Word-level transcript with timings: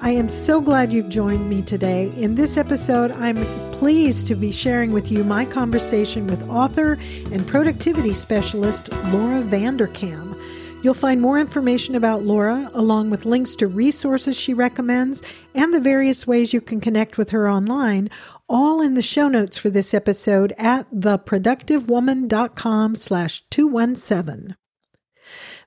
I 0.00 0.10
am 0.10 0.28
so 0.28 0.60
glad 0.60 0.92
you've 0.92 1.08
joined 1.08 1.48
me 1.48 1.62
today. 1.62 2.12
In 2.16 2.34
this 2.34 2.56
episode, 2.56 3.10
I'm 3.12 3.36
pleased 3.72 4.26
to 4.26 4.34
be 4.34 4.52
sharing 4.52 4.92
with 4.92 5.10
you 5.10 5.24
my 5.24 5.44
conversation 5.44 6.26
with 6.26 6.48
author 6.48 6.98
and 7.32 7.46
productivity 7.46 8.14
specialist 8.14 8.92
Laura 9.12 9.42
Vanderkam. 9.42 10.38
You'll 10.82 10.94
find 10.94 11.20
more 11.20 11.40
information 11.40 11.94
about 11.94 12.22
Laura, 12.22 12.70
along 12.74 13.10
with 13.10 13.24
links 13.24 13.56
to 13.56 13.66
resources 13.66 14.36
she 14.36 14.54
recommends 14.54 15.22
and 15.54 15.74
the 15.74 15.80
various 15.80 16.26
ways 16.26 16.52
you 16.52 16.60
can 16.60 16.80
connect 16.80 17.18
with 17.18 17.30
her 17.30 17.50
online, 17.50 18.10
all 18.48 18.80
in 18.80 18.94
the 18.94 19.02
show 19.02 19.28
notes 19.28 19.56
for 19.56 19.70
this 19.70 19.94
episode 19.94 20.54
at 20.58 20.90
theproductivewoman.com 20.92 22.94
slash 22.94 23.42
217. 23.50 24.56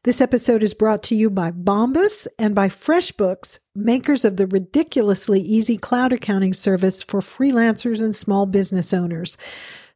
This 0.06 0.22
episode 0.22 0.64
is 0.64 0.74
brought 0.74 1.04
to 1.04 1.14
you 1.14 1.30
by 1.30 1.52
Bombas 1.52 2.26
and 2.38 2.56
by 2.56 2.70
FreshBooks, 2.70 3.60
makers 3.76 4.24
of 4.24 4.38
the 4.38 4.48
ridiculously 4.48 5.42
easy 5.42 5.76
cloud 5.76 6.14
accounting 6.14 6.54
service 6.54 7.04
for 7.04 7.20
freelancers 7.20 8.02
and 8.02 8.16
small 8.16 8.46
business 8.46 8.94
owners. 8.94 9.36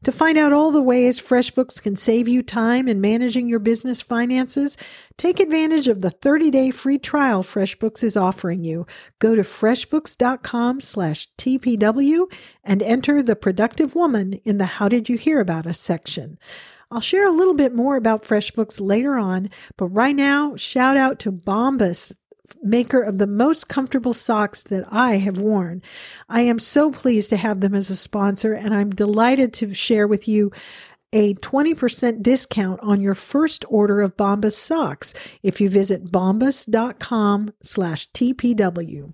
To 0.03 0.11
find 0.11 0.37
out 0.37 0.51
all 0.51 0.73
the 0.73 0.81
ways 0.81 1.21
FreshBooks 1.21 1.81
can 1.81 1.95
save 1.95 2.27
you 2.27 2.43
time 2.43 2.89
in 2.89 2.99
managing 2.99 3.47
your 3.47 3.59
business 3.59 4.01
finances, 4.01 4.75
take 5.17 5.39
advantage 5.39 5.87
of 5.87 6.01
the 6.01 6.11
30-day 6.11 6.71
free 6.71 6.97
trial 6.97 7.41
FreshBooks 7.41 8.03
is 8.03 8.17
offering 8.17 8.65
you. 8.65 8.85
Go 9.19 9.35
to 9.35 9.43
freshbooks.com/tpw 9.43 12.25
and 12.65 12.83
enter 12.83 13.23
the 13.23 13.37
productive 13.37 13.95
woman 13.95 14.33
in 14.43 14.57
the 14.57 14.65
how 14.65 14.89
did 14.89 15.07
you 15.07 15.17
hear 15.17 15.39
about 15.39 15.65
us 15.65 15.79
section. 15.79 16.37
I'll 16.93 17.01
share 17.01 17.27
a 17.27 17.31
little 17.31 17.55
bit 17.55 17.73
more 17.73 17.95
about 17.95 18.21
FreshBooks 18.21 18.79
later 18.79 19.15
on, 19.17 19.49
but 19.77 19.87
right 19.87 20.15
now, 20.15 20.55
shout 20.55 20.95
out 20.95 21.17
to 21.21 21.31
Bombas, 21.31 22.15
maker 22.61 23.01
of 23.01 23.17
the 23.17 23.25
most 23.25 23.67
comfortable 23.67 24.13
socks 24.13 24.61
that 24.63 24.85
I 24.91 25.17
have 25.17 25.39
worn. 25.39 25.81
I 26.29 26.41
am 26.41 26.59
so 26.59 26.91
pleased 26.91 27.31
to 27.31 27.37
have 27.37 27.61
them 27.61 27.73
as 27.73 27.89
a 27.89 27.95
sponsor, 27.95 28.53
and 28.53 28.75
I'm 28.75 28.91
delighted 28.91 29.53
to 29.53 29.73
share 29.73 30.07
with 30.07 30.27
you 30.27 30.51
a 31.13 31.33
20% 31.33 32.21
discount 32.21 32.79
on 32.81 33.01
your 33.01 33.15
first 33.15 33.65
order 33.69 33.99
of 33.99 34.15
Bombas 34.15 34.53
socks 34.53 35.15
if 35.41 35.59
you 35.59 35.69
visit 35.69 36.11
bombas.com 36.11 37.53
slash 37.63 38.11
TPW. 38.11 39.13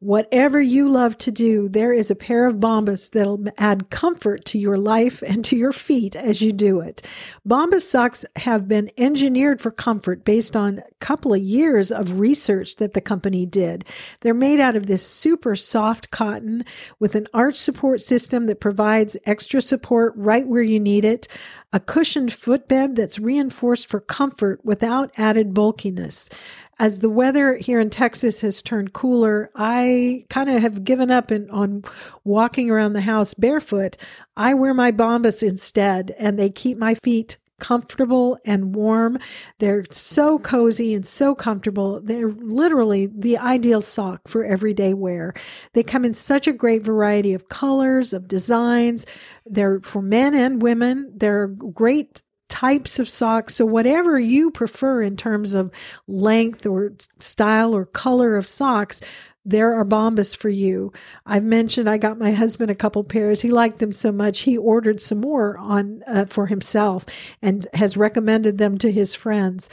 Whatever 0.00 0.60
you 0.60 0.88
love 0.88 1.18
to 1.18 1.32
do, 1.32 1.68
there 1.68 1.92
is 1.92 2.08
a 2.08 2.14
pair 2.14 2.46
of 2.46 2.58
Bombas 2.58 3.10
that'll 3.10 3.44
add 3.58 3.90
comfort 3.90 4.44
to 4.44 4.56
your 4.56 4.78
life 4.78 5.22
and 5.22 5.44
to 5.46 5.56
your 5.56 5.72
feet 5.72 6.14
as 6.14 6.40
you 6.40 6.52
do 6.52 6.78
it. 6.78 7.02
Bombas 7.44 7.80
socks 7.80 8.24
have 8.36 8.68
been 8.68 8.92
engineered 8.96 9.60
for 9.60 9.72
comfort 9.72 10.24
based 10.24 10.54
on 10.54 10.78
a 10.78 10.84
couple 11.00 11.34
of 11.34 11.40
years 11.40 11.90
of 11.90 12.20
research 12.20 12.76
that 12.76 12.92
the 12.92 13.00
company 13.00 13.44
did. 13.44 13.84
They're 14.20 14.34
made 14.34 14.60
out 14.60 14.76
of 14.76 14.86
this 14.86 15.04
super 15.04 15.56
soft 15.56 16.12
cotton 16.12 16.64
with 17.00 17.16
an 17.16 17.26
arch 17.34 17.56
support 17.56 18.00
system 18.00 18.46
that 18.46 18.60
provides 18.60 19.16
extra 19.26 19.60
support 19.60 20.12
right 20.14 20.46
where 20.46 20.62
you 20.62 20.78
need 20.78 21.04
it, 21.04 21.26
a 21.72 21.80
cushioned 21.80 22.32
footbed 22.32 22.94
that's 22.94 23.18
reinforced 23.18 23.88
for 23.88 24.00
comfort 24.00 24.64
without 24.64 25.10
added 25.16 25.52
bulkiness 25.52 26.30
as 26.78 27.00
the 27.00 27.10
weather 27.10 27.56
here 27.56 27.80
in 27.80 27.90
Texas 27.90 28.40
has 28.40 28.62
turned 28.62 28.92
cooler, 28.92 29.50
I 29.56 30.24
kind 30.30 30.48
of 30.48 30.62
have 30.62 30.84
given 30.84 31.10
up 31.10 31.32
in, 31.32 31.50
on 31.50 31.84
walking 32.24 32.70
around 32.70 32.92
the 32.92 33.00
house 33.00 33.34
barefoot. 33.34 33.96
I 34.36 34.54
wear 34.54 34.74
my 34.74 34.92
Bombas 34.92 35.42
instead, 35.42 36.14
and 36.18 36.38
they 36.38 36.50
keep 36.50 36.78
my 36.78 36.94
feet 36.94 37.36
comfortable 37.58 38.38
and 38.44 38.74
warm. 38.74 39.18
They're 39.58 39.84
so 39.90 40.38
cozy 40.38 40.94
and 40.94 41.04
so 41.04 41.34
comfortable. 41.34 42.00
They're 42.00 42.30
literally 42.30 43.06
the 43.06 43.36
ideal 43.38 43.82
sock 43.82 44.28
for 44.28 44.44
everyday 44.44 44.94
wear. 44.94 45.34
They 45.72 45.82
come 45.82 46.04
in 46.04 46.14
such 46.14 46.46
a 46.46 46.52
great 46.52 46.82
variety 46.82 47.34
of 47.34 47.48
colors, 47.48 48.12
of 48.12 48.28
designs. 48.28 49.06
They're 49.44 49.80
for 49.80 50.02
men 50.02 50.34
and 50.34 50.62
women. 50.62 51.12
They're 51.16 51.48
great 51.48 52.22
types 52.48 52.98
of 52.98 53.08
socks. 53.08 53.54
So, 53.54 53.66
whatever 53.66 54.18
you 54.18 54.50
prefer 54.50 55.02
in 55.02 55.16
terms 55.16 55.54
of 55.54 55.70
length 56.06 56.66
or 56.66 56.92
style 57.18 57.74
or 57.74 57.84
color 57.84 58.36
of 58.36 58.46
socks, 58.46 59.00
there 59.48 59.74
are 59.74 59.84
Bombas 59.84 60.36
for 60.36 60.50
you. 60.50 60.92
I've 61.24 61.44
mentioned 61.44 61.88
I 61.88 61.96
got 61.96 62.18
my 62.18 62.32
husband 62.32 62.70
a 62.70 62.74
couple 62.74 63.02
pairs. 63.02 63.40
He 63.40 63.50
liked 63.50 63.78
them 63.78 63.92
so 63.92 64.12
much 64.12 64.40
he 64.40 64.58
ordered 64.58 65.00
some 65.00 65.20
more 65.20 65.56
on 65.56 66.02
uh, 66.06 66.26
for 66.26 66.46
himself 66.46 67.06
and 67.40 67.66
has 67.72 67.96
recommended 67.96 68.58
them 68.58 68.76
to 68.78 68.92
his 68.92 69.14
friends. 69.14 69.70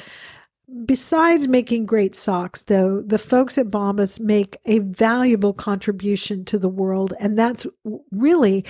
Besides 0.85 1.47
making 1.47 1.85
great 1.85 2.15
socks, 2.15 2.63
though, 2.63 3.01
the 3.05 3.19
folks 3.19 3.57
at 3.57 3.67
Bombas 3.67 4.19
make 4.19 4.57
a 4.65 4.79
valuable 4.79 5.53
contribution 5.53 6.43
to 6.45 6.57
the 6.57 6.69
world, 6.69 7.13
and 7.19 7.37
that's 7.37 7.67
really 8.11 8.65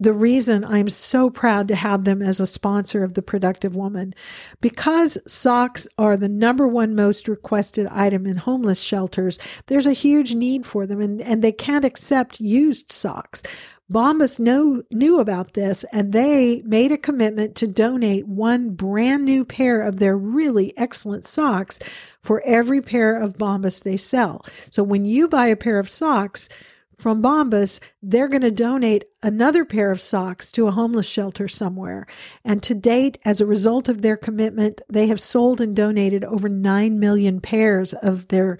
the 0.00 0.12
reason 0.12 0.64
I'm 0.64 0.88
so 0.88 1.30
proud 1.30 1.68
to 1.68 1.76
have 1.76 2.04
them 2.04 2.22
as 2.22 2.40
a 2.40 2.46
sponsor 2.46 3.02
of 3.02 3.14
the 3.14 3.22
Productive 3.22 3.74
Woman. 3.74 4.14
Because 4.60 5.18
socks 5.26 5.88
are 5.98 6.16
the 6.16 6.28
number 6.28 6.66
one 6.68 6.94
most 6.94 7.28
requested 7.28 7.86
item 7.88 8.26
in 8.26 8.36
homeless 8.36 8.80
shelters, 8.80 9.38
there's 9.66 9.86
a 9.86 9.92
huge 9.92 10.34
need 10.34 10.66
for 10.66 10.86
them 10.86 11.00
and, 11.00 11.20
and 11.20 11.42
they 11.42 11.52
can't 11.52 11.84
accept 11.84 12.40
used 12.40 12.92
socks. 12.92 13.42
Bombas 13.90 14.38
know, 14.38 14.82
knew 14.90 15.18
about 15.18 15.54
this 15.54 15.82
and 15.92 16.12
they 16.12 16.60
made 16.66 16.92
a 16.92 16.98
commitment 16.98 17.54
to 17.56 17.66
donate 17.66 18.26
one 18.26 18.70
brand 18.70 19.24
new 19.24 19.46
pair 19.46 19.80
of 19.80 19.98
their 19.98 20.16
really 20.16 20.76
excellent 20.76 21.24
socks 21.24 21.80
for 22.22 22.42
every 22.42 22.82
pair 22.82 23.18
of 23.18 23.38
Bombas 23.38 23.82
they 23.82 23.96
sell. 23.96 24.44
So 24.70 24.82
when 24.82 25.06
you 25.06 25.26
buy 25.26 25.46
a 25.46 25.56
pair 25.56 25.78
of 25.78 25.88
socks, 25.88 26.50
from 26.98 27.22
Bombas, 27.22 27.78
they're 28.02 28.28
going 28.28 28.42
to 28.42 28.50
donate 28.50 29.04
another 29.22 29.64
pair 29.64 29.90
of 29.90 30.00
socks 30.00 30.50
to 30.52 30.66
a 30.66 30.72
homeless 30.72 31.06
shelter 31.06 31.46
somewhere. 31.46 32.06
And 32.44 32.62
to 32.64 32.74
date, 32.74 33.18
as 33.24 33.40
a 33.40 33.46
result 33.46 33.88
of 33.88 34.02
their 34.02 34.16
commitment, 34.16 34.80
they 34.88 35.06
have 35.06 35.20
sold 35.20 35.60
and 35.60 35.76
donated 35.76 36.24
over 36.24 36.48
9 36.48 36.98
million 36.98 37.40
pairs 37.40 37.94
of 37.94 38.28
their 38.28 38.58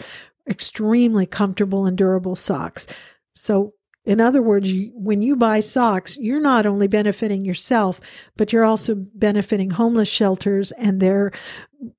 extremely 0.48 1.26
comfortable 1.26 1.84
and 1.84 1.98
durable 1.98 2.36
socks. 2.36 2.86
So, 3.34 3.74
in 4.04 4.20
other 4.20 4.40
words, 4.40 4.72
when 4.94 5.20
you 5.20 5.36
buy 5.36 5.60
socks, 5.60 6.16
you're 6.16 6.40
not 6.40 6.64
only 6.64 6.86
benefiting 6.86 7.44
yourself, 7.44 8.00
but 8.38 8.52
you're 8.52 8.64
also 8.64 8.94
benefiting 8.96 9.68
homeless 9.68 10.08
shelters 10.08 10.72
and 10.72 10.98
their 10.98 11.32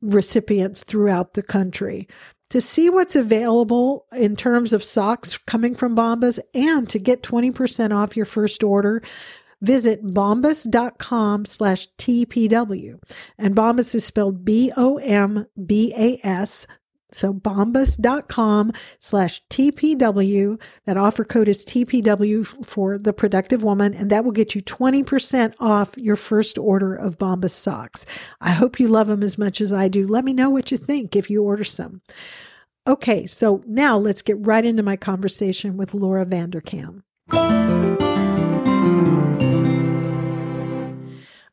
recipients 0.02 0.84
throughout 0.84 1.34
the 1.36 1.44
country 1.44 2.08
to 2.50 2.60
see 2.60 2.90
what's 2.90 3.16
available 3.16 4.06
in 4.12 4.36
terms 4.36 4.74
of 4.74 4.84
socks 4.84 5.38
coming 5.38 5.76
from 5.76 5.96
Bombas 5.96 6.40
and 6.54 6.90
to 6.90 7.00
get 7.00 7.24
20% 7.24 7.96
off 7.96 8.18
your 8.18 8.26
first 8.26 8.64
order, 8.64 9.04
visit 9.62 10.04
bombas.com 10.04 11.46
slash 11.46 11.88
TPW. 11.98 13.00
And 13.38 13.56
Bombas 13.56 13.94
is 13.94 14.06
spelled 14.06 14.44
B 14.44 14.72
O 14.76 14.98
M 14.98 15.46
B 15.66 15.94
A 15.96 16.20
S. 16.26 16.66
So 17.12 17.34
bombas.com 17.34 18.74
slash 19.00 19.44
TPW. 19.50 20.60
That 20.86 20.98
offer 20.98 21.24
code 21.24 21.48
is 21.48 21.66
TPW 21.66 22.66
for 22.66 22.98
the 22.98 23.14
productive 23.14 23.64
woman, 23.64 23.94
and 23.94 24.10
that 24.10 24.24
will 24.24 24.32
get 24.32 24.56
you 24.56 24.62
20% 24.62 25.54
off 25.60 25.98
your 25.98 26.16
first 26.16 26.58
order 26.58 26.96
of 26.96 27.18
Bombas 27.18 27.52
socks. 27.52 28.06
I 28.42 28.52
hope 28.52 28.80
you 28.80 28.88
love 28.88 29.08
them 29.08 29.24
as 29.24 29.38
much 29.38 29.62
as 29.62 29.74
I 29.74 29.88
do. 29.88 30.08
Let 30.08 30.24
me 30.24 30.34
know 30.34 30.50
what 30.50 30.72
you 30.72 30.78
think 30.78 31.16
if 31.16 31.30
you 31.30 31.44
order 31.44 31.64
some. 31.64 32.02
Okay, 32.88 33.28
so 33.28 33.64
now 33.68 33.98
let's 33.98 34.22
get 34.22 34.46
right 34.46 34.66
into 34.66 34.84
my 34.84 34.96
conversation 34.96 35.78
with 35.78 35.94
Laura 35.94 36.26
Vanderkam. 36.26 37.04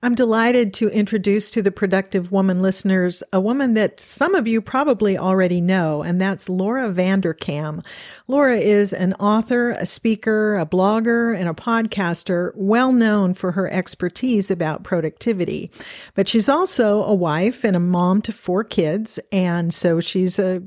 I'm 0.02 0.14
delighted 0.14 0.74
to 0.74 0.90
introduce 0.90 1.50
to 1.52 1.62
the 1.62 1.70
Productive 1.70 2.30
Woman 2.30 2.60
listeners 2.60 3.22
a 3.32 3.40
woman 3.40 3.74
that 3.74 4.00
some 4.00 4.34
of 4.34 4.46
you 4.46 4.60
probably 4.60 5.16
already 5.16 5.60
know, 5.60 6.02
and 6.02 6.20
that's 6.20 6.48
Laura 6.48 6.92
Vanderkam. 6.92 7.84
Laura 8.28 8.58
is 8.58 8.92
an 8.92 9.14
author, 9.14 9.70
a 9.70 9.86
speaker, 9.86 10.56
a 10.56 10.66
blogger, 10.66 11.36
and 11.36 11.48
a 11.48 11.54
podcaster 11.54 12.52
well 12.54 12.92
known 12.92 13.32
for 13.32 13.52
her 13.52 13.72
expertise 13.72 14.50
about 14.50 14.84
productivity. 14.84 15.70
But 16.14 16.28
she's 16.28 16.48
also 16.48 17.02
a 17.04 17.14
wife 17.14 17.64
and 17.64 17.74
a 17.74 17.80
mom 17.80 18.20
to 18.22 18.32
four 18.32 18.64
kids, 18.64 19.18
and 19.32 19.72
so 19.72 20.00
she's 20.00 20.38
uh, 20.38 20.60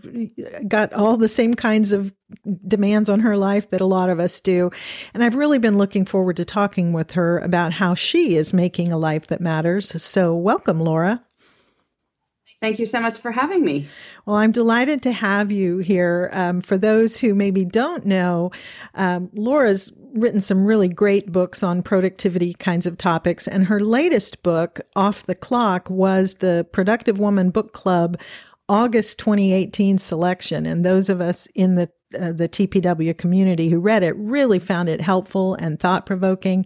got 0.68 0.92
all 0.94 1.18
the 1.18 1.28
same 1.28 1.54
kinds 1.54 1.92
of 1.92 2.12
demands 2.68 3.10
on 3.10 3.20
her 3.22 3.38
life 3.38 3.70
that 3.70 3.81
a 3.81 3.86
lot 3.86 4.10
of 4.10 4.20
us 4.20 4.42
do. 4.42 4.72
And 5.14 5.24
I've 5.24 5.36
really 5.36 5.60
been 5.60 5.78
looking 5.78 6.06
forward 6.06 6.38
to 6.38 6.46
talking 6.46 6.94
with 6.94 7.12
her 7.12 7.40
about 7.40 7.74
how 7.74 7.94
she 7.94 8.36
is 8.36 8.54
making 8.54 8.92
a 8.92 8.98
life 8.98 9.28
that 9.28 9.42
matters. 9.42 10.02
So, 10.02 10.36
welcome, 10.36 10.80
Laura. 10.80 11.22
Thank 12.62 12.78
you 12.78 12.86
so 12.86 13.00
much 13.00 13.20
for 13.20 13.31
having 13.31 13.64
me. 13.64 13.88
Well, 14.26 14.36
I'm 14.36 14.52
delighted 14.52 15.02
to 15.04 15.14
have 15.14 15.50
you 15.50 15.78
here. 15.78 16.30
Um, 16.34 16.60
for 16.60 16.78
those 16.78 17.18
who 17.18 17.34
maybe 17.34 17.64
don't 17.64 18.06
know, 18.06 18.52
um, 18.96 19.30
Laura's 19.34 19.94
written 20.14 20.42
some 20.42 20.66
really 20.66 20.90
great 20.90 21.31
books 21.31 21.64
on 21.64 21.81
productivity 21.81 22.54
kinds 22.56 22.86
of 22.86 22.98
topics, 22.98 23.48
and 23.48 23.66
her 23.66 23.80
latest 23.80 24.44
book, 24.44 24.81
Off 24.98 25.26
the 25.26 25.36
Clock, 25.36 25.90
was 25.90 26.36
the 26.36 26.68
Productive 26.74 27.18
Woman 27.18 27.50
Book 27.50 27.72
Club 27.72 28.20
August 28.68 29.20
2018 29.20 29.98
selection. 29.98 30.66
And 30.66 30.84
those 30.84 31.10
of 31.10 31.22
us 31.22 31.48
in 31.56 31.76
the 31.76 31.90
uh, 32.17 32.31
the 32.31 32.50
TPW 32.50 33.17
community 33.17 33.69
who 33.69 33.79
read 33.79 34.03
it 34.03 34.15
really 34.15 34.59
found 34.59 34.89
it 34.89 35.01
helpful 35.01 35.56
and 35.56 35.79
thought 35.79 36.06
provoking. 36.06 36.65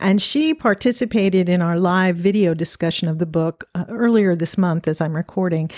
And 0.00 0.22
she 0.22 0.54
participated 0.54 1.48
in 1.48 1.60
our 1.60 1.78
live 1.78 2.16
video 2.16 2.54
discussion 2.54 3.08
of 3.08 3.18
the 3.18 3.26
book 3.26 3.68
uh, 3.74 3.84
earlier 3.88 4.36
this 4.36 4.56
month 4.56 4.86
as 4.86 5.00
I'm 5.00 5.16
recording. 5.16 5.70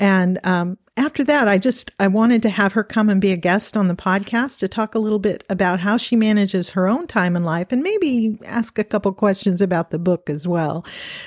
And 0.00 0.38
um, 0.44 0.78
after 0.96 1.22
that, 1.24 1.46
I 1.46 1.58
just 1.58 1.90
I 2.00 2.06
wanted 2.06 2.42
to 2.42 2.48
have 2.50 2.72
her 2.72 2.82
come 2.82 3.10
and 3.10 3.20
be 3.20 3.32
a 3.32 3.36
guest 3.36 3.76
on 3.76 3.88
the 3.88 3.94
podcast 3.94 4.60
to 4.60 4.68
talk 4.68 4.94
a 4.94 4.98
little 4.98 5.18
bit 5.18 5.44
about 5.50 5.78
how 5.78 5.98
she 5.98 6.16
manages 6.16 6.70
her 6.70 6.88
own 6.88 7.06
time 7.06 7.36
in 7.36 7.44
life 7.44 7.70
and 7.70 7.82
maybe 7.82 8.38
ask 8.46 8.78
a 8.78 8.84
couple 8.84 9.12
questions 9.12 9.60
about 9.60 9.90
the 9.90 9.98
book 9.98 10.30
as 10.30 10.48
well. 10.48 10.84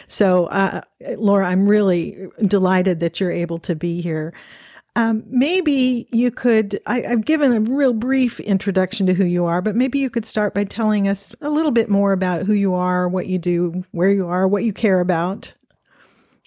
So, 0.08 0.48
uh, 0.48 0.82
Laura, 1.18 1.48
I'm 1.48 1.68
really 1.68 2.28
delighted 2.48 3.00
that 3.00 3.20
you're 3.20 3.32
able 3.32 3.60
to 3.60 3.76
be 3.76 4.02
here. 4.02 4.34
Um, 4.96 5.24
maybe 5.28 6.08
you 6.12 6.32
could, 6.32 6.80
I, 6.86 7.02
have 7.02 7.26
given 7.26 7.54
a 7.54 7.60
real 7.62 7.94
brief 7.94 8.40
introduction 8.40 9.06
to 9.08 9.14
who 9.14 9.24
you 9.26 9.46
are, 9.46 9.62
but 9.62 9.76
maybe 9.76 10.00
you 10.00 10.10
could 10.10 10.26
start 10.26 10.54
by 10.54 10.64
telling 10.64 11.08
us 11.08 11.34
a 11.42 11.50
little 11.50 11.72
bit 11.72 11.90
more 11.90 12.12
about 12.12 12.46
who 12.46 12.54
you 12.54 12.74
are, 12.74 13.08
what 13.08 13.28
you 13.28 13.38
do, 13.38 13.84
where 13.92 14.10
you 14.10 14.28
are, 14.28 14.48
what 14.48 14.64
you 14.64 14.74
care 14.74 15.00
about. 15.00 15.54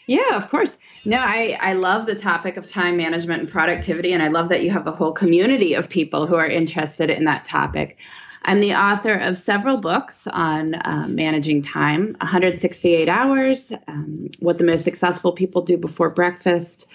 Yeah, 0.06 0.36
of 0.36 0.50
course. 0.50 0.72
No, 1.04 1.18
I, 1.18 1.56
I 1.60 1.72
love 1.72 2.06
the 2.06 2.14
topic 2.14 2.56
of 2.56 2.66
time 2.66 2.96
management 2.96 3.42
and 3.42 3.50
productivity, 3.50 4.12
and 4.12 4.22
I 4.22 4.28
love 4.28 4.48
that 4.50 4.62
you 4.62 4.70
have 4.70 4.86
a 4.86 4.92
whole 4.92 5.12
community 5.12 5.74
of 5.74 5.88
people 5.88 6.26
who 6.26 6.34
are 6.34 6.46
interested 6.46 7.10
in 7.10 7.24
that 7.24 7.44
topic. 7.44 7.98
I'm 8.44 8.60
the 8.60 8.74
author 8.74 9.14
of 9.14 9.38
several 9.38 9.76
books 9.76 10.16
on 10.26 10.74
uh, 10.74 11.06
managing 11.08 11.62
time 11.62 12.16
168 12.20 13.08
Hours, 13.08 13.72
um, 13.86 14.28
What 14.40 14.58
the 14.58 14.64
Most 14.64 14.82
Successful 14.82 15.32
People 15.32 15.62
Do 15.62 15.76
Before 15.76 16.10
Breakfast. 16.10 16.86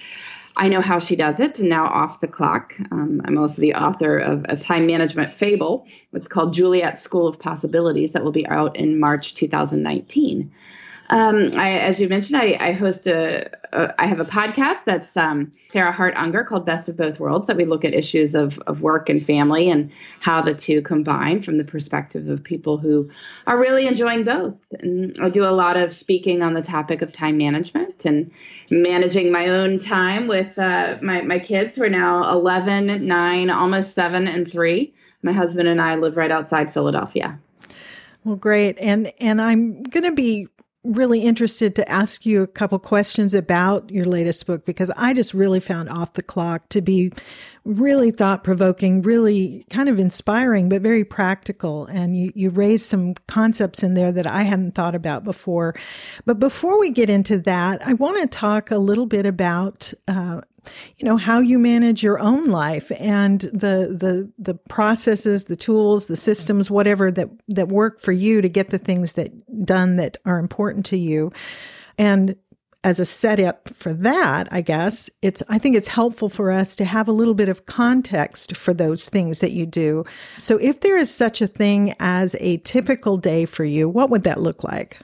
I 0.59 0.67
Know 0.69 0.81
How 0.81 0.97
She 0.97 1.15
Does 1.15 1.39
It, 1.39 1.59
now 1.59 1.85
Off 1.85 2.19
the 2.19 2.27
Clock. 2.27 2.73
Um, 2.91 3.21
I'm 3.25 3.37
also 3.37 3.61
the 3.61 3.75
author 3.75 4.17
of 4.17 4.43
a 4.49 4.57
time 4.57 4.87
management 4.87 5.35
fable. 5.35 5.85
It's 6.13 6.27
called 6.27 6.55
Juliet 6.55 6.99
School 6.99 7.27
of 7.27 7.39
Possibilities 7.39 8.11
that 8.13 8.23
will 8.23 8.31
be 8.31 8.47
out 8.47 8.75
in 8.75 8.99
March 8.99 9.35
2019. 9.35 10.51
Um, 11.09 11.51
I, 11.55 11.79
as 11.79 11.99
you 11.99 12.09
mentioned, 12.09 12.37
I, 12.37 12.57
I 12.59 12.71
host 12.73 13.07
a, 13.07 13.49
a, 13.71 14.01
I 14.01 14.07
have 14.07 14.19
a 14.19 14.25
podcast 14.25 14.79
that's 14.85 15.15
um, 15.15 15.51
Sarah 15.71 15.91
Hart 15.91 16.13
Unger 16.17 16.43
called 16.43 16.65
Best 16.65 16.89
of 16.89 16.97
Both 16.97 17.19
Worlds 17.19 17.47
that 17.47 17.55
we 17.55 17.63
look 17.63 17.85
at 17.85 17.93
issues 17.93 18.35
of, 18.35 18.59
of 18.67 18.81
work 18.81 19.07
and 19.07 19.25
family 19.25 19.69
and 19.69 19.89
how 20.19 20.41
the 20.41 20.53
two 20.53 20.81
combine 20.81 21.41
from 21.41 21.57
the 21.57 21.63
perspective 21.63 22.27
of 22.27 22.43
people 22.43 22.77
who 22.77 23.09
are 23.45 23.57
really 23.57 23.87
enjoying 23.87 24.25
both. 24.25 24.55
And 24.79 25.17
I 25.21 25.29
do 25.29 25.45
a 25.45 25.51
lot 25.51 25.77
of 25.77 25.95
speaking 25.95 26.43
on 26.43 26.53
the 26.53 26.61
topic 26.61 27.01
of 27.01 27.13
time 27.13 27.37
management 27.37 28.03
and 28.05 28.29
managing 28.69 29.31
my 29.31 29.47
own 29.47 29.79
time 29.79 30.27
with 30.27 30.57
uh, 30.59 30.97
my, 31.01 31.21
my 31.21 31.39
kids 31.39 31.77
who 31.77 31.83
are 31.83 31.89
now 31.89 32.29
11, 32.31 33.07
9, 33.07 33.49
almost 33.49 33.95
7, 33.95 34.27
and 34.27 34.51
3. 34.51 34.93
My 35.23 35.31
husband 35.31 35.69
and 35.69 35.81
I 35.81 35.95
live 35.95 36.17
right 36.17 36.31
outside 36.31 36.73
Philadelphia. 36.73 37.39
Well, 38.23 38.35
great. 38.35 38.77
And 38.77 39.13
and 39.21 39.41
I'm 39.41 39.83
going 39.83 40.03
to 40.03 40.11
be 40.11 40.49
really 40.83 41.21
interested 41.21 41.75
to 41.75 41.91
ask 41.91 42.25
you 42.25 42.41
a 42.41 42.47
couple 42.47 42.79
questions 42.79 43.33
about 43.33 43.89
your 43.89 44.05
latest 44.05 44.45
book 44.47 44.65
because 44.65 44.89
I 44.95 45.13
just 45.13 45.33
really 45.33 45.59
found 45.59 45.89
Off 45.89 46.13
the 46.13 46.21
Clock 46.21 46.69
to 46.69 46.81
be 46.81 47.11
really 47.65 48.11
thought 48.11 48.43
provoking, 48.43 49.01
really 49.01 49.65
kind 49.69 49.89
of 49.89 49.99
inspiring, 49.99 50.69
but 50.69 50.81
very 50.81 51.03
practical. 51.03 51.85
And 51.87 52.17
you, 52.17 52.31
you 52.35 52.49
raised 52.49 52.87
some 52.87 53.15
concepts 53.27 53.83
in 53.83 53.93
there 53.93 54.11
that 54.13 54.25
I 54.25 54.43
hadn't 54.43 54.75
thought 54.75 54.95
about 54.95 55.25
before. 55.25 55.75
But 56.25 56.39
before 56.39 56.79
we 56.79 56.91
get 56.91 57.09
into 57.09 57.39
that, 57.39 57.85
I 57.85 57.93
want 57.93 58.21
to 58.21 58.27
talk 58.27 58.71
a 58.71 58.77
little 58.77 59.05
bit 59.05 59.25
about 59.25 59.93
uh, 60.07 60.41
you 60.97 61.05
know 61.05 61.17
how 61.17 61.39
you 61.39 61.59
manage 61.59 62.03
your 62.03 62.19
own 62.19 62.45
life 62.45 62.91
and 62.99 63.41
the 63.41 63.87
the 63.91 64.29
the 64.37 64.53
processes 64.53 65.45
the 65.45 65.55
tools 65.55 66.07
the 66.07 66.17
systems 66.17 66.69
whatever 66.69 67.11
that 67.11 67.29
that 67.47 67.69
work 67.69 67.99
for 67.99 68.11
you 68.11 68.41
to 68.41 68.49
get 68.49 68.69
the 68.69 68.77
things 68.77 69.13
that 69.13 69.31
done 69.65 69.95
that 69.97 70.17
are 70.25 70.39
important 70.39 70.85
to 70.87 70.97
you. 70.97 71.31
And 71.97 72.35
as 72.83 72.99
a 72.99 73.05
setup 73.05 73.67
for 73.69 73.91
that 73.91 74.47
i 74.53 74.61
guess 74.61 75.09
it's 75.21 75.41
i 75.49 75.57
think 75.57 75.75
it's 75.75 75.87
helpful 75.87 76.29
for 76.29 76.51
us 76.51 76.75
to 76.75 76.85
have 76.85 77.07
a 77.07 77.11
little 77.11 77.33
bit 77.33 77.49
of 77.49 77.65
context 77.65 78.55
for 78.55 78.73
those 78.73 79.09
things 79.09 79.39
that 79.39 79.51
you 79.51 79.65
do. 79.65 80.05
So 80.37 80.57
if 80.57 80.81
there 80.81 80.97
is 80.97 81.13
such 81.13 81.41
a 81.41 81.47
thing 81.47 81.95
as 81.99 82.35
a 82.39 82.57
typical 82.57 83.17
day 83.17 83.45
for 83.45 83.65
you 83.65 83.89
what 83.89 84.09
would 84.09 84.23
that 84.23 84.39
look 84.39 84.63
like 84.63 84.99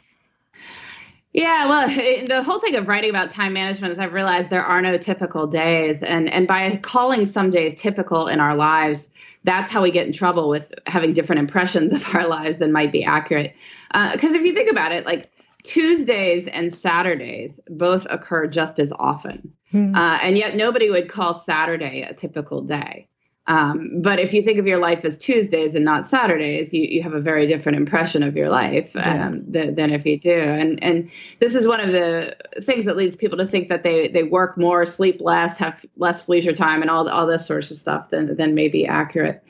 yeah, 1.34 1.68
well, 1.68 1.88
the 2.28 2.44
whole 2.44 2.60
thing 2.60 2.76
of 2.76 2.88
writing 2.88 3.10
about 3.10 3.32
time 3.32 3.54
management 3.54 3.92
is 3.92 4.00
I've 4.00 4.14
realized 4.14 4.50
there 4.50 4.64
are 4.64 4.82
no 4.82 4.98
typical 4.98 5.48
days, 5.48 5.98
and 6.04 6.30
and 6.30 6.48
by 6.48 6.78
calling 6.78 7.26
some 7.26 7.52
days 7.52 7.80
typical 7.80 8.28
in 8.28 8.40
our 8.40 8.56
lives, 8.56 9.02
that's 9.44 9.72
how 9.72 9.82
we 9.82 9.92
get 9.92 10.06
in 10.06 10.14
trouble 10.14 10.48
with 10.48 10.72
having 10.86 11.14
different 11.14 11.40
impressions 11.40 11.94
of 12.02 12.04
our 12.14 12.28
lives 12.28 12.60
than 12.60 12.72
might 12.72 12.92
be 12.92 13.04
accurate. 13.04 13.56
Because 13.92 14.34
uh, 14.34 14.38
if 14.38 14.46
you 14.46 14.54
think 14.54 14.72
about 14.72 14.92
it, 14.92 15.06
like 15.06 15.32
Tuesdays 15.64 16.48
and 16.52 16.74
Saturdays 16.74 17.52
both 17.68 18.06
occur 18.10 18.48
just 18.48 18.80
as 18.80 18.92
often, 19.00 19.54
mm-hmm. 19.74 19.96
uh, 19.96 20.18
and 20.22 20.38
yet 20.38 20.56
nobody 20.56 20.90
would 20.90 21.10
call 21.10 21.44
Saturday 21.46 22.04
a 22.08 22.14
typical 22.14 22.62
day. 22.62 23.08
Um, 23.48 24.02
but 24.02 24.20
if 24.20 24.34
you 24.34 24.42
think 24.42 24.58
of 24.58 24.66
your 24.66 24.78
life 24.78 25.04
as 25.04 25.18
Tuesdays 25.18 25.76
and 25.76 25.84
not 25.84 26.10
Saturdays, 26.10 26.74
you, 26.74 26.84
you 26.84 27.04
have 27.04 27.14
a 27.14 27.20
very 27.20 27.46
different 27.46 27.78
impression 27.78 28.24
of 28.24 28.38
your 28.38 28.50
life 28.50 28.90
um, 28.96 29.04
yeah. 29.04 29.30
than, 29.48 29.76
than, 29.76 29.90
if 29.92 30.06
you 30.06 30.18
do. 30.18 30.40
And 30.40 30.82
and 30.82 31.12
this 31.42 31.54
is 31.54 31.68
one 31.68 31.82
of 31.82 31.92
the 31.92 32.38
things 32.64 32.86
that 32.86 32.96
leads 32.96 33.18
people 33.18 33.38
to 33.38 33.46
think 33.46 33.68
that 33.68 33.84
they, 33.84 34.08
they 34.08 34.24
work 34.24 34.58
more, 34.58 34.86
sleep 34.86 35.20
less, 35.20 35.58
have 35.58 35.86
less 35.98 36.30
leisure 36.30 36.54
time, 36.54 36.82
and 36.82 36.90
all 36.90 37.10
all 37.10 37.28
this 37.28 37.46
sorts 37.46 37.70
of 37.70 37.78
stuff 37.78 38.12
than 38.12 38.34
than 38.38 38.56
may 38.56 38.70
be 38.70 38.88
accurate. 38.88 39.44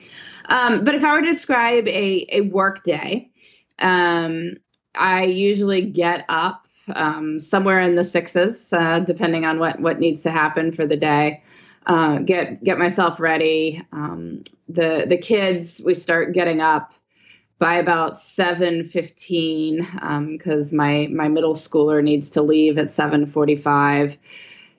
Um, 0.46 0.84
but 0.84 0.96
if 0.96 1.04
I 1.04 1.14
were 1.14 1.22
to 1.22 1.32
describe 1.32 1.88
a 1.88 2.26
a 2.32 2.42
work 2.50 2.84
day, 2.84 3.30
um, 3.78 4.56
I 4.96 5.26
usually 5.26 5.84
get 5.86 6.26
up 6.30 6.66
um, 6.96 7.40
somewhere 7.40 7.80
in 7.80 7.96
the 7.96 8.04
sixes, 8.04 8.58
uh, 8.72 9.02
depending 9.02 9.46
on 9.46 9.60
what 9.60 9.80
what 9.80 10.00
needs 10.00 10.24
to 10.24 10.32
happen 10.32 10.72
for 10.72 10.88
the 10.88 10.98
day 10.98 11.43
uh, 11.86 12.20
get 12.20 12.64
get 12.64 12.78
myself 12.78 13.20
ready. 13.20 13.82
Um, 13.92 14.44
the 14.70 15.06
the 15.08 15.18
kids 15.18 15.82
we 15.84 15.96
start 15.96 16.34
getting 16.34 16.62
up 16.62 16.94
by 17.60 17.76
about 17.76 18.20
7:15 18.20 20.38
because 20.38 20.72
um, 20.72 20.78
my 20.78 21.08
my 21.12 21.28
middle 21.28 21.56
schooler 21.56 22.04
needs 22.04 22.30
to 22.32 22.42
leave 22.42 22.78
at 22.78 22.90
7:45. 22.90 24.18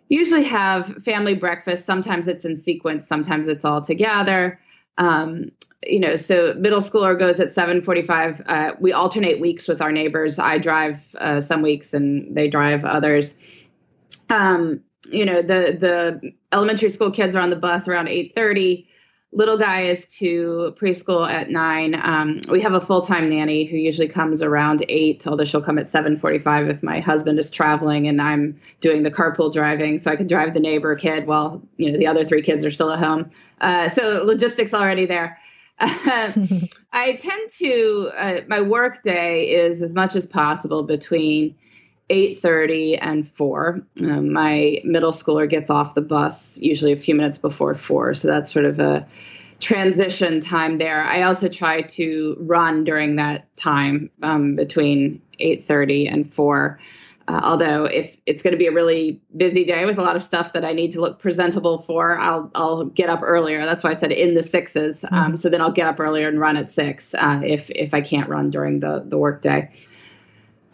Usually 0.08 0.44
have 0.44 1.02
family 1.02 1.34
breakfast. 1.34 1.86
Sometimes 1.86 2.28
it's 2.28 2.44
in 2.44 2.58
sequence. 2.58 3.08
Sometimes 3.08 3.48
it's 3.48 3.64
all 3.64 3.82
together. 3.82 4.60
Um, 4.98 5.50
you 5.86 5.98
know, 5.98 6.16
so 6.16 6.54
middle 6.58 6.80
schooler 6.80 7.18
goes 7.18 7.40
at 7.40 7.54
7:45. 7.54 8.42
Uh, 8.46 8.74
we 8.80 8.92
alternate 8.92 9.40
weeks 9.40 9.68
with 9.68 9.80
our 9.80 9.92
neighbors. 9.92 10.38
I 10.38 10.58
drive 10.58 11.00
uh, 11.18 11.40
some 11.40 11.62
weeks 11.62 11.94
and 11.94 12.34
they 12.34 12.48
drive 12.48 12.84
others. 12.84 13.34
Um, 14.30 14.82
you 15.10 15.24
know 15.24 15.42
the 15.42 15.76
the 15.80 16.32
elementary 16.52 16.90
school 16.90 17.10
kids 17.10 17.34
are 17.36 17.40
on 17.40 17.50
the 17.50 17.56
bus 17.56 17.88
around 17.88 18.06
8.30 18.06 18.86
little 19.32 19.58
guy 19.58 19.82
is 19.82 20.06
to 20.06 20.74
preschool 20.80 21.28
at 21.28 21.50
9 21.50 21.94
um, 21.94 22.40
we 22.48 22.60
have 22.60 22.72
a 22.72 22.80
full-time 22.80 23.28
nanny 23.28 23.64
who 23.64 23.76
usually 23.76 24.08
comes 24.08 24.42
around 24.42 24.84
8 24.88 25.26
although 25.26 25.44
she'll 25.44 25.62
come 25.62 25.78
at 25.78 25.90
7.45 25.90 26.70
if 26.70 26.82
my 26.82 27.00
husband 27.00 27.38
is 27.38 27.50
traveling 27.50 28.06
and 28.06 28.22
i'm 28.22 28.58
doing 28.80 29.02
the 29.02 29.10
carpool 29.10 29.52
driving 29.52 29.98
so 29.98 30.10
i 30.10 30.16
can 30.16 30.26
drive 30.26 30.54
the 30.54 30.60
neighbor 30.60 30.94
kid 30.94 31.26
while 31.26 31.62
you 31.76 31.90
know 31.90 31.98
the 31.98 32.06
other 32.06 32.26
three 32.26 32.42
kids 32.42 32.64
are 32.64 32.70
still 32.70 32.90
at 32.90 32.98
home. 32.98 33.30
Uh, 33.60 33.88
so 33.88 34.22
logistics 34.24 34.74
already 34.74 35.06
there. 35.06 35.38
I 35.80 37.18
tend 37.20 37.50
to 37.58 38.10
uh, 38.16 38.40
my 38.46 38.60
work 38.60 39.02
day 39.02 39.48
is 39.48 39.82
as 39.82 39.92
much 39.92 40.14
as 40.14 40.26
possible 40.26 40.84
between 40.84 41.56
8.30 42.10 42.98
and 43.00 43.30
4 43.32 43.80
um, 44.02 44.32
my 44.32 44.80
middle 44.84 45.12
schooler 45.12 45.48
gets 45.48 45.70
off 45.70 45.94
the 45.94 46.00
bus 46.00 46.58
usually 46.58 46.92
a 46.92 46.96
few 46.96 47.14
minutes 47.14 47.38
before 47.38 47.74
4 47.74 48.14
so 48.14 48.28
that's 48.28 48.52
sort 48.52 48.66
of 48.66 48.78
a 48.78 49.06
transition 49.60 50.40
time 50.40 50.78
there 50.78 51.02
i 51.04 51.22
also 51.22 51.48
try 51.48 51.80
to 51.82 52.36
run 52.40 52.84
during 52.84 53.16
that 53.16 53.54
time 53.56 54.10
um, 54.22 54.54
between 54.56 55.20
8.30 55.40 56.12
and 56.12 56.34
4 56.34 56.78
Uh, 57.26 57.40
although 57.42 57.86
if 57.86 58.14
it's 58.26 58.42
going 58.42 58.52
to 58.52 58.58
be 58.58 58.66
a 58.66 58.72
really 58.72 59.18
busy 59.34 59.64
day 59.64 59.86
with 59.86 59.96
a 59.96 60.02
lot 60.02 60.14
of 60.14 60.22
stuff 60.22 60.52
that 60.52 60.62
I 60.62 60.74
need 60.74 60.92
to 60.92 61.00
look 61.00 61.18
presentable 61.18 61.82
for, 61.86 62.18
I'll 62.18 62.50
I'll 62.54 62.84
get 62.84 63.08
up 63.08 63.20
earlier. 63.22 63.64
That's 63.64 63.82
why 63.82 63.92
I 63.92 63.94
said 63.94 64.12
in 64.12 64.34
the 64.34 64.42
sixes. 64.42 65.02
Um, 65.04 65.10
mm-hmm. 65.10 65.36
so 65.36 65.48
then 65.48 65.62
I'll 65.62 65.72
get 65.72 65.86
up 65.86 65.98
earlier 65.98 66.28
and 66.28 66.38
run 66.38 66.58
at 66.58 66.70
six 66.70 67.14
uh, 67.14 67.40
if 67.42 67.70
if 67.70 67.94
I 67.94 68.02
can't 68.02 68.28
run 68.28 68.50
during 68.50 68.80
the 68.80 69.04
the 69.06 69.16
workday. 69.16 69.70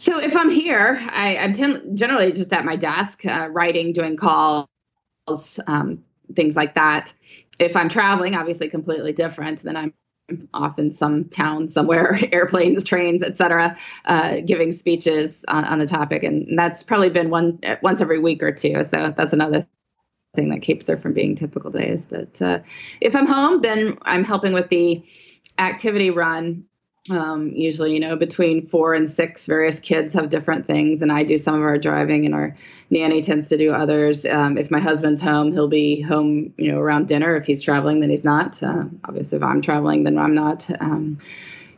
So 0.01 0.19
if 0.19 0.35
I'm 0.35 0.49
here, 0.49 0.99
I, 1.11 1.35
am 1.35 1.53
ten, 1.53 1.95
generally 1.95 2.33
just 2.33 2.51
at 2.55 2.65
my 2.65 2.75
desk, 2.75 3.27
uh, 3.27 3.49
writing, 3.51 3.93
doing 3.93 4.17
calls, 4.17 4.67
um, 5.67 6.03
things 6.35 6.57
like 6.57 6.75
that. 6.75 7.13
If 7.59 7.77
I'm 7.77 7.91
traveling, 7.91 8.35
obviously 8.35 8.71
completely 8.71 9.13
different. 9.13 9.63
Then 9.63 9.77
I'm 9.77 9.93
off 10.55 10.79
in 10.79 10.95
some 10.95 11.27
town 11.27 11.69
somewhere, 11.69 12.19
airplanes, 12.33 12.83
trains, 12.83 13.23
etc., 13.23 13.77
uh, 14.07 14.37
giving 14.47 14.73
speeches 14.73 15.45
on, 15.49 15.67
on, 15.67 15.79
the 15.79 15.87
topic, 15.87 16.23
and 16.23 16.59
that's 16.59 16.83
probably 16.83 17.11
been 17.11 17.29
one 17.29 17.59
once 17.83 18.01
every 18.01 18.21
week 18.21 18.43
or 18.43 18.53
two. 18.53 18.83
So 18.85 19.13
that's 19.15 19.35
another 19.35 19.67
thing 20.35 20.49
that 20.49 20.63
keeps 20.63 20.87
there 20.87 20.97
from 20.97 21.13
being 21.13 21.37
typical 21.37 21.71
days. 21.71 22.07
But 22.07 22.41
uh, 22.41 22.61
if 23.03 23.15
I'm 23.15 23.27
home, 23.27 23.61
then 23.61 23.99
I'm 24.01 24.25
helping 24.25 24.55
with 24.55 24.71
the 24.71 25.05
activity 25.59 26.09
run 26.09 26.65
um, 27.11 27.51
usually, 27.55 27.93
you 27.93 28.01
know, 28.01 28.15
between 28.15 28.69
four 28.69 28.95
and 28.95 29.11
six, 29.11 29.45
various 29.45 29.81
kids 29.81 30.15
have 30.15 30.31
different 30.31 30.67
things, 30.67 31.03
and 31.03 31.11
I 31.11 31.25
do 31.25 31.39
some 31.39 31.55
of 31.55 31.63
our 31.63 31.77
driving, 31.77 32.25
and 32.25 32.35
our 32.35 32.57
nanny 32.91 33.21
tends 33.21 33.49
to 33.49 33.59
do 33.59 33.73
others. 33.73 34.25
Um, 34.25 34.57
if 34.57 34.71
my 34.71 34.79
husband's 34.79 35.21
home, 35.21 35.53
he'll 35.53 35.69
be 35.69 36.01
home, 36.01 36.55
you 36.57 36.71
know, 36.71 36.79
around 36.79 37.09
dinner. 37.09 37.37
If 37.37 37.47
he's 37.47 37.63
traveling, 37.63 38.01
then 38.01 38.11
he's 38.11 38.25
not. 38.25 38.63
Uh, 38.63 38.85
obviously, 39.05 39.39
if 39.39 39.43
I'm 39.43 39.61
traveling, 39.61 40.05
then 40.05 40.19
I'm 40.19 40.35
not. 40.35 40.67
Um, 40.81 41.19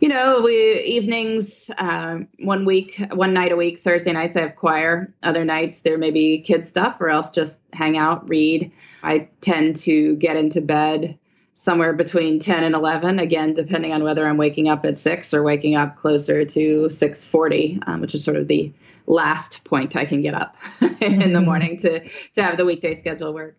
you 0.01 0.09
know, 0.09 0.43
we 0.43 0.83
evenings, 0.83 1.71
uh, 1.79 2.19
one 2.41 2.65
week, 2.65 3.01
one 3.13 3.33
night 3.33 3.53
a 3.53 3.57
week, 3.57 3.83
Thursday 3.83 4.13
nights 4.13 4.37
I 4.37 4.41
have 4.41 4.57
choir. 4.57 5.15
Other 5.23 5.45
nights 5.45 5.81
there 5.81 5.97
may 5.97 6.11
be 6.11 6.43
kid 6.43 6.67
stuff, 6.67 6.97
or 7.01 7.09
else 7.09 7.31
just 7.31 7.55
hang 7.73 7.97
out, 7.97 8.29
read. 8.29 8.71
I 9.03 9.29
tend 9.41 9.77
to 9.79 10.17
get 10.17 10.37
into 10.37 10.61
bed 10.61 11.19
somewhere 11.65 11.93
between 11.93 12.41
10 12.41 12.65
and 12.65 12.75
11 12.75 13.19
again 13.19 13.55
depending 13.55 13.93
on 13.93 14.03
whether 14.03 14.27
i'm 14.27 14.37
waking 14.37 14.69
up 14.69 14.85
at 14.85 14.99
6 14.99 15.33
or 15.35 15.43
waking 15.43 15.75
up 15.75 15.97
closer 15.97 16.45
to 16.45 16.89
6.40 16.91 17.87
um, 17.87 18.01
which 18.01 18.15
is 18.15 18.25
sort 18.25 18.37
of 18.37 18.49
the 18.49 18.73
last 19.07 19.63
point 19.65 19.97
i 19.97 20.05
can 20.05 20.23
get 20.23 20.35
up 20.35 20.57
in 20.81 21.19
the 21.19 21.27
mm-hmm. 21.27 21.45
morning 21.45 21.79
to, 21.79 22.01
to 22.35 22.43
have 22.43 22.57
the 22.57 22.65
weekday 22.65 22.99
schedule 23.01 23.33
work 23.33 23.57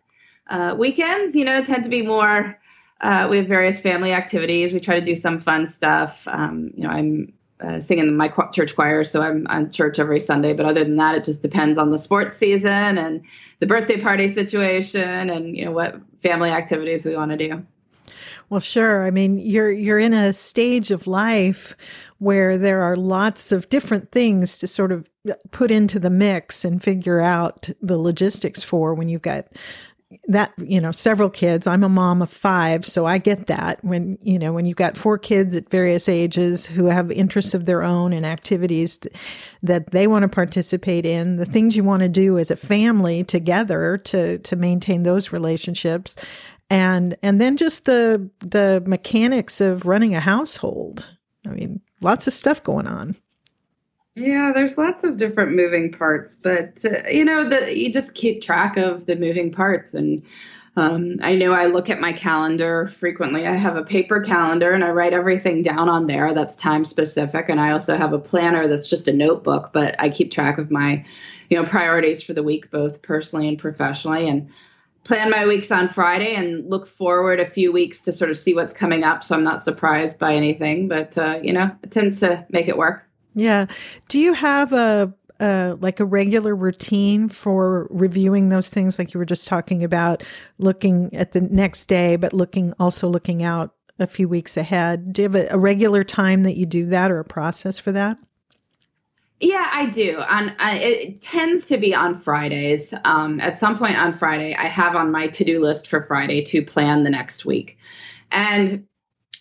uh, 0.50 0.75
weekends 0.77 1.36
you 1.36 1.45
know 1.45 1.63
tend 1.63 1.83
to 1.83 1.89
be 1.89 2.01
more 2.01 2.60
uh, 3.01 3.27
we 3.29 3.38
have 3.38 3.48
various 3.48 3.79
family 3.79 4.13
activities 4.13 4.74
we 4.74 4.79
try 4.79 5.00
to 5.00 5.05
do 5.05 5.19
some 5.19 5.39
fun 5.39 5.67
stuff 5.67 6.17
um, 6.27 6.72
you 6.75 6.83
know 6.83 6.89
i'm 6.89 7.33
uh, 7.63 7.79
singing 7.79 8.07
in 8.07 8.17
my 8.17 8.29
church 8.51 8.75
choir, 8.75 9.05
so 9.05 9.22
I'm 9.22 9.48
on 9.48 9.72
church 9.72 9.98
every 9.98 10.19
Sunday. 10.19 10.51
But 10.51 10.65
other 10.65 10.83
than 10.83 10.98
that, 10.98 11.15
it 11.15 11.24
just 11.24 11.41
depends 11.41 11.77
on 11.77 11.91
the 11.91 11.98
sports 11.98 12.36
season 12.36 12.98
and 12.98 13.22
the 13.60 13.65
birthday 13.65 14.01
party 14.01 14.33
situation, 14.33 15.29
and 15.29 15.55
you 15.55 15.63
know 15.63 15.72
what 15.72 15.95
family 16.22 16.50
activities 16.50 17.05
we 17.05 17.15
want 17.15 17.31
to 17.31 17.38
do. 17.38 17.65
Well, 18.53 18.60
sure. 18.60 19.03
I 19.03 19.10
mean, 19.10 19.39
you're 19.39 19.72
you're 19.72 19.98
in 19.98 20.13
a 20.13 20.31
stage 20.31 20.91
of 20.91 21.07
life 21.07 21.75
where 22.19 22.55
there 22.55 22.83
are 22.83 22.95
lots 22.95 23.51
of 23.51 23.67
different 23.69 24.12
things 24.12 24.60
to 24.60 24.67
sort 24.67 24.91
of 24.91 25.10
uh, 25.27 25.33
put 25.50 25.72
into 25.72 25.98
the 25.98 26.12
mix 26.12 26.63
and 26.63 26.79
figure 26.79 27.19
out 27.19 27.67
the 27.81 27.98
logistics 27.98 28.63
for 28.63 28.93
when 28.93 29.10
you've 29.10 29.24
got 29.24 29.48
that 30.27 30.53
you 30.57 30.79
know 30.79 30.91
several 30.91 31.27
kids 31.27 31.65
i'm 31.65 31.83
a 31.83 31.89
mom 31.89 32.22
of 32.22 32.29
five 32.29 32.86
so 32.86 33.07
i 33.07 33.17
get 33.17 33.48
that 33.48 33.83
when 33.83 34.15
you 34.22 34.38
know 34.38 34.53
when 34.53 34.63
you've 34.63 34.77
got 34.77 34.95
four 34.95 35.17
kids 35.17 35.55
at 35.55 35.69
various 35.72 36.07
ages 36.07 36.67
who 36.67 36.86
have 36.86 37.12
interests 37.12 37.55
of 37.55 37.65
their 37.65 37.81
own 37.81 38.13
and 38.13 38.24
activities 38.24 39.00
that 39.63 39.89
they 39.89 40.05
want 40.05 40.22
to 40.22 40.29
participate 40.29 41.03
in 41.03 41.38
the 41.38 41.45
things 41.45 41.75
you 41.75 41.83
want 41.83 42.01
to 42.01 42.10
do 42.10 42.38
as 42.38 42.51
a 42.51 42.55
family 42.55 43.24
together 43.24 43.98
to 43.98 44.38
to 44.39 44.55
maintain 44.55 45.01
those 45.01 45.31
relationships 45.31 46.15
and 46.70 47.17
and 47.22 47.39
then 47.39 47.58
just 47.58 47.86
the 47.86 48.29
the 48.39 48.84
mechanics 48.86 49.62
of 49.62 49.86
running 49.86 50.15
a 50.15 50.20
household. 50.20 51.05
I 51.46 51.50
mean, 51.50 51.82
lots 52.01 52.27
of 52.27 52.34
stuff 52.34 52.63
going 52.63 52.88
on. 52.88 53.15
Yeah, 54.15 54.51
there's 54.53 54.77
lots 54.77 55.03
of 55.03 55.17
different 55.17 55.55
moving 55.55 55.91
parts, 55.91 56.36
but 56.36 56.84
uh, 56.86 57.08
you 57.10 57.25
know, 57.25 57.50
the 57.50 57.75
you 57.75 57.91
just 57.91 58.13
keep 58.13 58.41
track 58.41 58.77
of 58.77 59.05
the 59.05 59.15
moving 59.15 59.51
parts 59.51 59.93
and 59.93 60.24
um, 60.75 61.20
I 61.22 61.36
know 61.36 61.51
I 61.51 61.67
look 61.67 61.89
at 61.89 62.00
my 62.00 62.13
calendar 62.13 62.91
frequently. 63.00 63.46
I 63.46 63.55
have 63.55 63.75
a 63.75 63.84
paper 63.84 64.22
calendar 64.22 64.72
and 64.72 64.84
I 64.84 64.89
write 64.89 65.13
everything 65.13 65.62
down 65.62 65.88
on 65.88 66.08
there 66.08 66.34
that's 66.34 66.55
time 66.55 66.84
specific. 66.84 67.48
And 67.48 67.60
I 67.60 67.72
also 67.72 67.96
have 67.96 68.12
a 68.12 68.20
planner 68.20 68.67
that's 68.67 68.89
just 68.89 69.08
a 69.08 69.13
notebook, 69.13 69.70
but 69.72 69.96
I 70.00 70.10
keep 70.10 70.32
track 70.32 70.58
of 70.58 70.72
my, 70.72 71.05
you 71.50 71.62
know, 71.62 71.67
priorities 71.67 72.24
for 72.24 72.34
the 72.34 72.41
week, 72.41 72.72
both 72.72 73.03
personally 73.03 73.48
and 73.48 73.60
professionally. 73.60 74.27
And 74.27 74.50
plan 75.03 75.29
my 75.29 75.45
weeks 75.45 75.72
on 75.72 75.89
Friday 75.89 76.33
and 76.36 76.69
look 76.69 76.88
forward 76.88 77.39
a 77.39 77.50
few 77.50 77.74
weeks 77.74 78.00
to 78.01 78.12
sort 78.12 78.31
of 78.31 78.38
see 78.38 78.53
what's 78.53 78.74
coming 78.74 79.03
up. 79.03 79.24
So 79.24 79.36
I'm 79.36 79.43
not 79.43 79.63
surprised 79.63 80.17
by 80.17 80.33
anything, 80.33 80.88
but 80.88 81.17
uh, 81.17 81.39
you 81.41 81.51
know, 81.51 81.69
it 81.83 81.91
tends 81.91 82.19
to 82.22 82.45
make 82.50 82.67
it 82.67 82.77
work. 82.77 83.03
Yeah. 83.33 83.65
Do 84.10 84.19
you 84.19 84.33
have 84.33 84.72
a, 84.74 85.13
a 85.39 85.75
like 85.81 86.00
a 86.00 86.05
regular 86.05 86.55
routine 86.55 87.27
for 87.27 87.88
reviewing 87.89 88.50
those 88.50 88.69
things, 88.69 88.98
like 88.98 89.13
you 89.13 89.17
were 89.17 89.25
just 89.25 89.48
talking 89.48 89.83
about, 89.83 90.24
looking 90.57 91.13
at 91.13 91.33
the 91.33 91.41
next 91.41 91.88
day, 91.88 92.15
but 92.15 92.33
looking 92.33 92.74
also 92.79 93.07
looking 93.07 93.43
out 93.43 93.74
a 94.00 94.07
few 94.07 94.27
weeks 94.29 94.57
ahead? 94.57 95.13
Do 95.13 95.22
you 95.22 95.29
have 95.29 95.36
a, 95.36 95.48
a 95.53 95.57
regular 95.57 96.03
time 96.03 96.43
that 96.43 96.57
you 96.57 96.65
do 96.65 96.86
that, 96.88 97.12
or 97.12 97.19
a 97.19 97.25
process 97.25 97.77
for 97.77 97.91
that? 97.91 98.19
Yeah, 99.40 99.70
I 99.74 99.88
do. 99.88 100.20
On 100.20 100.56
it 100.60 101.22
tends 101.22 101.66
to 101.66 101.78
be 101.78 101.94
on 101.94 102.22
Fridays. 102.22 102.94
Um, 103.04 103.42
at 103.42 103.60
some 103.60 103.78
point 103.78 103.98
on 103.98 104.18
Friday, 104.18 104.56
I 104.56 104.68
have 104.68 104.96
on 104.96 105.12
my 105.12 105.28
to-do 105.28 105.60
list 105.62 105.88
for 105.88 106.06
Friday 106.06 106.44
to 106.46 106.62
plan 106.63 107.04
the 107.04 107.10
next 107.10 107.44
week, 107.44 107.78
and 108.32 108.86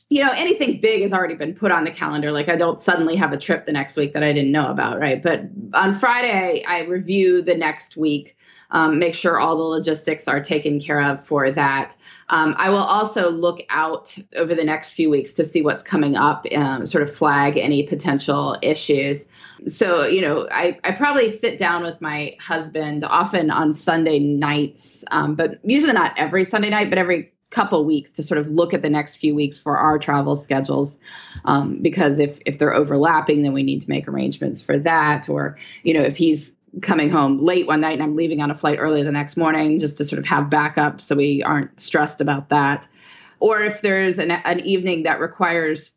you 0.09 0.25
know 0.25 0.33
anything 0.33 0.81
big 0.81 1.03
has 1.03 1.13
already 1.13 1.35
been 1.35 1.55
put 1.55 1.71
on 1.71 1.85
the 1.85 1.91
calendar. 1.93 2.33
Like 2.33 2.49
I 2.49 2.57
don't 2.57 2.83
suddenly 2.83 3.15
have 3.17 3.33
a 3.33 3.39
trip 3.39 3.65
the 3.65 3.73
next 3.73 3.97
week 3.97 4.13
that 4.15 4.25
I 4.25 4.33
didn't 4.33 4.51
know 4.51 4.67
about, 4.69 4.99
right? 4.99 5.23
But 5.23 5.43
on 5.73 5.99
Friday, 5.99 6.65
I, 6.67 6.79
I 6.79 6.81
review 6.81 7.41
the 7.41 7.55
next 7.55 7.97
week, 7.97 8.37
um, 8.73 8.99
make 8.99 9.15
sure 9.15 9.39
all 9.39 9.57
the 9.57 9.63
logistics 9.63 10.27
are 10.27 10.43
taken 10.43 10.81
care 10.81 11.01
of 11.01 11.25
for 11.27 11.53
that. 11.53 11.95
Um, 12.29 12.55
I 12.59 12.71
will 12.71 12.79
also 12.79 13.31
look 13.31 13.61
out 13.69 14.17
over 14.35 14.55
the 14.55 14.65
next 14.65 14.91
few 14.91 15.11
weeks 15.11 15.33
to 15.35 15.45
see 15.45 15.63
what's 15.63 15.83
coming 15.83 16.17
up, 16.17 16.45
um, 16.57 16.87
sort 16.89 17.05
of 17.05 17.15
flag 17.15 17.57
any 17.57 17.87
potential 17.87 18.57
issues 18.63 19.27
so 19.69 20.05
you 20.05 20.21
know 20.21 20.49
I, 20.51 20.79
I 20.85 20.93
probably 20.93 21.39
sit 21.39 21.59
down 21.59 21.83
with 21.83 22.01
my 22.01 22.37
husband 22.41 23.05
often 23.05 23.51
on 23.51 23.75
sunday 23.75 24.19
nights 24.19 25.05
um, 25.11 25.35
but 25.35 25.59
usually 25.65 25.93
not 25.93 26.13
every 26.17 26.45
sunday 26.45 26.71
night 26.71 26.89
but 26.91 26.99
every 26.99 27.33
couple 27.53 27.85
weeks 27.85 28.11
to 28.13 28.23
sort 28.23 28.39
of 28.39 28.49
look 28.49 28.75
at 28.75 28.83
the 28.83 28.89
next 28.89 29.17
few 29.17 29.35
weeks 29.35 29.59
for 29.59 29.77
our 29.77 29.99
travel 29.99 30.35
schedules 30.35 30.97
um, 31.45 31.81
because 31.83 32.19
if 32.19 32.39
if 32.47 32.59
they're 32.59 32.75
overlapping 32.75 33.43
then 33.43 33.53
we 33.53 33.63
need 33.63 33.83
to 33.83 33.89
make 33.89 34.09
arrangements 34.09 34.61
for 34.61 34.79
that. 34.79 35.29
Or 35.29 35.57
you 35.83 35.95
know 35.95 36.03
if 36.03 36.17
he's 36.17 36.51
coming 36.81 37.11
home 37.11 37.39
late 37.39 37.67
one 37.67 37.83
night 37.83 37.93
and 37.93 38.03
i'm 38.03 38.17
leaving 38.17 38.41
on 38.41 38.51
a 38.51 38.57
flight 38.57 38.79
early 38.81 39.03
the 39.03 39.13
next 39.13 39.37
morning 39.37 39.79
just 39.79 39.99
to 39.99 40.07
sort 40.07 40.19
of 40.19 40.25
have 40.25 40.49
backup 40.49 41.03
so 41.03 41.15
we 41.15 41.43
aren't 41.43 41.79
stressed 41.79 42.21
about 42.21 42.49
that. 42.49 42.89
Or 43.41 43.61
if 43.63 43.83
there's 43.83 44.19
an, 44.19 44.31
an 44.31 44.61
evening 44.61 45.03
that 45.03 45.21
requires 45.21 45.93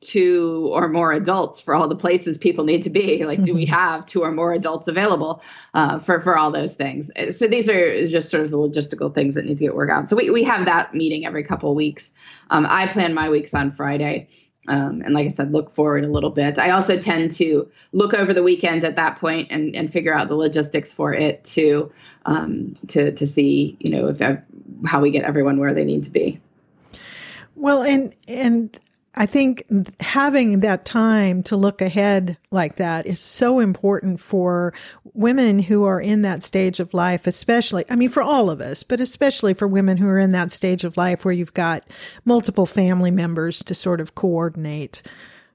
two 0.00 0.70
or 0.72 0.88
more 0.88 1.12
adults 1.12 1.60
for 1.60 1.74
all 1.74 1.88
the 1.88 1.96
places 1.96 2.38
people 2.38 2.64
need 2.64 2.82
to 2.84 2.90
be. 2.90 3.24
Like 3.24 3.42
do 3.42 3.54
we 3.54 3.64
have 3.78 4.06
two 4.06 4.22
or 4.22 4.30
more 4.30 4.52
adults 4.52 4.88
available 4.88 5.42
uh, 5.74 5.98
for 5.98 6.20
for 6.20 6.38
all 6.38 6.50
those 6.50 6.72
things? 6.72 7.10
So 7.36 7.46
these 7.46 7.68
are 7.68 8.06
just 8.06 8.30
sort 8.30 8.44
of 8.44 8.50
the 8.50 8.56
logistical 8.56 9.12
things 9.12 9.34
that 9.34 9.44
need 9.44 9.58
to 9.58 9.64
get 9.64 9.74
worked 9.74 9.92
out. 9.92 10.08
So 10.08 10.16
we, 10.16 10.30
we 10.30 10.44
have 10.44 10.66
that 10.66 10.94
meeting 10.94 11.26
every 11.26 11.42
couple 11.42 11.70
of 11.70 11.76
weeks. 11.76 12.10
Um, 12.50 12.66
i 12.66 12.86
plan 12.86 13.12
my 13.12 13.28
weeks 13.28 13.52
on 13.52 13.72
friday 13.72 14.26
um, 14.68 15.02
and 15.04 15.12
like 15.14 15.26
i 15.26 15.30
said 15.30 15.52
look 15.52 15.74
forward 15.74 16.04
a 16.04 16.08
little 16.08 16.30
bit. 16.30 16.58
I 16.58 16.70
also 16.70 16.98
tend 16.98 17.32
to 17.36 17.68
look 17.92 18.14
over 18.14 18.32
the 18.32 18.42
weekend 18.42 18.84
at 18.84 18.96
that 18.96 19.18
point 19.18 19.48
and, 19.50 19.74
and 19.74 19.92
figure 19.92 20.14
out 20.14 20.28
the 20.28 20.34
logistics 20.34 20.92
for 20.92 21.12
it 21.12 21.44
too 21.44 21.92
um, 22.26 22.74
to 22.88 23.12
to 23.12 23.26
see 23.26 23.76
you 23.80 23.90
know 23.90 24.08
if 24.08 24.20
how 24.86 25.00
we 25.00 25.10
get 25.10 25.24
everyone 25.24 25.58
where 25.58 25.74
they 25.74 25.84
need 25.84 26.04
to 26.04 26.10
be. 26.10 26.40
Well 27.56 27.82
and 27.82 28.14
and 28.28 28.78
I 29.18 29.26
think 29.26 29.64
having 29.98 30.60
that 30.60 30.84
time 30.84 31.42
to 31.42 31.56
look 31.56 31.82
ahead 31.82 32.38
like 32.52 32.76
that 32.76 33.04
is 33.04 33.18
so 33.18 33.58
important 33.58 34.20
for 34.20 34.72
women 35.12 35.58
who 35.58 35.82
are 35.82 36.00
in 36.00 36.22
that 36.22 36.44
stage 36.44 36.78
of 36.78 36.94
life, 36.94 37.26
especially, 37.26 37.84
I 37.90 37.96
mean, 37.96 38.10
for 38.10 38.22
all 38.22 38.48
of 38.48 38.60
us, 38.60 38.84
but 38.84 39.00
especially 39.00 39.54
for 39.54 39.66
women 39.66 39.96
who 39.96 40.06
are 40.06 40.20
in 40.20 40.30
that 40.32 40.52
stage 40.52 40.84
of 40.84 40.96
life 40.96 41.24
where 41.24 41.34
you've 41.34 41.52
got 41.52 41.84
multiple 42.24 42.64
family 42.64 43.10
members 43.10 43.64
to 43.64 43.74
sort 43.74 44.00
of 44.00 44.14
coordinate. 44.14 45.02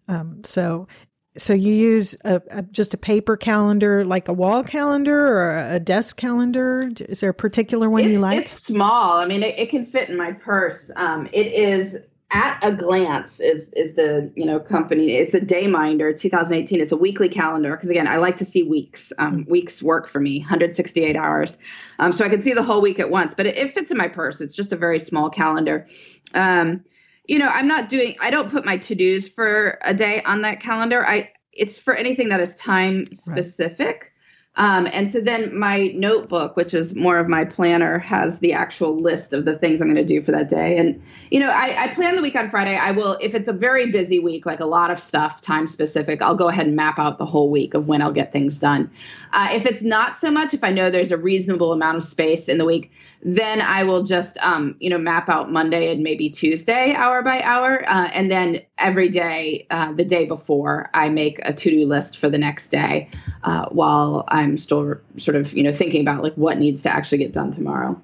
Um, 0.09 0.43
so, 0.43 0.89
so 1.37 1.53
you 1.53 1.73
use 1.73 2.17
a, 2.25 2.41
a, 2.51 2.63
just 2.63 2.93
a 2.93 2.97
paper 2.97 3.37
calendar, 3.37 4.03
like 4.03 4.27
a 4.27 4.33
wall 4.33 4.65
calendar 4.65 5.25
or 5.25 5.57
a 5.57 5.79
desk 5.79 6.17
calendar? 6.17 6.91
Is 6.99 7.21
there 7.21 7.29
a 7.29 7.33
particular 7.33 7.89
one 7.89 8.01
it's, 8.01 8.11
you 8.11 8.19
like? 8.19 8.51
It's 8.51 8.65
small. 8.65 9.19
I 9.19 9.25
mean, 9.25 9.41
it, 9.41 9.57
it, 9.57 9.69
can 9.69 9.85
fit 9.85 10.09
in 10.09 10.17
my 10.17 10.33
purse. 10.33 10.91
Um, 10.97 11.29
it 11.31 11.47
is 11.47 12.03
at 12.33 12.57
a 12.63 12.75
glance 12.75 13.39
is 13.39 13.61
is 13.73 13.95
the 13.95 14.31
you 14.35 14.43
know 14.43 14.59
company 14.59 15.13
it's 15.13 15.33
a 15.35 15.39
Dayminder 15.39 16.17
2018 16.17 16.81
it's 16.81 16.91
a 16.91 16.97
weekly 16.97 17.29
calendar 17.29 17.75
because 17.75 17.89
again 17.89 18.07
i 18.07 18.17
like 18.17 18.37
to 18.37 18.45
see 18.45 18.63
weeks 18.63 19.13
um, 19.19 19.45
weeks 19.47 19.83
work 19.83 20.09
for 20.09 20.19
me 20.19 20.39
168 20.39 21.15
hours. 21.15 21.57
Um, 21.99 22.11
so 22.11 22.25
i 22.25 22.29
can 22.29 22.41
see 22.41 22.53
the 22.53 22.63
whole 22.63 22.81
week 22.81 22.99
at 22.99 23.09
once 23.09 23.33
but 23.37 23.45
it, 23.45 23.55
it 23.55 23.73
fits 23.73 23.91
in 23.91 23.97
my 23.97 24.07
purse 24.07 24.41
it's 24.41 24.55
just 24.55 24.73
a 24.73 24.77
very 24.77 24.99
small 24.99 25.29
calendar. 25.29 25.87
Um, 26.33 26.83
you 27.25 27.39
know 27.39 27.47
i'm 27.47 27.67
not 27.67 27.89
doing 27.89 28.15
i 28.19 28.29
don't 28.29 28.51
put 28.51 28.65
my 28.65 28.77
to-dos 28.77 29.27
for 29.27 29.77
a 29.83 29.93
day 29.93 30.21
on 30.23 30.41
that 30.41 30.59
calendar 30.59 31.05
i 31.05 31.29
it's 31.53 31.79
for 31.79 31.93
anything 31.93 32.29
that 32.29 32.39
is 32.39 32.53
time 32.55 33.05
specific. 33.13 33.79
right. 33.79 34.07
Um, 34.55 34.87
and 34.91 35.11
so 35.11 35.19
then 35.19 35.57
my 35.57 35.87
notebook, 35.95 36.55
which 36.55 36.75
is 36.75 36.93
more 36.93 37.17
of 37.17 37.27
my 37.27 37.43
planner, 37.43 37.97
has 37.97 38.37
the 38.37 38.53
actual 38.53 38.95
list 39.01 39.33
of 39.33 39.45
the 39.45 39.57
things 39.57 39.81
I'm 39.81 39.87
going 39.87 39.95
to 39.95 40.05
do 40.05 40.23
for 40.23 40.31
that 40.31 40.51
day. 40.51 40.77
And, 40.77 41.01
you 41.31 41.39
know, 41.39 41.49
I, 41.49 41.85
I, 41.85 41.93
plan 41.95 42.15
the 42.15 42.21
week 42.21 42.35
on 42.35 42.51
Friday. 42.51 42.77
I 42.77 42.91
will, 42.91 43.17
if 43.19 43.33
it's 43.33 43.47
a 43.47 43.53
very 43.53 43.91
busy 43.91 44.19
week, 44.19 44.45
like 44.45 44.59
a 44.59 44.65
lot 44.65 44.91
of 44.91 45.01
stuff, 45.01 45.41
time 45.41 45.67
specific, 45.67 46.21
I'll 46.21 46.35
go 46.35 46.49
ahead 46.49 46.67
and 46.67 46.75
map 46.75 46.99
out 46.99 47.17
the 47.17 47.25
whole 47.25 47.49
week 47.49 47.73
of 47.73 47.87
when 47.87 48.03
I'll 48.03 48.13
get 48.13 48.31
things 48.31 48.59
done. 48.59 48.91
Uh, 49.31 49.47
if 49.51 49.65
it's 49.65 49.81
not 49.81 50.21
so 50.21 50.29
much, 50.29 50.53
if 50.53 50.63
I 50.63 50.69
know 50.69 50.91
there's 50.91 51.11
a 51.11 51.17
reasonable 51.17 51.73
amount 51.73 51.97
of 51.97 52.03
space 52.03 52.47
in 52.47 52.59
the 52.59 52.65
week, 52.65 52.91
then 53.25 53.61
I 53.61 53.83
will 53.83 54.03
just, 54.03 54.37
um, 54.39 54.75
you 54.79 54.89
know, 54.89 54.97
map 54.97 55.29
out 55.29 55.51
Monday 55.51 55.91
and 55.91 56.03
maybe 56.03 56.29
Tuesday, 56.29 56.93
hour 56.93 57.21
by 57.21 57.41
hour, 57.41 57.83
uh, 57.89 58.09
and 58.13 58.29
then 58.29 58.61
every 58.77 59.09
day, 59.09 59.65
uh, 59.71 59.93
the 59.93 60.03
day 60.03 60.25
before, 60.25 60.89
I 60.93 61.07
make 61.07 61.39
a 61.43 61.53
to-do 61.53 61.85
list 61.85 62.17
for 62.17 62.29
the 62.29 62.37
next 62.37 62.69
day, 62.69 63.09
uh, 63.43 63.67
while 63.69 64.25
I'm 64.27 64.57
still 64.57 64.95
sort 65.17 65.35
of, 65.35 65.53
you 65.53 65.63
know, 65.63 65.73
thinking 65.73 66.01
about 66.01 66.21
like 66.21 66.33
what 66.35 66.57
needs 66.57 66.81
to 66.83 66.93
actually 66.93 67.19
get 67.19 67.31
done 67.31 67.53
tomorrow. 67.53 67.99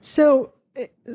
So, 0.00 0.52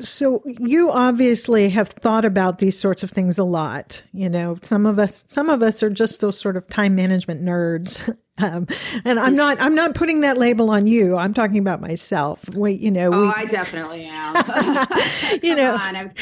so 0.00 0.42
you 0.44 0.90
obviously 0.90 1.68
have 1.68 1.88
thought 1.88 2.24
about 2.24 2.58
these 2.58 2.78
sorts 2.78 3.04
of 3.04 3.10
things 3.10 3.38
a 3.38 3.44
lot. 3.44 4.02
You 4.12 4.28
know, 4.28 4.58
some 4.62 4.86
of 4.86 4.98
us, 4.98 5.24
some 5.28 5.48
of 5.48 5.62
us 5.62 5.84
are 5.84 5.90
just 5.90 6.20
those 6.20 6.38
sort 6.38 6.56
of 6.56 6.66
time 6.66 6.96
management 6.96 7.44
nerds. 7.44 8.16
Um, 8.38 8.66
and 9.04 9.20
I'm 9.20 9.36
not, 9.36 9.60
I'm 9.60 9.74
not 9.74 9.94
putting 9.94 10.20
that 10.20 10.38
label 10.38 10.70
on 10.70 10.86
you. 10.86 11.16
I'm 11.16 11.34
talking 11.34 11.58
about 11.58 11.80
myself. 11.80 12.48
We, 12.54 12.72
you 12.72 12.90
know, 12.90 13.12
oh, 13.12 13.32
I 13.34 13.44
definitely 13.44 14.04
am. 14.04 14.34
you 15.42 15.54
know, 15.54 15.74
on, 15.74 16.12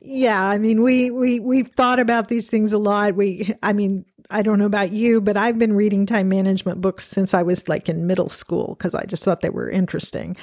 yeah, 0.00 0.44
I 0.44 0.58
mean, 0.58 0.82
we, 0.82 1.10
we, 1.10 1.40
we've 1.40 1.68
thought 1.68 1.98
about 1.98 2.28
these 2.28 2.48
things 2.48 2.72
a 2.72 2.78
lot. 2.78 3.14
We, 3.14 3.54
I 3.62 3.72
mean, 3.72 4.04
I 4.30 4.42
don't 4.42 4.58
know 4.58 4.66
about 4.66 4.92
you, 4.92 5.20
but 5.20 5.36
I've 5.36 5.58
been 5.58 5.74
reading 5.74 6.06
time 6.06 6.28
management 6.28 6.80
books 6.80 7.06
since 7.06 7.32
I 7.32 7.42
was 7.42 7.68
like 7.68 7.88
in 7.88 8.06
middle 8.06 8.28
school 8.28 8.76
because 8.78 8.94
I 8.94 9.04
just 9.04 9.24
thought 9.24 9.40
they 9.40 9.50
were 9.50 9.70
interesting. 9.70 10.36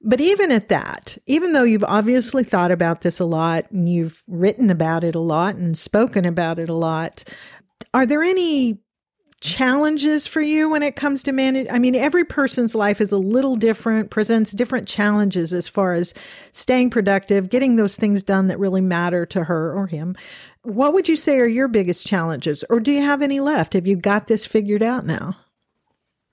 But 0.00 0.20
even 0.20 0.52
at 0.52 0.68
that, 0.68 1.18
even 1.26 1.52
though 1.52 1.64
you've 1.64 1.84
obviously 1.84 2.44
thought 2.44 2.70
about 2.70 3.02
this 3.02 3.18
a 3.18 3.24
lot 3.24 3.70
and 3.70 3.88
you've 3.88 4.22
written 4.28 4.70
about 4.70 5.04
it 5.04 5.14
a 5.14 5.20
lot 5.20 5.56
and 5.56 5.76
spoken 5.76 6.24
about 6.24 6.58
it 6.58 6.68
a 6.68 6.74
lot, 6.74 7.24
are 7.92 8.06
there 8.06 8.22
any 8.22 8.78
challenges 9.40 10.26
for 10.26 10.40
you 10.40 10.70
when 10.70 10.82
it 10.82 10.96
comes 10.96 11.22
to 11.22 11.32
manage? 11.32 11.66
I 11.70 11.78
mean, 11.78 11.94
every 11.94 12.24
person's 12.24 12.74
life 12.74 13.00
is 13.00 13.12
a 13.12 13.16
little 13.16 13.56
different, 13.56 14.10
presents 14.10 14.52
different 14.52 14.88
challenges 14.88 15.52
as 15.52 15.68
far 15.68 15.92
as 15.92 16.14
staying 16.52 16.90
productive, 16.90 17.48
getting 17.48 17.76
those 17.76 17.96
things 17.96 18.22
done 18.22 18.48
that 18.48 18.58
really 18.58 18.80
matter 18.80 19.26
to 19.26 19.44
her 19.44 19.72
or 19.72 19.86
him. 19.86 20.16
What 20.62 20.92
would 20.92 21.08
you 21.08 21.16
say 21.16 21.38
are 21.38 21.46
your 21.46 21.68
biggest 21.68 22.06
challenges, 22.06 22.64
or 22.68 22.80
do 22.80 22.92
you 22.92 23.02
have 23.02 23.22
any 23.22 23.40
left? 23.40 23.74
Have 23.74 23.86
you 23.86 23.96
got 23.96 24.26
this 24.26 24.44
figured 24.44 24.82
out 24.82 25.06
now? 25.06 25.36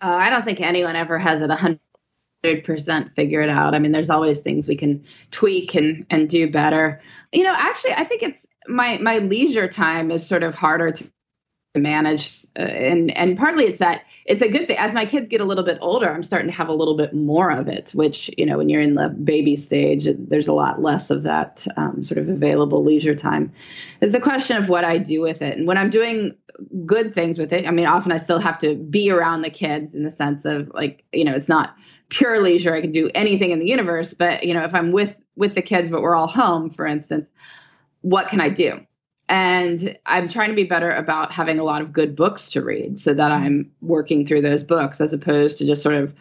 Uh, 0.01 0.15
I 0.15 0.29
don't 0.29 0.43
think 0.43 0.59
anyone 0.59 0.95
ever 0.95 1.17
has 1.17 1.41
it 1.41 1.49
100 1.49 1.79
percent 2.63 3.11
figured 3.15 3.49
out. 3.49 3.73
I 3.73 3.79
mean, 3.79 3.91
there's 3.91 4.09
always 4.09 4.39
things 4.39 4.67
we 4.67 4.75
can 4.75 5.03
tweak 5.31 5.73
and 5.75 6.05
and 6.09 6.29
do 6.29 6.51
better. 6.51 7.01
You 7.31 7.43
know, 7.43 7.55
actually, 7.55 7.93
I 7.93 8.05
think 8.05 8.23
it's 8.23 8.37
my 8.67 8.97
my 8.99 9.17
leisure 9.19 9.67
time 9.67 10.11
is 10.11 10.25
sort 10.25 10.43
of 10.43 10.53
harder 10.53 10.91
to 10.91 11.09
manage, 11.75 12.44
uh, 12.57 12.63
and 12.63 13.15
and 13.17 13.37
partly 13.37 13.65
it's 13.65 13.79
that 13.79 14.03
it's 14.25 14.41
a 14.41 14.49
good 14.49 14.67
thing. 14.67 14.77
As 14.77 14.93
my 14.93 15.05
kids 15.05 15.27
get 15.29 15.41
a 15.41 15.45
little 15.45 15.63
bit 15.63 15.77
older, 15.81 16.11
I'm 16.11 16.23
starting 16.23 16.47
to 16.47 16.55
have 16.55 16.67
a 16.67 16.73
little 16.73 16.97
bit 16.97 17.13
more 17.13 17.51
of 17.51 17.67
it. 17.67 17.91
Which 17.93 18.29
you 18.37 18.45
know, 18.45 18.57
when 18.57 18.69
you're 18.69 18.81
in 18.81 18.95
the 18.95 19.09
baby 19.09 19.57
stage, 19.57 20.07
there's 20.17 20.47
a 20.47 20.53
lot 20.53 20.81
less 20.81 21.09
of 21.09 21.23
that 21.23 21.65
um, 21.77 22.03
sort 22.03 22.17
of 22.17 22.29
available 22.29 22.83
leisure 22.83 23.15
time. 23.15 23.51
Is 24.01 24.11
the 24.11 24.19
question 24.19 24.57
of 24.57 24.69
what 24.69 24.83
I 24.83 24.97
do 24.97 25.21
with 25.21 25.41
it, 25.41 25.57
and 25.57 25.67
when 25.67 25.77
I'm 25.77 25.89
doing 25.89 26.35
good 26.85 27.13
things 27.13 27.37
with 27.37 27.51
it. 27.53 27.67
I 27.67 27.71
mean, 27.71 27.85
often 27.85 28.11
I 28.11 28.17
still 28.17 28.39
have 28.39 28.59
to 28.59 28.75
be 28.75 29.09
around 29.09 29.41
the 29.41 29.49
kids 29.49 29.93
in 29.93 30.03
the 30.03 30.11
sense 30.11 30.45
of 30.45 30.71
like, 30.73 31.03
you 31.11 31.25
know, 31.25 31.33
it's 31.33 31.49
not 31.49 31.75
pure 32.09 32.41
leisure. 32.41 32.73
I 32.73 32.81
can 32.81 32.91
do 32.91 33.09
anything 33.15 33.51
in 33.51 33.59
the 33.59 33.65
universe. 33.65 34.13
But 34.13 34.43
you 34.43 34.53
know, 34.53 34.63
if 34.63 34.73
I'm 34.73 34.91
with 34.91 35.15
with 35.35 35.55
the 35.55 35.61
kids, 35.61 35.89
but 35.89 36.01
we're 36.01 36.15
all 36.15 36.27
home, 36.27 36.69
for 36.69 36.87
instance, 36.87 37.27
what 38.01 38.29
can 38.29 38.39
I 38.39 38.49
do? 38.49 38.79
And 39.27 39.97
I'm 40.05 40.29
trying 40.29 40.49
to 40.49 40.55
be 40.55 40.65
better 40.65 40.91
about 40.91 41.31
having 41.31 41.57
a 41.59 41.63
lot 41.63 41.81
of 41.81 41.91
good 41.91 42.15
books 42.15 42.49
to 42.51 42.61
read 42.61 43.01
so 43.01 43.13
that 43.13 43.31
I'm 43.31 43.71
working 43.81 44.27
through 44.27 44.41
those 44.41 44.63
books 44.63 45.01
as 45.01 45.13
opposed 45.13 45.57
to 45.57 45.65
just 45.65 45.81
sort 45.81 45.95
of 45.95 46.13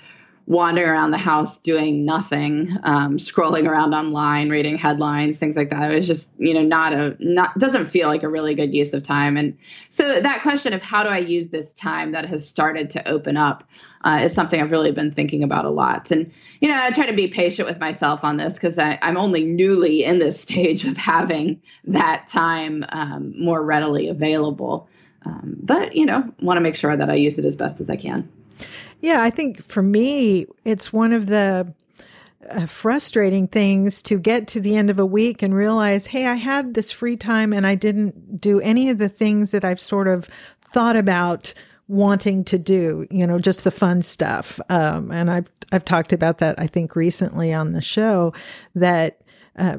wandering 0.47 0.89
around 0.89 1.11
the 1.11 1.19
house 1.19 1.57
doing 1.59 2.05
nothing, 2.05 2.77
um, 2.83 3.17
scrolling 3.17 3.67
around 3.67 3.95
online, 3.95 4.51
reading 4.51 4.77
headlines, 4.77 5.39
things 5.39 5.57
like 5.57 5.71
that. 5.71 5.91
It 5.91 5.95
was 5.95 6.07
just, 6.07 6.29
you 6.37 6.53
know, 6.53 6.63
not 6.63 6.93
a, 6.93 7.17
not, 7.19 7.59
doesn't 7.59 7.91
feel 7.91 8.09
like 8.09 8.23
a 8.23 8.29
really 8.29 8.55
good 8.55 8.75
use 8.75 8.93
of 8.93 9.03
time. 9.03 9.39
And 9.39 9.57
so 9.89 10.21
that 10.21 10.43
question 10.43 10.75
of 10.75 10.83
how 10.83 11.03
do 11.03 11.09
I 11.09 11.19
use 11.19 11.49
this 11.49 11.71
time 11.73 12.13
that 12.13 12.27
has 12.27 12.47
started 12.47 12.91
to 12.91 13.09
open 13.09 13.39
up 13.39 13.65
uh, 14.05 14.21
is 14.23 14.35
something 14.35 14.61
I've 14.61 14.71
really 14.71 14.93
been 14.93 15.13
thinking 15.13 15.43
about 15.43 15.65
a 15.65 15.71
lot. 15.71 16.11
And, 16.11 16.31
you 16.61 16.69
know, 16.69 16.79
I 16.79 16.91
try 16.91 17.07
to 17.07 17.15
be 17.15 17.29
patient 17.29 17.67
with 17.67 17.79
myself 17.79 18.23
on 18.23 18.37
this 18.37 18.53
because 18.53 18.75
I'm 18.77 19.17
only 19.17 19.45
newly 19.45 20.05
in 20.05 20.19
this 20.19 20.39
stage 20.43 20.85
of 20.85 20.99
having 20.99 21.61
that 21.85 22.29
time 22.29 22.85
um, 22.91 23.35
more 23.39 23.65
readily 23.65 24.09
available. 24.09 24.89
Um, 25.25 25.57
but, 25.63 25.97
you 25.97 26.05
know, 26.05 26.23
want 26.41 26.59
to 26.59 26.61
make 26.61 26.77
sure 26.77 26.95
that 26.95 27.09
I 27.09 27.15
use 27.15 27.39
it 27.39 27.47
as 27.47 27.57
best 27.57 27.81
as 27.81 27.89
I 27.89 27.97
can. 27.97 28.29
Yeah, 29.01 29.23
I 29.23 29.31
think 29.31 29.63
for 29.65 29.83
me, 29.83 30.47
it's 30.65 30.93
one 30.93 31.13
of 31.13 31.27
the 31.27 31.73
uh, 32.49 32.67
frustrating 32.67 33.49
things 33.49 34.03
to 34.03 34.19
get 34.19 34.49
to 34.49 34.61
the 34.61 34.77
end 34.77 34.91
of 34.91 34.99
a 34.99 35.07
week 35.07 35.43
and 35.43 35.55
realize, 35.55 36.07
hey, 36.07 36.27
I 36.27 36.35
had 36.35 36.75
this 36.75 36.91
free 36.91 37.17
time 37.17 37.53
and 37.53 37.67
I 37.67 37.75
didn't 37.75 38.41
do 38.41 38.61
any 38.61 38.91
of 38.91 38.99
the 38.99 39.09
things 39.09 39.51
that 39.53 39.65
I've 39.65 39.81
sort 39.81 40.09
of 40.09 40.29
thought 40.61 40.97
about 40.97 41.55
wanting 41.89 42.45
to 42.45 42.59
do, 42.59 43.07
you 43.11 43.27
know, 43.27 43.39
just 43.39 43.65
the 43.65 43.71
fun 43.71 44.03
stuff. 44.03 44.59
Um, 44.69 45.11
and 45.11 45.31
I've, 45.31 45.51
I've 45.73 45.85
talked 45.85 46.13
about 46.13 46.39
that, 46.39 46.59
I 46.59 46.67
think 46.67 46.97
recently 46.97 47.53
on 47.53 47.73
the 47.73 47.83
show 47.83 48.33
that 48.75 49.21
uh, 49.57 49.79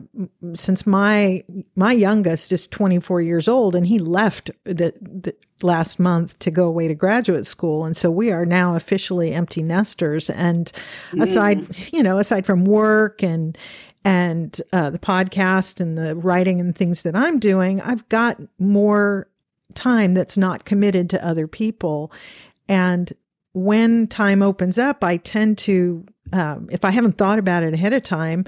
since 0.54 0.88
my 0.88 1.44
my 1.76 1.92
youngest 1.92 2.52
is 2.54 2.66
24 2.68 3.22
years 3.22 3.48
old 3.50 3.76
and 3.76 3.86
he 3.86 4.00
left 4.00 4.50
the, 4.64 4.94
the, 5.02 5.36
last 5.62 6.00
month 6.00 6.38
to 6.40 6.52
go 6.52 6.66
away 6.66 6.88
to 6.88 6.96
graduate 6.96 7.46
school. 7.46 7.86
And 7.86 7.96
so 7.96 8.10
we 8.10 8.32
are 8.32 8.46
now 8.46 8.76
officially 8.76 9.34
empty 9.34 9.62
nesters. 9.62 10.30
And 10.30 10.72
mm. 11.12 11.22
aside 11.22 11.68
you 11.92 12.02
know 12.02 12.20
aside 12.20 12.46
from 12.46 12.64
work 12.64 13.22
and 13.22 13.58
and 14.06 14.62
uh, 14.72 14.92
the 14.92 15.00
podcast 15.00 15.82
and 15.82 15.98
the 15.98 16.16
writing 16.16 16.62
and 16.62 16.74
things 16.74 17.02
that 17.02 17.16
I'm 17.16 17.40
doing 17.40 17.82
I've 17.82 18.08
got 18.08 18.40
more 18.58 19.28
time 19.74 20.14
that's 20.14 20.38
not 20.38 20.64
committed 20.64 21.10
to 21.10 21.26
other 21.26 21.48
people. 21.48 22.14
And 22.70 23.12
when 23.52 24.08
time 24.08 24.42
opens 24.42 24.78
up 24.78 25.04
I 25.04 25.18
tend 25.18 25.58
to 25.60 26.06
um, 26.32 26.70
if 26.72 26.86
I 26.86 26.92
haven't 26.92 27.18
thought 27.18 27.40
about 27.40 27.64
it 27.64 27.74
ahead 27.74 27.92
of 27.92 28.04
time 28.04 28.46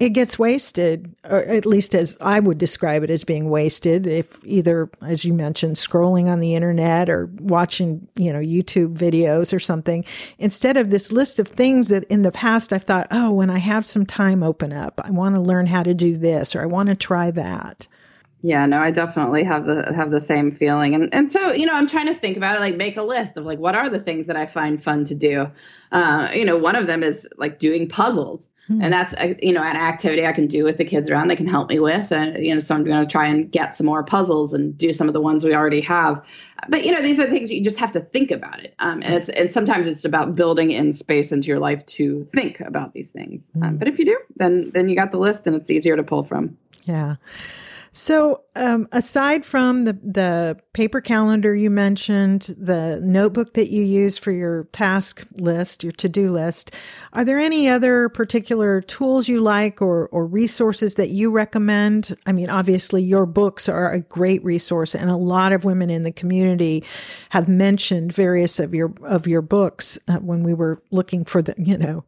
it 0.00 0.10
gets 0.10 0.38
wasted, 0.38 1.14
or 1.24 1.44
at 1.44 1.66
least 1.66 1.94
as 1.94 2.16
I 2.22 2.40
would 2.40 2.56
describe 2.56 3.04
it 3.04 3.10
as 3.10 3.22
being 3.22 3.50
wasted, 3.50 4.06
if 4.06 4.42
either, 4.44 4.90
as 5.02 5.26
you 5.26 5.34
mentioned, 5.34 5.76
scrolling 5.76 6.26
on 6.26 6.40
the 6.40 6.54
internet 6.54 7.10
or 7.10 7.28
watching, 7.40 8.08
you 8.16 8.32
know, 8.32 8.38
YouTube 8.38 8.96
videos 8.96 9.52
or 9.52 9.60
something, 9.60 10.02
instead 10.38 10.78
of 10.78 10.88
this 10.88 11.12
list 11.12 11.38
of 11.38 11.48
things 11.48 11.88
that 11.88 12.04
in 12.04 12.22
the 12.22 12.32
past 12.32 12.72
I've 12.72 12.84
thought, 12.84 13.08
oh, 13.10 13.30
when 13.30 13.50
I 13.50 13.58
have 13.58 13.84
some 13.84 14.06
time 14.06 14.42
open 14.42 14.72
up, 14.72 14.98
I 15.04 15.10
want 15.10 15.34
to 15.34 15.40
learn 15.40 15.66
how 15.66 15.82
to 15.82 15.92
do 15.92 16.16
this 16.16 16.56
or 16.56 16.62
I 16.62 16.66
want 16.66 16.88
to 16.88 16.96
try 16.96 17.30
that. 17.32 17.86
Yeah, 18.42 18.64
no, 18.64 18.78
I 18.78 18.90
definitely 18.90 19.44
have 19.44 19.66
the 19.66 19.92
have 19.94 20.10
the 20.10 20.20
same 20.20 20.56
feeling, 20.56 20.94
and 20.94 21.12
and 21.12 21.30
so 21.30 21.52
you 21.52 21.66
know, 21.66 21.74
I'm 21.74 21.86
trying 21.86 22.06
to 22.06 22.18
think 22.18 22.38
about 22.38 22.56
it, 22.56 22.60
like 22.60 22.74
make 22.74 22.96
a 22.96 23.02
list 23.02 23.36
of 23.36 23.44
like 23.44 23.58
what 23.58 23.74
are 23.74 23.90
the 23.90 24.00
things 24.00 24.26
that 24.28 24.36
I 24.36 24.46
find 24.46 24.82
fun 24.82 25.04
to 25.04 25.14
do. 25.14 25.46
Uh, 25.92 26.28
you 26.32 26.46
know, 26.46 26.56
one 26.56 26.74
of 26.74 26.86
them 26.86 27.02
is 27.02 27.26
like 27.36 27.58
doing 27.58 27.86
puzzles 27.86 28.40
Hmm. 28.66 28.82
And 28.82 28.92
that's, 28.92 29.14
a, 29.14 29.36
you 29.40 29.52
know, 29.52 29.62
an 29.62 29.76
activity 29.76 30.26
I 30.26 30.32
can 30.32 30.46
do 30.46 30.64
with 30.64 30.78
the 30.78 30.84
kids 30.84 31.10
around. 31.10 31.28
They 31.28 31.36
can 31.36 31.46
help 31.46 31.68
me 31.68 31.78
with. 31.78 32.12
And, 32.12 32.44
you 32.44 32.54
know, 32.54 32.60
so 32.60 32.74
I'm 32.74 32.84
going 32.84 33.04
to 33.04 33.10
try 33.10 33.26
and 33.26 33.50
get 33.50 33.76
some 33.76 33.86
more 33.86 34.02
puzzles 34.02 34.54
and 34.54 34.76
do 34.76 34.92
some 34.92 35.08
of 35.08 35.14
the 35.14 35.20
ones 35.20 35.44
we 35.44 35.54
already 35.54 35.80
have. 35.80 36.22
But, 36.68 36.84
you 36.84 36.92
know, 36.92 37.02
these 37.02 37.18
are 37.18 37.28
things 37.28 37.50
you 37.50 37.64
just 37.64 37.78
have 37.78 37.92
to 37.92 38.00
think 38.00 38.30
about 38.30 38.62
it. 38.62 38.74
Um, 38.78 39.02
and 39.02 39.14
it's, 39.14 39.28
and 39.30 39.50
sometimes 39.50 39.86
it's 39.86 40.04
about 40.04 40.36
building 40.36 40.70
in 40.70 40.92
space 40.92 41.32
into 41.32 41.48
your 41.48 41.58
life 41.58 41.84
to 41.86 42.28
think 42.34 42.60
about 42.60 42.92
these 42.92 43.08
things. 43.08 43.42
Um, 43.56 43.70
hmm. 43.70 43.76
but 43.76 43.88
if 43.88 43.98
you 43.98 44.04
do, 44.04 44.18
then, 44.36 44.70
then 44.74 44.88
you 44.88 44.96
got 44.96 45.10
the 45.10 45.18
list 45.18 45.46
and 45.46 45.56
it's 45.56 45.70
easier 45.70 45.96
to 45.96 46.02
pull 46.02 46.24
from. 46.24 46.56
Yeah. 46.84 47.16
So, 47.92 48.42
um, 48.54 48.86
aside 48.92 49.44
from 49.44 49.84
the 49.84 49.94
the 49.94 50.56
paper 50.74 51.00
calendar 51.00 51.56
you 51.56 51.70
mentioned, 51.70 52.54
the 52.56 53.00
notebook 53.02 53.54
that 53.54 53.70
you 53.70 53.82
use 53.82 54.16
for 54.16 54.30
your 54.30 54.64
task 54.72 55.26
list, 55.32 55.82
your 55.82 55.92
to 55.92 56.08
do 56.08 56.32
list, 56.32 56.72
are 57.14 57.24
there 57.24 57.40
any 57.40 57.68
other 57.68 58.08
particular 58.10 58.80
tools 58.82 59.28
you 59.28 59.40
like 59.40 59.82
or 59.82 60.06
or 60.08 60.24
resources 60.24 60.94
that 60.94 61.10
you 61.10 61.32
recommend? 61.32 62.16
I 62.26 62.32
mean, 62.32 62.48
obviously, 62.48 63.02
your 63.02 63.26
books 63.26 63.68
are 63.68 63.90
a 63.90 64.00
great 64.00 64.44
resource, 64.44 64.94
and 64.94 65.10
a 65.10 65.16
lot 65.16 65.52
of 65.52 65.64
women 65.64 65.90
in 65.90 66.04
the 66.04 66.12
community 66.12 66.84
have 67.30 67.48
mentioned 67.48 68.12
various 68.12 68.60
of 68.60 68.72
your 68.72 68.92
of 69.02 69.26
your 69.26 69.42
books 69.42 69.98
uh, 70.06 70.18
when 70.18 70.44
we 70.44 70.54
were 70.54 70.80
looking 70.92 71.24
for 71.24 71.42
the, 71.42 71.56
you 71.58 71.76
know, 71.76 72.04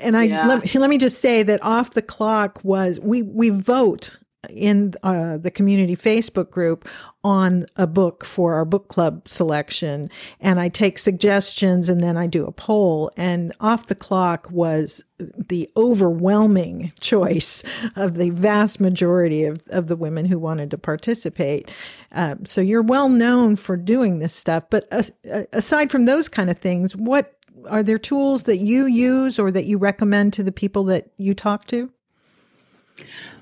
and 0.00 0.14
I 0.14 0.24
yeah. 0.24 0.46
let, 0.46 0.74
let 0.74 0.90
me 0.90 0.98
just 0.98 1.20
say 1.22 1.42
that 1.42 1.62
off 1.62 1.92
the 1.92 2.02
clock 2.02 2.60
was 2.62 3.00
we 3.00 3.22
we 3.22 3.48
vote 3.48 4.18
in 4.50 4.94
uh, 5.02 5.38
the 5.38 5.50
community 5.50 5.96
Facebook 5.96 6.50
group 6.50 6.88
on 7.22 7.66
a 7.76 7.86
book 7.86 8.24
for 8.24 8.54
our 8.54 8.64
book 8.64 8.88
club 8.88 9.26
selection. 9.26 10.10
And 10.40 10.60
I 10.60 10.68
take 10.68 10.98
suggestions 10.98 11.88
and 11.88 12.00
then 12.00 12.16
I 12.16 12.26
do 12.26 12.46
a 12.46 12.52
poll. 12.52 13.10
And 13.16 13.52
off 13.60 13.86
the 13.86 13.94
clock 13.94 14.48
was 14.50 15.02
the 15.18 15.70
overwhelming 15.76 16.92
choice 17.00 17.64
of 17.96 18.14
the 18.14 18.30
vast 18.30 18.80
majority 18.80 19.44
of, 19.44 19.66
of 19.68 19.86
the 19.86 19.96
women 19.96 20.26
who 20.26 20.38
wanted 20.38 20.70
to 20.72 20.78
participate. 20.78 21.70
Uh, 22.12 22.36
so 22.44 22.60
you're 22.60 22.82
well 22.82 23.08
known 23.08 23.56
for 23.56 23.76
doing 23.76 24.18
this 24.18 24.34
stuff. 24.34 24.64
But 24.68 24.86
uh, 24.92 25.44
aside 25.52 25.90
from 25.90 26.04
those 26.04 26.28
kind 26.28 26.50
of 26.50 26.58
things, 26.58 26.94
what 26.94 27.38
are 27.68 27.82
there 27.82 27.98
tools 27.98 28.44
that 28.44 28.58
you 28.58 28.86
use 28.86 29.38
or 29.38 29.50
that 29.50 29.64
you 29.64 29.78
recommend 29.78 30.32
to 30.34 30.42
the 30.42 30.52
people 30.52 30.84
that 30.84 31.10
you 31.16 31.34
talk 31.34 31.66
to? 31.68 31.90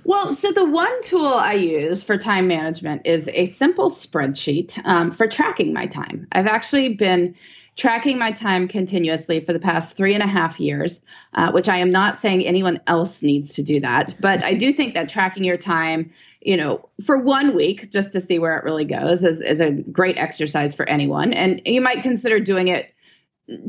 Well, 0.05 0.35
so 0.35 0.51
the 0.53 0.65
one 0.65 1.03
tool 1.03 1.27
I 1.27 1.55
use 1.55 2.03
for 2.03 2.19
time 2.19 2.49
management 2.49 3.03
is 3.05 3.29
a 3.29 3.53
simple 3.55 3.91
spreadsheet 3.91 4.85
um, 4.85 5.13
for 5.13 5.27
tracking 5.27 5.73
my 5.73 5.87
time. 5.87 6.27
I've 6.33 6.47
actually 6.47 6.95
been 6.95 7.35
tracking 7.77 8.19
my 8.19 8.33
time 8.33 8.69
continuously 8.69 9.41
for 9.41 9.53
the 9.53 9.59
past 9.59 9.97
three 9.97 10.15
and 10.15 10.23
a 10.23 10.27
half 10.27 10.61
years, 10.61 11.01
uh, 11.35 11.51
which 11.53 11.69
I 11.69 11.79
am 11.79 11.91
not 11.91 12.21
saying 12.21 12.45
anyone 12.45 12.81
else 12.87 13.23
needs 13.23 13.55
to 13.55 13.63
do 13.63 13.81
that. 13.81 14.15
But 14.21 14.43
I 14.43 14.55
do 14.55 14.73
think 14.73 14.95
that 14.95 15.09
tracking 15.09 15.45
your 15.45 15.57
time, 15.57 16.13
you 16.43 16.57
know, 16.57 16.89
for 17.07 17.19
one 17.19 17.55
week, 17.55 17.91
just 17.91 18.13
to 18.13 18.21
see 18.21 18.39
where 18.39 18.59
it 18.59 18.65
really 18.65 18.85
goes, 18.85 19.25
is, 19.25 19.41
is 19.41 19.61
a 19.61 19.71
great 19.71 20.19
exercise 20.19 20.75
for 20.75 20.87
anyone. 20.89 21.33
And 21.33 21.63
you 21.65 21.81
might 21.81 22.03
consider 22.03 22.41
doing 22.41 22.69
it 22.69 22.92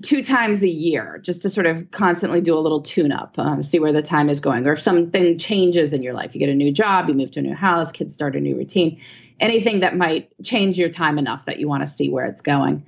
two 0.01 0.23
times 0.23 0.61
a 0.61 0.67
year 0.67 1.19
just 1.23 1.41
to 1.41 1.49
sort 1.49 1.65
of 1.65 1.89
constantly 1.91 2.41
do 2.41 2.55
a 2.55 2.59
little 2.59 2.81
tune 2.81 3.11
up 3.11 3.35
um, 3.37 3.63
see 3.63 3.79
where 3.79 3.93
the 3.93 4.01
time 4.01 4.29
is 4.29 4.39
going. 4.39 4.65
Or 4.67 4.73
if 4.73 4.81
something 4.81 5.37
changes 5.37 5.93
in 5.93 6.03
your 6.03 6.13
life 6.13 6.31
you 6.33 6.39
get 6.39 6.49
a 6.49 6.55
new 6.55 6.71
job 6.71 7.07
you 7.07 7.15
move 7.15 7.31
to 7.31 7.39
a 7.39 7.43
new 7.43 7.55
house 7.55 7.91
kids 7.91 8.13
start 8.13 8.35
a 8.35 8.39
new 8.39 8.55
routine 8.55 8.99
anything 9.39 9.79
that 9.79 9.95
might 9.95 10.31
change 10.43 10.77
your 10.77 10.89
time 10.89 11.17
enough 11.17 11.45
that 11.45 11.59
you 11.59 11.67
want 11.67 11.85
to 11.87 11.93
see 11.95 12.09
where 12.09 12.25
it's 12.25 12.41
going. 12.41 12.85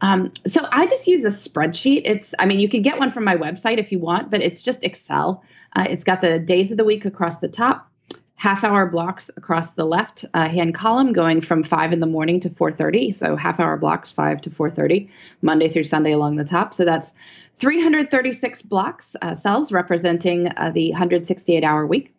Um, 0.00 0.32
so 0.46 0.64
i 0.70 0.86
just 0.86 1.08
use 1.08 1.24
a 1.24 1.48
spreadsheet. 1.48 2.02
It's 2.04 2.34
i 2.38 2.46
mean 2.46 2.60
you 2.60 2.68
can 2.68 2.82
get 2.82 2.98
one 2.98 3.10
from 3.10 3.24
my 3.24 3.36
website 3.36 3.78
if 3.78 3.90
you 3.90 3.98
want 3.98 4.30
but 4.30 4.40
it's 4.40 4.62
just 4.62 4.82
excel. 4.82 5.42
Uh, 5.76 5.86
it's 5.88 6.04
got 6.04 6.20
the 6.20 6.38
days 6.38 6.70
of 6.70 6.76
the 6.76 6.84
week 6.84 7.04
across 7.04 7.38
the 7.38 7.48
top 7.48 7.90
half 8.38 8.62
hour 8.62 8.86
blocks 8.86 9.28
across 9.36 9.68
the 9.70 9.84
left 9.84 10.24
uh, 10.32 10.48
hand 10.48 10.72
column 10.74 11.12
going 11.12 11.40
from 11.40 11.64
5 11.64 11.92
in 11.92 12.00
the 12.00 12.06
morning 12.06 12.38
to 12.40 12.48
4.30 12.48 13.14
so 13.14 13.36
half 13.36 13.60
hour 13.60 13.76
blocks 13.76 14.10
5 14.12 14.40
to 14.42 14.50
4.30 14.50 15.08
monday 15.42 15.68
through 15.68 15.84
sunday 15.84 16.12
along 16.12 16.36
the 16.36 16.44
top. 16.44 16.72
So 16.72 16.84
that's 16.84 17.12
336 17.58 18.62
blocks 18.62 19.16
uh, 19.22 19.34
cells 19.34 19.72
representing 19.72 20.52
uh, 20.56 20.70
the 20.72 20.92
168 20.92 21.64
hour 21.64 21.86
week. 21.86 22.14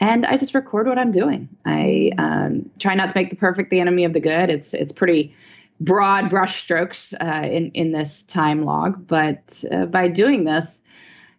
And 0.00 0.24
i 0.24 0.36
just 0.36 0.54
record 0.54 0.86
what 0.86 0.98
i'm 0.98 1.12
doing. 1.12 1.48
I 1.66 2.12
um, 2.18 2.68
try 2.78 2.94
not 2.94 3.10
to 3.10 3.16
make 3.16 3.30
the 3.30 3.36
perfect 3.36 3.70
the 3.70 3.80
enemy 3.80 4.04
of 4.04 4.14
the 4.14 4.20
good. 4.20 4.48
It's 4.48 4.72
it's 4.72 4.92
pretty 4.92 5.34
broad 5.80 6.30
brush 6.30 6.62
strokes 6.62 7.12
uh, 7.20 7.42
in 7.44 7.70
in 7.72 7.92
this 7.92 8.22
time 8.22 8.64
log. 8.64 9.06
But 9.06 9.62
uh, 9.70 9.84
by 9.84 10.08
doing 10.08 10.44
this 10.44 10.78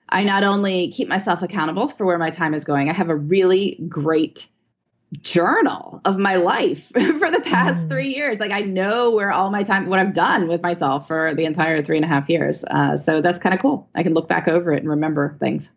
I 0.09 0.23
not 0.23 0.43
only 0.43 0.91
keep 0.91 1.07
myself 1.07 1.41
accountable 1.41 1.89
for 1.89 2.05
where 2.05 2.17
my 2.17 2.29
time 2.29 2.53
is 2.53 2.63
going, 2.63 2.89
I 2.89 2.93
have 2.93 3.09
a 3.09 3.15
really 3.15 3.79
great 3.87 4.47
journal 5.21 6.01
of 6.05 6.17
my 6.17 6.35
life 6.35 6.83
for 6.93 7.31
the 7.31 7.41
past 7.43 7.79
mm. 7.79 7.89
three 7.89 8.09
years. 8.09 8.39
Like 8.39 8.51
I 8.51 8.61
know 8.61 9.11
where 9.11 9.31
all 9.31 9.49
my 9.49 9.63
time, 9.63 9.87
what 9.87 9.99
I've 9.99 10.13
done 10.13 10.47
with 10.47 10.61
myself 10.61 11.07
for 11.07 11.33
the 11.35 11.45
entire 11.45 11.83
three 11.83 11.97
and 11.97 12.05
a 12.05 12.07
half 12.07 12.29
years. 12.29 12.63
Uh, 12.65 12.97
so 12.97 13.21
that's 13.21 13.39
kind 13.39 13.55
of 13.55 13.61
cool. 13.61 13.87
I 13.95 14.03
can 14.03 14.13
look 14.13 14.27
back 14.27 14.47
over 14.47 14.71
it 14.71 14.79
and 14.79 14.89
remember 14.89 15.35
things. 15.39 15.69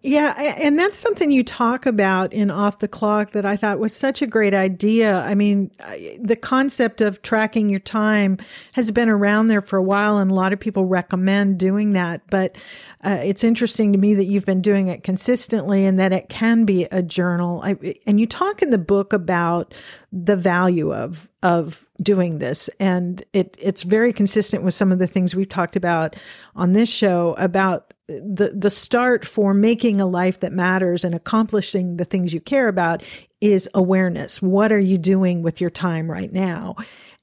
Yeah, 0.00 0.32
and 0.58 0.78
that's 0.78 0.96
something 0.96 1.32
you 1.32 1.42
talk 1.42 1.84
about 1.84 2.32
in 2.32 2.52
Off 2.52 2.78
the 2.78 2.86
Clock 2.86 3.32
that 3.32 3.44
I 3.44 3.56
thought 3.56 3.80
was 3.80 3.94
such 3.94 4.22
a 4.22 4.28
great 4.28 4.54
idea. 4.54 5.18
I 5.22 5.34
mean, 5.34 5.72
the 6.20 6.36
concept 6.36 7.00
of 7.00 7.20
tracking 7.22 7.68
your 7.68 7.80
time 7.80 8.38
has 8.74 8.92
been 8.92 9.08
around 9.08 9.48
there 9.48 9.60
for 9.60 9.76
a 9.76 9.82
while, 9.82 10.18
and 10.18 10.30
a 10.30 10.34
lot 10.34 10.52
of 10.52 10.60
people 10.60 10.84
recommend 10.84 11.58
doing 11.58 11.94
that. 11.94 12.22
But 12.30 12.56
uh, 13.02 13.20
it's 13.24 13.42
interesting 13.42 13.92
to 13.92 13.98
me 13.98 14.14
that 14.14 14.26
you've 14.26 14.46
been 14.46 14.62
doing 14.62 14.86
it 14.86 15.02
consistently 15.02 15.84
and 15.84 15.98
that 15.98 16.12
it 16.12 16.28
can 16.28 16.64
be 16.64 16.84
a 16.84 17.02
journal. 17.02 17.60
I, 17.64 17.96
and 18.06 18.20
you 18.20 18.26
talk 18.26 18.62
in 18.62 18.70
the 18.70 18.78
book 18.78 19.12
about 19.12 19.74
the 20.12 20.36
value 20.36 20.94
of 20.94 21.28
of 21.42 21.88
doing 22.00 22.38
this, 22.38 22.70
and 22.78 23.24
it 23.32 23.56
it's 23.60 23.82
very 23.82 24.12
consistent 24.12 24.62
with 24.62 24.74
some 24.74 24.92
of 24.92 25.00
the 25.00 25.08
things 25.08 25.34
we've 25.34 25.48
talked 25.48 25.74
about 25.74 26.14
on 26.54 26.72
this 26.72 26.88
show 26.88 27.34
about 27.36 27.94
the 28.08 28.52
the 28.54 28.70
start 28.70 29.26
for 29.26 29.52
making 29.52 30.00
a 30.00 30.06
life 30.06 30.40
that 30.40 30.52
matters 30.52 31.04
and 31.04 31.14
accomplishing 31.14 31.96
the 31.98 32.04
things 32.04 32.32
you 32.32 32.40
care 32.40 32.68
about 32.68 33.02
is 33.40 33.68
awareness. 33.74 34.40
What 34.40 34.72
are 34.72 34.80
you 34.80 34.98
doing 34.98 35.42
with 35.42 35.60
your 35.60 35.70
time 35.70 36.10
right 36.10 36.32
now? 36.32 36.76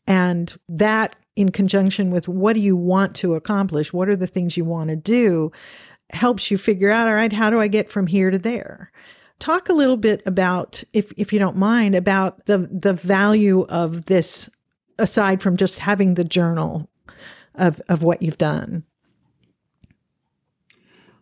And 0.07 0.55
that 0.69 1.15
in 1.35 1.51
conjunction 1.51 2.11
with 2.11 2.27
what 2.27 2.53
do 2.53 2.59
you 2.59 2.75
want 2.75 3.15
to 3.15 3.35
accomplish? 3.35 3.91
What 3.91 4.09
are 4.09 4.15
the 4.15 4.27
things 4.27 4.55
you 4.55 4.63
want 4.63 4.89
to 4.89 4.95
do? 4.95 5.51
Helps 6.11 6.51
you 6.51 6.57
figure 6.57 6.91
out, 6.91 7.07
all 7.07 7.15
right, 7.15 7.33
how 7.33 7.49
do 7.49 7.59
I 7.59 7.67
get 7.67 7.89
from 7.89 8.07
here 8.07 8.29
to 8.29 8.37
there? 8.37 8.91
Talk 9.39 9.67
a 9.67 9.73
little 9.73 9.97
bit 9.97 10.21
about, 10.25 10.83
if, 10.93 11.11
if 11.17 11.33
you 11.33 11.39
don't 11.39 11.57
mind, 11.57 11.95
about 11.95 12.45
the, 12.45 12.69
the 12.71 12.93
value 12.93 13.63
of 13.63 14.05
this 14.05 14.49
aside 14.97 15.41
from 15.41 15.57
just 15.57 15.79
having 15.79 16.13
the 16.13 16.23
journal 16.23 16.87
of, 17.55 17.81
of 17.89 18.03
what 18.03 18.21
you've 18.21 18.37
done. 18.37 18.83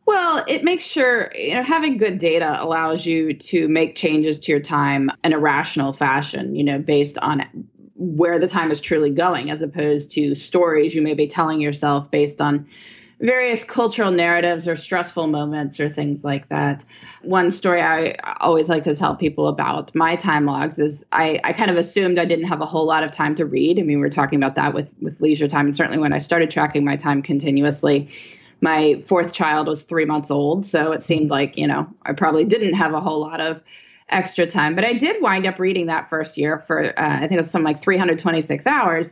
Well, 0.05 0.43
it 0.47 0.63
makes 0.63 0.83
sure, 0.83 1.31
you 1.33 1.55
know, 1.55 1.63
having 1.63 1.97
good 1.97 2.19
data 2.19 2.61
allows 2.61 3.05
you 3.05 3.33
to 3.33 3.67
make 3.69 3.95
changes 3.95 4.37
to 4.39 4.51
your 4.51 4.59
time 4.59 5.09
in 5.23 5.31
a 5.31 5.39
rational 5.39 5.93
fashion, 5.93 6.55
you 6.55 6.63
know, 6.63 6.79
based 6.79 7.17
on 7.19 7.43
where 7.95 8.37
the 8.37 8.47
time 8.47 8.69
is 8.71 8.81
truly 8.81 9.11
going, 9.11 9.49
as 9.49 9.61
opposed 9.61 10.11
to 10.11 10.35
stories 10.35 10.93
you 10.93 11.01
may 11.01 11.13
be 11.13 11.27
telling 11.27 11.61
yourself 11.61 12.09
based 12.11 12.41
on 12.41 12.67
various 13.21 13.63
cultural 13.63 14.11
narratives 14.11 14.67
or 14.67 14.75
stressful 14.75 15.27
moments 15.27 15.79
or 15.79 15.87
things 15.87 16.21
like 16.23 16.49
that. 16.49 16.83
One 17.21 17.51
story 17.51 17.81
I 17.81 18.17
always 18.41 18.67
like 18.67 18.83
to 18.83 18.95
tell 18.95 19.15
people 19.15 19.47
about 19.47 19.95
my 19.95 20.17
time 20.17 20.45
logs 20.45 20.77
is 20.77 21.01
I, 21.13 21.39
I 21.45 21.53
kind 21.53 21.71
of 21.71 21.77
assumed 21.77 22.19
I 22.19 22.25
didn't 22.25 22.47
have 22.47 22.59
a 22.59 22.65
whole 22.65 22.85
lot 22.85 23.03
of 23.03 23.11
time 23.11 23.35
to 23.35 23.45
read. 23.45 23.79
I 23.79 23.83
mean, 23.83 24.01
we 24.01 24.05
are 24.05 24.09
talking 24.09 24.37
about 24.37 24.55
that 24.55 24.73
with, 24.73 24.89
with 25.01 25.21
leisure 25.21 25.47
time. 25.47 25.67
And 25.67 25.75
certainly 25.75 25.99
when 25.99 26.11
I 26.11 26.19
started 26.19 26.51
tracking 26.51 26.83
my 26.83 26.97
time 26.97 27.21
continuously, 27.21 28.09
my 28.63 29.03
fourth 29.07 29.33
child 29.33 29.67
was 29.67 29.83
three 29.83 30.05
months 30.05 30.31
old. 30.31 30.65
So 30.65 30.93
it 30.93 31.03
seemed 31.03 31.29
like, 31.29 31.57
you 31.57 31.67
know, 31.67 31.85
I 32.03 32.13
probably 32.13 32.45
didn't 32.45 32.75
have 32.75 32.93
a 32.93 33.01
whole 33.01 33.19
lot 33.19 33.41
of 33.41 33.61
extra 34.07 34.47
time. 34.49 34.73
But 34.73 34.85
I 34.85 34.93
did 34.93 35.21
wind 35.21 35.45
up 35.45 35.59
reading 35.59 35.87
that 35.87 36.09
first 36.09 36.37
year 36.37 36.63
for, 36.65 36.97
uh, 36.97 37.15
I 37.17 37.19
think 37.19 37.33
it 37.33 37.37
was 37.37 37.47
something 37.47 37.65
like 37.65 37.83
326 37.83 38.65
hours, 38.65 39.09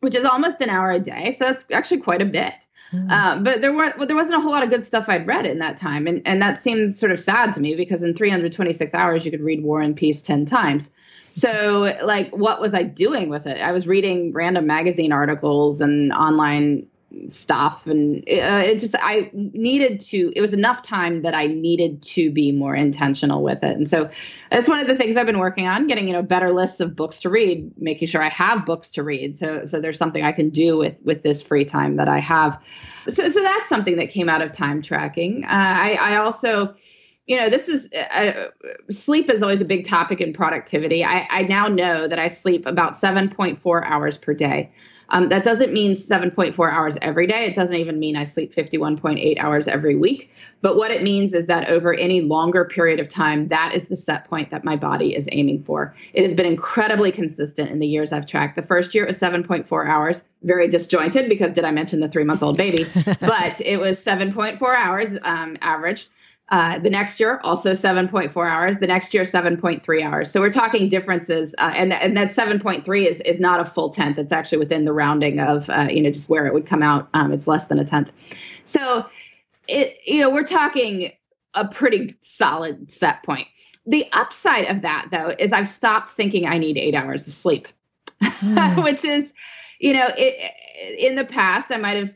which 0.00 0.14
is 0.14 0.26
almost 0.26 0.60
an 0.60 0.68
hour 0.68 0.90
a 0.90 1.00
day. 1.00 1.36
So 1.38 1.46
that's 1.46 1.64
actually 1.72 2.02
quite 2.02 2.20
a 2.20 2.26
bit. 2.26 2.52
Mm. 2.92 3.10
Uh, 3.10 3.42
but 3.42 3.62
there 3.62 3.72
weren't 3.72 3.96
well, 3.98 4.06
there 4.06 4.14
wasn't 4.14 4.36
a 4.36 4.40
whole 4.40 4.52
lot 4.52 4.62
of 4.62 4.68
good 4.68 4.86
stuff 4.86 5.06
I'd 5.08 5.26
read 5.26 5.44
in 5.44 5.58
that 5.58 5.76
time, 5.76 6.06
and 6.06 6.22
and 6.24 6.40
that 6.40 6.62
seems 6.62 6.96
sort 6.96 7.10
of 7.10 7.18
sad 7.18 7.52
to 7.54 7.60
me 7.60 7.74
because 7.74 8.04
in 8.04 8.14
326 8.14 8.94
hours 8.94 9.24
you 9.24 9.32
could 9.32 9.40
read 9.40 9.64
War 9.64 9.80
and 9.80 9.96
Peace 9.96 10.20
10 10.20 10.46
times. 10.46 10.88
So 11.32 11.96
like, 12.04 12.30
what 12.30 12.60
was 12.60 12.74
I 12.74 12.84
doing 12.84 13.28
with 13.28 13.44
it? 13.44 13.60
I 13.60 13.72
was 13.72 13.88
reading 13.88 14.32
random 14.32 14.68
magazine 14.68 15.10
articles 15.10 15.80
and 15.80 16.12
online 16.12 16.86
stuff. 17.30 17.86
And 17.86 18.22
it, 18.26 18.40
uh, 18.40 18.58
it, 18.58 18.78
just 18.78 18.94
i 18.96 19.30
needed 19.32 20.00
to 20.00 20.32
it 20.36 20.40
was 20.40 20.52
enough 20.52 20.82
time 20.82 21.22
that 21.22 21.34
i 21.34 21.46
needed 21.46 22.02
to 22.02 22.30
be 22.30 22.52
more 22.52 22.74
intentional 22.74 23.42
with 23.42 23.62
it. 23.62 23.76
And 23.76 23.88
so 23.88 24.10
that's 24.50 24.68
one 24.68 24.80
of 24.80 24.86
the 24.86 24.96
things 24.96 25.16
i've 25.16 25.26
been 25.26 25.38
working 25.38 25.66
on 25.66 25.86
getting 25.86 26.06
you 26.06 26.12
know 26.12 26.22
better 26.22 26.52
lists 26.52 26.80
of 26.80 26.94
books 26.94 27.20
to 27.20 27.30
read 27.30 27.70
making 27.78 28.08
sure 28.08 28.22
i 28.22 28.28
have 28.28 28.66
books 28.66 28.90
to 28.92 29.02
read. 29.02 29.38
So 29.38 29.66
so 29.66 29.80
there's 29.80 29.98
something 29.98 30.24
i 30.24 30.32
can 30.32 30.50
do 30.50 30.76
with 30.76 30.94
with 31.04 31.22
this 31.22 31.42
free 31.42 31.64
time 31.64 31.96
that 31.96 32.08
i 32.08 32.20
have. 32.20 32.58
So 33.12 33.28
so 33.28 33.42
that's 33.42 33.68
something 33.68 33.96
that 33.96 34.10
came 34.10 34.28
out 34.28 34.42
of 34.42 34.52
time 34.52 34.82
tracking. 34.82 35.44
Uh, 35.44 35.48
i 35.50 35.92
i 36.00 36.16
also 36.16 36.74
you 37.26 37.36
know 37.36 37.50
this 37.50 37.68
is 37.68 37.90
uh, 37.92 38.48
sleep 38.90 39.30
is 39.30 39.42
always 39.42 39.60
a 39.60 39.64
big 39.64 39.86
topic 39.86 40.20
in 40.20 40.32
productivity. 40.32 41.04
I, 41.04 41.26
I 41.30 41.42
now 41.42 41.66
know 41.66 42.08
that 42.08 42.18
i 42.18 42.28
sleep 42.28 42.66
about 42.66 43.00
7.4 43.00 43.84
hours 43.84 44.16
per 44.16 44.34
day 44.34 44.70
Um, 45.10 45.28
that 45.28 45.44
doesn't 45.44 45.72
mean 45.72 45.96
7.4 45.96 46.72
hours 46.72 46.96
every 47.02 47.26
day. 47.26 47.46
It 47.46 47.54
doesn't 47.54 47.76
even 47.76 47.98
mean 47.98 48.16
I 48.16 48.24
sleep 48.24 48.54
51.8 48.54 49.38
hours 49.38 49.68
every 49.68 49.94
week. 49.94 50.30
But 50.62 50.76
what 50.76 50.90
it 50.90 51.02
means 51.02 51.32
is 51.32 51.46
that 51.46 51.68
over 51.68 51.94
any 51.94 52.22
longer 52.22 52.64
period 52.64 52.98
of 52.98 53.08
time, 53.08 53.48
that 53.48 53.72
is 53.74 53.86
the 53.88 53.96
set 53.96 54.28
point 54.28 54.50
that 54.50 54.64
my 54.64 54.74
body 54.74 55.14
is 55.14 55.28
aiming 55.30 55.62
for. 55.64 55.94
It 56.12 56.22
has 56.22 56.34
been 56.34 56.46
incredibly 56.46 57.12
consistent 57.12 57.70
in 57.70 57.78
the 57.78 57.86
years 57.86 58.12
I've 58.12 58.26
tracked. 58.26 58.56
The 58.56 58.62
first 58.62 58.94
year 58.94 59.04
it 59.04 59.08
was 59.08 59.18
7.4 59.18 59.88
hours, 59.88 60.22
very 60.42 60.68
disjointed 60.68 61.28
because 61.28 61.52
did 61.52 61.64
I 61.64 61.70
mention 61.70 62.00
the 62.00 62.08
three 62.08 62.24
month 62.24 62.42
old 62.42 62.56
baby? 62.56 62.86
but 63.20 63.60
it 63.60 63.78
was 63.78 64.00
7.4 64.00 64.60
hours 64.76 65.18
um, 65.22 65.56
average. 65.60 66.08
Uh, 66.50 66.78
the 66.78 66.90
next 66.90 67.18
year, 67.18 67.40
also 67.42 67.72
7.4 67.72 68.48
hours. 68.48 68.76
The 68.76 68.86
next 68.86 69.12
year, 69.12 69.24
7.3 69.24 70.04
hours. 70.04 70.30
So 70.30 70.40
we're 70.40 70.52
talking 70.52 70.88
differences, 70.88 71.52
uh, 71.58 71.72
and 71.74 71.92
and 71.92 72.16
that 72.16 72.36
7.3 72.36 73.10
is 73.10 73.20
is 73.22 73.40
not 73.40 73.58
a 73.58 73.64
full 73.64 73.90
tenth. 73.90 74.16
It's 74.16 74.30
actually 74.30 74.58
within 74.58 74.84
the 74.84 74.92
rounding 74.92 75.40
of 75.40 75.68
uh, 75.68 75.88
you 75.90 76.00
know 76.00 76.12
just 76.12 76.28
where 76.28 76.46
it 76.46 76.54
would 76.54 76.66
come 76.66 76.84
out. 76.84 77.08
Um, 77.14 77.32
it's 77.32 77.48
less 77.48 77.66
than 77.66 77.80
a 77.80 77.84
tenth. 77.84 78.12
So 78.64 79.06
it 79.66 79.98
you 80.06 80.20
know 80.20 80.30
we're 80.30 80.44
talking 80.44 81.10
a 81.54 81.66
pretty 81.66 82.14
solid 82.22 82.92
set 82.92 83.24
point. 83.24 83.48
The 83.84 84.06
upside 84.12 84.66
of 84.66 84.82
that 84.82 85.08
though 85.10 85.34
is 85.40 85.52
I've 85.52 85.68
stopped 85.68 86.10
thinking 86.10 86.46
I 86.46 86.58
need 86.58 86.76
eight 86.76 86.94
hours 86.94 87.26
of 87.26 87.34
sleep, 87.34 87.66
mm. 88.22 88.84
which 88.84 89.04
is 89.04 89.32
you 89.78 89.92
know, 89.92 90.08
it, 90.16 90.52
in 90.98 91.16
the 91.16 91.24
past, 91.24 91.70
I 91.70 91.76
might 91.76 91.96
have 91.96 92.10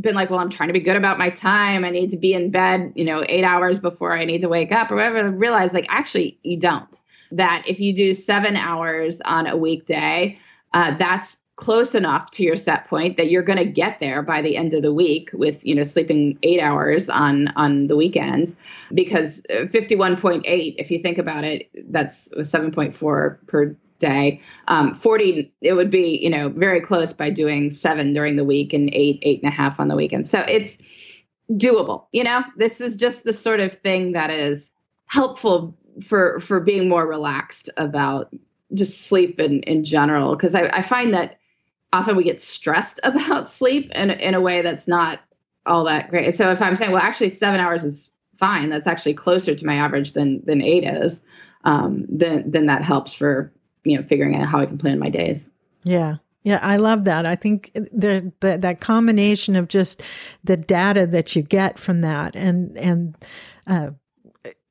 been 0.00 0.14
like, 0.14 0.30
well, 0.30 0.38
I'm 0.38 0.50
trying 0.50 0.68
to 0.68 0.72
be 0.72 0.80
good 0.80 0.96
about 0.96 1.18
my 1.18 1.30
time. 1.30 1.84
I 1.84 1.90
need 1.90 2.10
to 2.10 2.16
be 2.16 2.32
in 2.32 2.50
bed, 2.50 2.92
you 2.94 3.04
know, 3.04 3.24
eight 3.28 3.44
hours 3.44 3.78
before 3.78 4.16
I 4.16 4.24
need 4.24 4.40
to 4.42 4.48
wake 4.48 4.72
up 4.72 4.90
or 4.90 4.96
whatever. 4.96 5.18
I 5.18 5.22
realize, 5.22 5.72
like, 5.72 5.86
actually, 5.88 6.38
you 6.42 6.58
don't. 6.58 6.98
That 7.32 7.64
if 7.66 7.80
you 7.80 7.94
do 7.94 8.14
seven 8.14 8.56
hours 8.56 9.18
on 9.24 9.46
a 9.46 9.56
weekday, 9.56 10.38
uh, 10.74 10.96
that's 10.96 11.36
close 11.56 11.94
enough 11.94 12.30
to 12.30 12.42
your 12.42 12.54
set 12.54 12.86
point 12.86 13.16
that 13.16 13.30
you're 13.30 13.42
going 13.42 13.58
to 13.58 13.64
get 13.64 13.98
there 13.98 14.22
by 14.22 14.42
the 14.42 14.56
end 14.56 14.74
of 14.74 14.82
the 14.82 14.92
week 14.92 15.30
with 15.32 15.64
you 15.64 15.74
know 15.74 15.82
sleeping 15.82 16.38
eight 16.42 16.60
hours 16.60 17.08
on 17.08 17.48
on 17.56 17.86
the 17.86 17.96
weekends 17.96 18.52
because 18.92 19.40
51.8 19.50 20.42
if 20.44 20.90
you 20.90 21.00
think 21.00 21.16
about 21.16 21.44
it 21.44 21.68
that's 21.90 22.28
7.4 22.28 23.38
per 23.46 23.76
day. 23.98 24.40
Um, 24.68 24.94
40, 24.94 25.52
it 25.62 25.74
would 25.74 25.90
be, 25.90 26.18
you 26.22 26.30
know, 26.30 26.48
very 26.50 26.80
close 26.80 27.12
by 27.12 27.30
doing 27.30 27.70
seven 27.70 28.12
during 28.12 28.36
the 28.36 28.44
week 28.44 28.72
and 28.72 28.90
eight, 28.92 29.18
eight 29.22 29.42
and 29.42 29.52
a 29.52 29.54
half 29.54 29.78
on 29.80 29.88
the 29.88 29.96
weekend. 29.96 30.28
So 30.28 30.40
it's 30.40 30.76
doable. 31.52 32.06
You 32.12 32.24
know, 32.24 32.42
this 32.56 32.80
is 32.80 32.96
just 32.96 33.24
the 33.24 33.32
sort 33.32 33.60
of 33.60 33.72
thing 33.80 34.12
that 34.12 34.30
is 34.30 34.62
helpful 35.06 35.76
for 36.04 36.40
for 36.40 36.60
being 36.60 36.88
more 36.88 37.06
relaxed 37.06 37.70
about 37.76 38.34
just 38.74 39.06
sleep 39.06 39.38
in, 39.40 39.62
in 39.62 39.84
general. 39.84 40.36
Because 40.36 40.54
I, 40.54 40.68
I 40.68 40.82
find 40.82 41.14
that 41.14 41.38
often 41.92 42.16
we 42.16 42.24
get 42.24 42.40
stressed 42.40 43.00
about 43.04 43.50
sleep 43.50 43.90
in, 43.94 44.10
in 44.10 44.34
a 44.34 44.40
way 44.40 44.62
that's 44.62 44.88
not 44.88 45.20
all 45.64 45.84
that 45.84 46.10
great. 46.10 46.36
So 46.36 46.50
if 46.50 46.62
I'm 46.62 46.76
saying, 46.76 46.92
well, 46.92 47.02
actually 47.02 47.36
seven 47.36 47.60
hours 47.60 47.84
is 47.84 48.08
fine, 48.38 48.70
that's 48.70 48.86
actually 48.86 49.14
closer 49.14 49.54
to 49.54 49.66
my 49.66 49.76
average 49.76 50.12
than 50.12 50.42
than 50.44 50.62
eight 50.62 50.84
is, 50.84 51.20
um, 51.64 52.04
then 52.08 52.44
then 52.50 52.66
that 52.66 52.82
helps 52.82 53.12
for 53.14 53.52
you 53.86 53.96
know, 53.96 54.06
figuring 54.06 54.34
out 54.34 54.48
how 54.48 54.58
I 54.60 54.66
can 54.66 54.78
plan 54.78 54.98
my 54.98 55.08
days. 55.08 55.40
Yeah. 55.84 56.16
Yeah, 56.42 56.60
I 56.62 56.76
love 56.76 57.04
that. 57.04 57.26
I 57.26 57.34
think 57.34 57.72
the, 57.74 58.32
the, 58.38 58.56
that 58.58 58.80
combination 58.80 59.56
of 59.56 59.66
just 59.66 60.00
the 60.44 60.56
data 60.56 61.04
that 61.08 61.34
you 61.34 61.42
get 61.42 61.76
from 61.76 62.02
that 62.02 62.36
and 62.36 62.78
and 62.78 63.18
uh, 63.66 63.90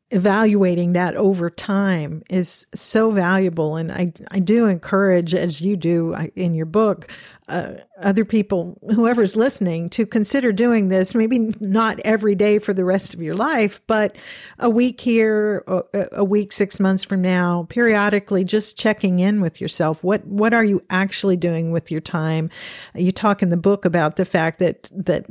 evaluating 0.09 0.93
that 0.93 1.17
over 1.17 1.49
time 1.49 2.23
is 2.29 2.65
so 2.73 3.11
valuable. 3.11 3.75
And 3.75 3.91
I 3.91 4.13
I 4.31 4.39
do 4.39 4.67
encourage, 4.67 5.35
as 5.35 5.59
you 5.59 5.75
do 5.75 6.15
in 6.35 6.53
your 6.53 6.65
book, 6.65 7.11
uh, 7.47 7.73
other 8.01 8.25
people, 8.25 8.77
whoever's 8.93 9.35
listening, 9.35 9.87
to 9.89 10.05
consider 10.05 10.51
doing 10.51 10.89
this. 10.89 11.13
Maybe 11.13 11.53
not 11.59 11.99
every 11.99 12.33
day 12.33 12.57
for 12.57 12.73
the 12.73 12.83
rest 12.83 13.13
of 13.13 13.21
your 13.21 13.35
life, 13.35 13.81
but 13.85 14.17
a 14.57 14.69
week 14.69 14.99
here, 14.99 15.63
a, 15.67 16.07
a, 16.13 16.23
week, 16.23 16.51
six 16.51 16.79
months 16.79 17.03
from 17.03 17.21
now, 17.21 17.67
periodically, 17.69 18.43
just 18.43 18.79
checking 18.79 19.19
in 19.19 19.41
with 19.41 19.61
yourself. 19.61 20.03
What 20.03 20.25
what 20.25 20.55
are 20.55 20.63
you 20.63 20.81
actually 20.89 21.37
doing 21.37 21.71
with 21.71 21.91
your 21.91 22.01
time? 22.01 22.49
You 22.95 23.11
talk 23.11 23.43
in 23.43 23.51
the 23.51 23.57
book 23.57 23.85
about 23.85 24.15
the 24.15 24.25
fact 24.25 24.57
that 24.59 24.89
that 24.91 25.27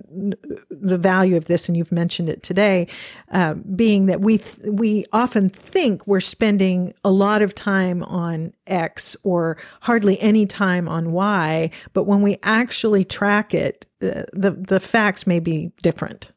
the 0.70 0.98
value 0.98 1.36
of 1.36 1.46
this, 1.46 1.66
and 1.68 1.76
you've 1.76 1.92
mentioned 1.92 2.28
it 2.28 2.44
today, 2.44 2.86
uh, 3.32 3.54
being 3.54 4.06
that 4.06 4.20
we 4.20 4.38
th- 4.38 4.72
we 4.72 5.04
often 5.12 5.48
think 5.48 6.06
we're 6.06 6.20
spending 6.20 6.94
a 7.04 7.10
lot 7.10 7.42
of 7.42 7.56
time 7.56 8.04
on 8.04 8.52
X 8.66 9.16
or 9.22 9.56
hardly 9.80 10.20
any 10.20 10.46
time 10.46 10.88
on 10.88 11.12
Y, 11.12 11.70
but 11.92 12.04
when 12.04 12.22
we 12.22 12.38
actually 12.42 13.04
track 13.04 13.54
it, 13.54 13.86
the 14.00 14.26
the 14.32 14.80
facts 14.80 15.26
may 15.26 15.40
be 15.40 15.72
different. 15.82 16.30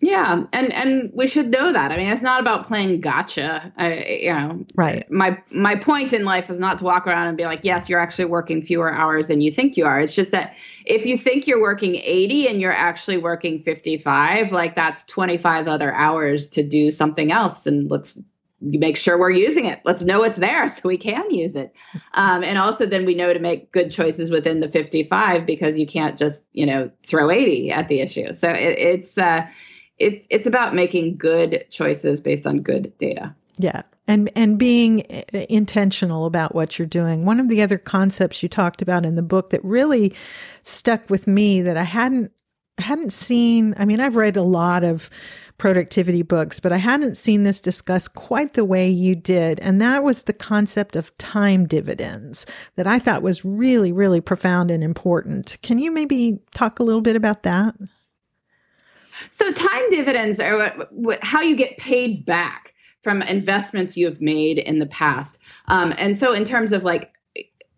Yeah, 0.00 0.44
and 0.52 0.72
and 0.74 1.10
we 1.14 1.26
should 1.26 1.50
know 1.50 1.72
that. 1.72 1.90
I 1.90 1.96
mean, 1.96 2.10
it's 2.10 2.22
not 2.22 2.38
about 2.38 2.68
playing 2.68 3.00
gotcha. 3.00 3.72
I, 3.78 3.94
you 4.20 4.32
know, 4.32 4.64
right. 4.74 5.10
My 5.10 5.38
my 5.50 5.74
point 5.74 6.12
in 6.12 6.26
life 6.26 6.50
is 6.50 6.60
not 6.60 6.78
to 6.78 6.84
walk 6.84 7.06
around 7.06 7.28
and 7.28 7.36
be 7.36 7.44
like, 7.44 7.60
yes, 7.62 7.88
you're 7.88 8.00
actually 8.00 8.26
working 8.26 8.62
fewer 8.62 8.92
hours 8.92 9.26
than 9.26 9.40
you 9.40 9.50
think 9.50 9.74
you 9.74 9.86
are. 9.86 9.98
It's 9.98 10.14
just 10.14 10.32
that 10.32 10.54
if 10.84 11.06
you 11.06 11.16
think 11.16 11.46
you're 11.46 11.62
working 11.62 11.96
80 11.96 12.46
and 12.46 12.60
you're 12.60 12.72
actually 12.72 13.16
working 13.16 13.62
55, 13.62 14.52
like 14.52 14.76
that's 14.76 15.02
25 15.04 15.66
other 15.66 15.94
hours 15.94 16.46
to 16.50 16.62
do 16.62 16.92
something 16.92 17.32
else, 17.32 17.66
and 17.66 17.90
let's 17.90 18.18
make 18.60 18.96
sure 18.96 19.18
we're 19.18 19.30
using 19.30 19.66
it. 19.66 19.80
Let's 19.84 20.02
know 20.02 20.22
it's 20.22 20.38
there 20.38 20.66
so 20.68 20.80
we 20.84 20.98
can 20.98 21.30
use 21.30 21.54
it. 21.54 21.74
Um, 22.14 22.42
and 22.42 22.58
also 22.58 22.86
then 22.86 23.04
we 23.04 23.14
know 23.14 23.32
to 23.32 23.38
make 23.38 23.70
good 23.72 23.90
choices 23.90 24.30
within 24.30 24.60
the 24.60 24.68
55 24.68 25.46
because 25.46 25.76
you 25.76 25.86
can't 25.86 26.18
just, 26.18 26.40
you 26.52 26.66
know, 26.66 26.90
throw 27.06 27.30
80 27.30 27.70
at 27.70 27.88
the 27.88 28.00
issue. 28.00 28.34
So 28.34 28.48
it, 28.48 28.78
it's, 28.78 29.18
uh, 29.18 29.46
it, 29.98 30.24
it's 30.30 30.46
about 30.46 30.74
making 30.74 31.18
good 31.18 31.66
choices 31.70 32.20
based 32.20 32.46
on 32.46 32.62
good 32.62 32.92
data. 32.98 33.34
Yeah. 33.58 33.82
And, 34.08 34.30
and 34.34 34.58
being 34.58 35.00
intentional 35.32 36.26
about 36.26 36.54
what 36.54 36.78
you're 36.78 36.86
doing. 36.86 37.24
One 37.24 37.40
of 37.40 37.48
the 37.48 37.62
other 37.62 37.78
concepts 37.78 38.42
you 38.42 38.48
talked 38.48 38.82
about 38.82 39.04
in 39.04 39.16
the 39.16 39.22
book 39.22 39.50
that 39.50 39.64
really 39.64 40.14
stuck 40.62 41.08
with 41.10 41.26
me 41.26 41.62
that 41.62 41.76
I 41.76 41.82
hadn't, 41.82 42.32
hadn't 42.78 43.12
seen. 43.12 43.74
I 43.78 43.84
mean, 43.84 44.00
I've 44.00 44.16
read 44.16 44.36
a 44.36 44.42
lot 44.42 44.84
of, 44.84 45.10
productivity 45.58 46.22
books, 46.22 46.60
but 46.60 46.72
I 46.72 46.76
hadn't 46.76 47.16
seen 47.16 47.44
this 47.44 47.60
discussed 47.60 48.14
quite 48.14 48.54
the 48.54 48.64
way 48.64 48.88
you 48.88 49.14
did. 49.14 49.58
And 49.60 49.80
that 49.80 50.04
was 50.04 50.24
the 50.24 50.32
concept 50.32 50.96
of 50.96 51.16
time 51.18 51.66
dividends 51.66 52.46
that 52.76 52.86
I 52.86 52.98
thought 52.98 53.22
was 53.22 53.44
really, 53.44 53.92
really 53.92 54.20
profound 54.20 54.70
and 54.70 54.84
important. 54.84 55.56
Can 55.62 55.78
you 55.78 55.90
maybe 55.90 56.38
talk 56.54 56.78
a 56.78 56.82
little 56.82 57.00
bit 57.00 57.16
about 57.16 57.42
that? 57.44 57.74
So, 59.30 59.50
time 59.52 59.90
dividends 59.90 60.40
are 60.40 60.74
how 61.22 61.40
you 61.40 61.56
get 61.56 61.78
paid 61.78 62.26
back 62.26 62.74
from 63.02 63.22
investments 63.22 63.96
you 63.96 64.06
have 64.06 64.20
made 64.20 64.58
in 64.58 64.78
the 64.78 64.86
past. 64.86 65.38
Um, 65.68 65.94
and 65.96 66.18
so, 66.18 66.32
in 66.32 66.44
terms 66.44 66.72
of 66.72 66.82
like 66.82 67.12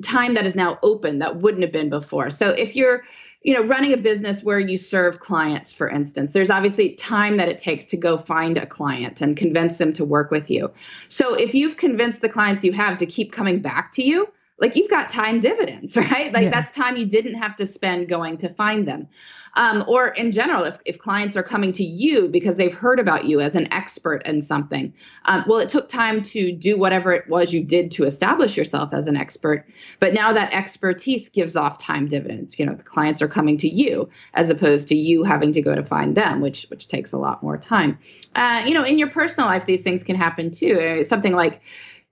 time 0.02 0.34
that 0.34 0.46
is 0.46 0.54
now 0.54 0.78
open 0.82 1.18
that 1.18 1.40
wouldn't 1.40 1.62
have 1.62 1.72
been 1.72 1.90
before. 1.90 2.30
So, 2.30 2.50
if 2.50 2.74
you're 2.74 3.04
you 3.42 3.54
know, 3.54 3.62
running 3.62 3.92
a 3.92 3.96
business 3.96 4.42
where 4.42 4.58
you 4.58 4.76
serve 4.76 5.20
clients, 5.20 5.72
for 5.72 5.88
instance, 5.88 6.32
there's 6.32 6.50
obviously 6.50 6.94
time 6.94 7.36
that 7.36 7.48
it 7.48 7.60
takes 7.60 7.84
to 7.86 7.96
go 7.96 8.18
find 8.18 8.58
a 8.58 8.66
client 8.66 9.20
and 9.20 9.36
convince 9.36 9.74
them 9.74 9.92
to 9.92 10.04
work 10.04 10.30
with 10.30 10.50
you. 10.50 10.70
So 11.08 11.34
if 11.34 11.54
you've 11.54 11.76
convinced 11.76 12.20
the 12.20 12.28
clients 12.28 12.64
you 12.64 12.72
have 12.72 12.98
to 12.98 13.06
keep 13.06 13.32
coming 13.32 13.62
back 13.62 13.92
to 13.92 14.02
you, 14.02 14.26
like 14.60 14.76
you've 14.76 14.90
got 14.90 15.10
time 15.10 15.40
dividends, 15.40 15.96
right? 15.96 16.32
Like 16.32 16.44
yeah. 16.44 16.50
that's 16.50 16.74
time 16.74 16.96
you 16.96 17.06
didn't 17.06 17.34
have 17.34 17.56
to 17.56 17.66
spend 17.66 18.08
going 18.08 18.38
to 18.38 18.52
find 18.54 18.86
them. 18.86 19.08
Um, 19.54 19.84
or 19.88 20.08
in 20.08 20.30
general, 20.30 20.64
if, 20.64 20.76
if 20.84 20.98
clients 20.98 21.36
are 21.36 21.42
coming 21.42 21.72
to 21.72 21.84
you 21.84 22.28
because 22.28 22.56
they've 22.56 22.72
heard 22.72 23.00
about 23.00 23.24
you 23.24 23.40
as 23.40 23.56
an 23.56 23.72
expert 23.72 24.22
in 24.24 24.42
something, 24.42 24.92
um, 25.24 25.44
well, 25.48 25.58
it 25.58 25.68
took 25.68 25.88
time 25.88 26.22
to 26.24 26.52
do 26.52 26.78
whatever 26.78 27.12
it 27.12 27.28
was 27.28 27.52
you 27.52 27.64
did 27.64 27.90
to 27.92 28.04
establish 28.04 28.56
yourself 28.56 28.92
as 28.92 29.06
an 29.06 29.16
expert. 29.16 29.66
But 29.98 30.14
now 30.14 30.32
that 30.32 30.52
expertise 30.52 31.28
gives 31.30 31.56
off 31.56 31.78
time 31.78 32.06
dividends. 32.06 32.58
You 32.58 32.66
know, 32.66 32.74
the 32.74 32.84
clients 32.84 33.20
are 33.20 33.26
coming 33.26 33.58
to 33.58 33.68
you 33.68 34.08
as 34.34 34.48
opposed 34.48 34.86
to 34.88 34.94
you 34.94 35.24
having 35.24 35.52
to 35.54 35.62
go 35.62 35.74
to 35.74 35.82
find 35.82 36.16
them, 36.16 36.40
which 36.40 36.66
which 36.68 36.86
takes 36.86 37.12
a 37.12 37.18
lot 37.18 37.42
more 37.42 37.56
time. 37.56 37.98
Uh, 38.36 38.62
you 38.64 38.74
know, 38.74 38.84
in 38.84 38.98
your 38.98 39.10
personal 39.10 39.48
life, 39.48 39.66
these 39.66 39.82
things 39.82 40.04
can 40.04 40.14
happen 40.14 40.50
too. 40.52 41.04
Something 41.08 41.32
like 41.32 41.60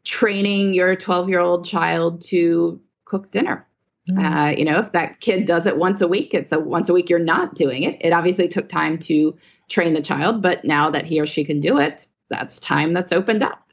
training 0.06 0.72
your 0.72 0.96
12 0.96 1.28
year 1.28 1.40
old 1.40 1.66
child 1.66 2.22
to 2.22 2.80
cook 3.04 3.30
dinner 3.30 3.66
Mm. 4.10 4.24
Uh, 4.24 4.56
you 4.56 4.64
know, 4.64 4.78
if 4.78 4.92
that 4.92 5.20
kid 5.20 5.46
does 5.46 5.66
it 5.66 5.78
once 5.78 6.00
a 6.00 6.08
week, 6.08 6.32
it's 6.32 6.52
a 6.52 6.60
once 6.60 6.88
a 6.88 6.92
week 6.92 7.10
you're 7.10 7.18
not 7.18 7.54
doing 7.54 7.82
it. 7.82 7.96
It 8.00 8.12
obviously 8.12 8.48
took 8.48 8.68
time 8.68 8.98
to 9.00 9.36
train 9.68 9.94
the 9.94 10.02
child, 10.02 10.42
but 10.42 10.64
now 10.64 10.90
that 10.90 11.04
he 11.04 11.20
or 11.20 11.26
she 11.26 11.44
can 11.44 11.60
do 11.60 11.78
it, 11.78 12.06
that's 12.30 12.58
time 12.60 12.92
that's 12.92 13.12
opened 13.12 13.42
up. 13.42 13.72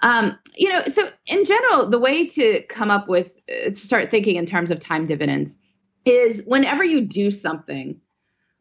Um, 0.00 0.38
you 0.54 0.68
know, 0.70 0.82
so 0.94 1.08
in 1.26 1.44
general, 1.44 1.88
the 1.88 1.98
way 1.98 2.26
to 2.28 2.62
come 2.68 2.90
up 2.90 3.08
with 3.08 3.30
uh, 3.48 3.70
to 3.70 3.76
start 3.76 4.10
thinking 4.10 4.36
in 4.36 4.46
terms 4.46 4.70
of 4.70 4.80
time 4.80 5.06
dividends 5.06 5.56
is 6.06 6.42
whenever 6.46 6.84
you 6.84 7.02
do 7.02 7.30
something, 7.30 8.00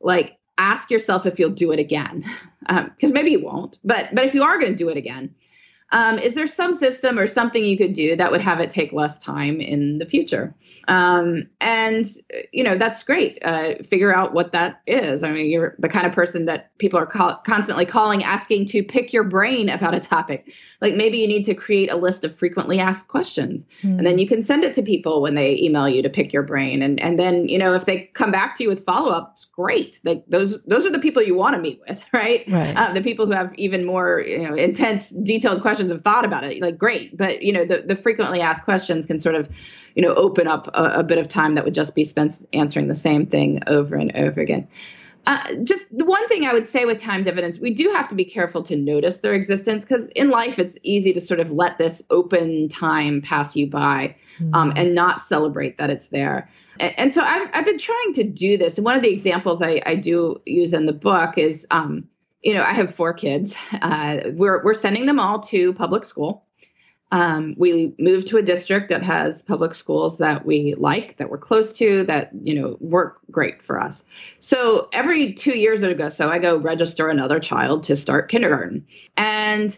like 0.01 0.37
ask 0.57 0.91
yourself 0.91 1.25
if 1.25 1.39
you'll 1.39 1.49
do 1.49 1.71
it 1.71 1.79
again, 1.79 2.25
because 2.59 2.89
um, 3.09 3.13
maybe 3.13 3.31
you 3.31 3.43
won't, 3.43 3.77
but 3.85 4.13
but 4.13 4.25
if 4.25 4.33
you 4.33 4.43
are 4.43 4.59
going 4.59 4.73
to 4.73 4.77
do 4.77 4.89
it 4.89 4.97
again, 4.97 5.33
um, 5.93 6.17
is 6.17 6.33
there 6.33 6.47
some 6.47 6.77
system 6.79 7.19
or 7.19 7.27
something 7.27 7.63
you 7.63 7.77
could 7.77 7.93
do 7.93 8.15
that 8.15 8.31
would 8.31 8.41
have 8.41 8.59
it 8.59 8.71
take 8.71 8.91
less 8.91 9.19
time 9.19 9.61
in 9.61 9.99
the 9.99 10.05
future? 10.07 10.53
Um, 10.87 11.47
and 11.61 12.11
you 12.51 12.63
know 12.63 12.77
that's 12.77 13.03
great. 13.03 13.37
Uh, 13.45 13.75
figure 13.89 14.13
out 14.13 14.33
what 14.33 14.51
that 14.53 14.81
is. 14.87 15.23
I 15.23 15.31
mean, 15.31 15.51
you're 15.51 15.75
the 15.77 15.87
kind 15.87 16.07
of 16.07 16.11
person 16.11 16.45
that 16.45 16.75
people 16.79 16.97
are 16.97 17.05
call- 17.05 17.39
constantly 17.45 17.85
calling, 17.85 18.23
asking 18.23 18.65
to 18.69 18.83
pick 18.83 19.13
your 19.13 19.23
brain 19.23 19.69
about 19.69 19.93
a 19.93 19.99
topic. 19.99 20.51
Like 20.81 20.95
maybe 20.95 21.19
you 21.19 21.27
need 21.27 21.45
to 21.45 21.53
create 21.53 21.91
a 21.91 21.95
list 21.95 22.25
of 22.25 22.37
frequently 22.39 22.79
asked 22.79 23.07
questions, 23.07 23.63
mm. 23.83 23.95
and 23.95 24.05
then 24.05 24.17
you 24.17 24.27
can 24.27 24.41
send 24.41 24.63
it 24.63 24.73
to 24.73 24.81
people 24.81 25.21
when 25.21 25.35
they 25.35 25.57
email 25.59 25.87
you 25.87 26.01
to 26.01 26.09
pick 26.09 26.33
your 26.33 26.43
brain. 26.43 26.81
And 26.81 26.99
and 26.99 27.19
then 27.19 27.47
you 27.47 27.59
know 27.59 27.73
if 27.73 27.85
they 27.85 28.09
come 28.15 28.31
back 28.31 28.57
to 28.57 28.63
you 28.63 28.69
with 28.69 28.83
follow 28.83 29.11
ups, 29.11 29.45
great. 29.45 29.99
Like 30.03 30.23
those 30.27 30.59
those 30.63 30.87
are 30.87 30.91
the 30.91 30.99
people 30.99 31.21
you 31.21 31.35
want 31.35 31.55
to 31.55 31.61
meet 31.61 31.81
with, 31.87 32.01
right? 32.13 32.43
Right. 32.47 32.75
Uh, 32.75 32.91
the 32.93 33.01
people 33.03 33.27
who 33.27 33.33
have 33.33 33.53
even 33.55 33.85
more 33.85 34.21
you 34.21 34.49
know 34.49 34.55
intense, 34.55 35.07
detailed 35.09 35.61
questions 35.61 35.82
have 35.89 36.03
thought 36.03 36.25
about 36.25 36.43
it. 36.43 36.61
Like 36.61 36.77
great, 36.77 37.15
but 37.17 37.41
you 37.41 37.53
know 37.53 37.65
the 37.65 37.83
the 37.85 37.95
frequently 37.95 38.41
asked 38.41 38.63
questions 38.63 39.05
can 39.05 39.19
sort 39.19 39.35
of 39.35 39.49
you 39.95 40.01
know, 40.01 40.13
open 40.15 40.47
up 40.47 40.67
a, 40.73 40.99
a 40.99 41.03
bit 41.03 41.17
of 41.17 41.27
time 41.27 41.55
that 41.55 41.65
would 41.65 41.75
just 41.75 41.95
be 41.95 42.05
spent 42.05 42.45
answering 42.53 42.87
the 42.87 42.95
same 42.95 43.25
thing 43.25 43.61
over 43.67 43.95
and 43.95 44.15
over 44.15 44.41
again. 44.41 44.67
Uh, 45.25 45.55
just 45.63 45.85
the 45.95 46.03
one 46.03 46.27
thing 46.27 46.45
I 46.45 46.51
would 46.51 46.69
say 46.69 46.83
with 46.83 47.01
time 47.01 47.23
dividends, 47.23 47.57
we 47.57 47.73
do 47.73 47.89
have 47.95 48.09
to 48.09 48.15
be 48.15 48.25
careful 48.25 48.61
to 48.63 48.75
notice 48.75 49.19
their 49.19 49.33
existence 49.33 49.85
because 49.85 50.09
in 50.15 50.29
life 50.29 50.59
it's 50.59 50.77
easy 50.83 51.13
to 51.13 51.21
sort 51.21 51.39
of 51.39 51.49
let 51.49 51.77
this 51.77 52.01
open 52.09 52.67
time 52.67 53.21
pass 53.21 53.55
you 53.55 53.69
by 53.69 54.15
mm-hmm. 54.37 54.53
um, 54.53 54.73
and 54.75 54.93
not 54.93 55.23
celebrate 55.23 55.77
that 55.77 55.89
it's 55.89 56.07
there. 56.07 56.49
And, 56.81 56.93
and 56.99 57.13
so 57.13 57.21
I've, 57.21 57.47
I've, 57.53 57.63
been 57.63 57.77
trying 57.77 58.13
to 58.15 58.23
do 58.25 58.57
this. 58.57 58.75
And 58.75 58.83
one 58.83 58.97
of 58.97 59.01
the 59.01 59.13
examples 59.13 59.61
I, 59.61 59.81
I 59.85 59.95
do 59.95 60.41
use 60.45 60.73
in 60.73 60.87
the 60.87 60.93
book 60.93 61.37
is, 61.37 61.65
um, 61.71 62.09
you 62.43 62.53
know, 62.53 62.63
I 62.63 62.73
have 62.73 62.93
four 62.93 63.13
kids. 63.13 63.53
Uh, 63.81 64.17
we're 64.33 64.63
we're 64.63 64.73
sending 64.73 65.05
them 65.05 65.19
all 65.19 65.39
to 65.41 65.73
public 65.73 66.05
school. 66.05 66.45
Um, 67.11 67.53
we 67.59 67.93
moved 67.99 68.27
to 68.29 68.37
a 68.37 68.41
district 68.41 68.89
that 68.89 69.03
has 69.03 69.43
public 69.43 69.75
schools 69.75 70.17
that 70.17 70.47
we 70.47 70.73
like, 70.79 71.17
that 71.17 71.29
we're 71.29 71.37
close 71.37 71.71
to, 71.73 72.03
that 72.05 72.31
you 72.41 72.59
know 72.59 72.77
work 72.79 73.19
great 73.31 73.61
for 73.61 73.79
us. 73.79 74.03
So 74.39 74.89
every 74.93 75.33
two 75.33 75.57
years 75.57 75.83
or 75.83 76.09
so 76.09 76.29
I 76.29 76.39
go 76.39 76.57
register 76.57 77.09
another 77.09 77.39
child 77.39 77.83
to 77.83 77.95
start 77.95 78.29
kindergarten, 78.29 78.85
and 79.15 79.77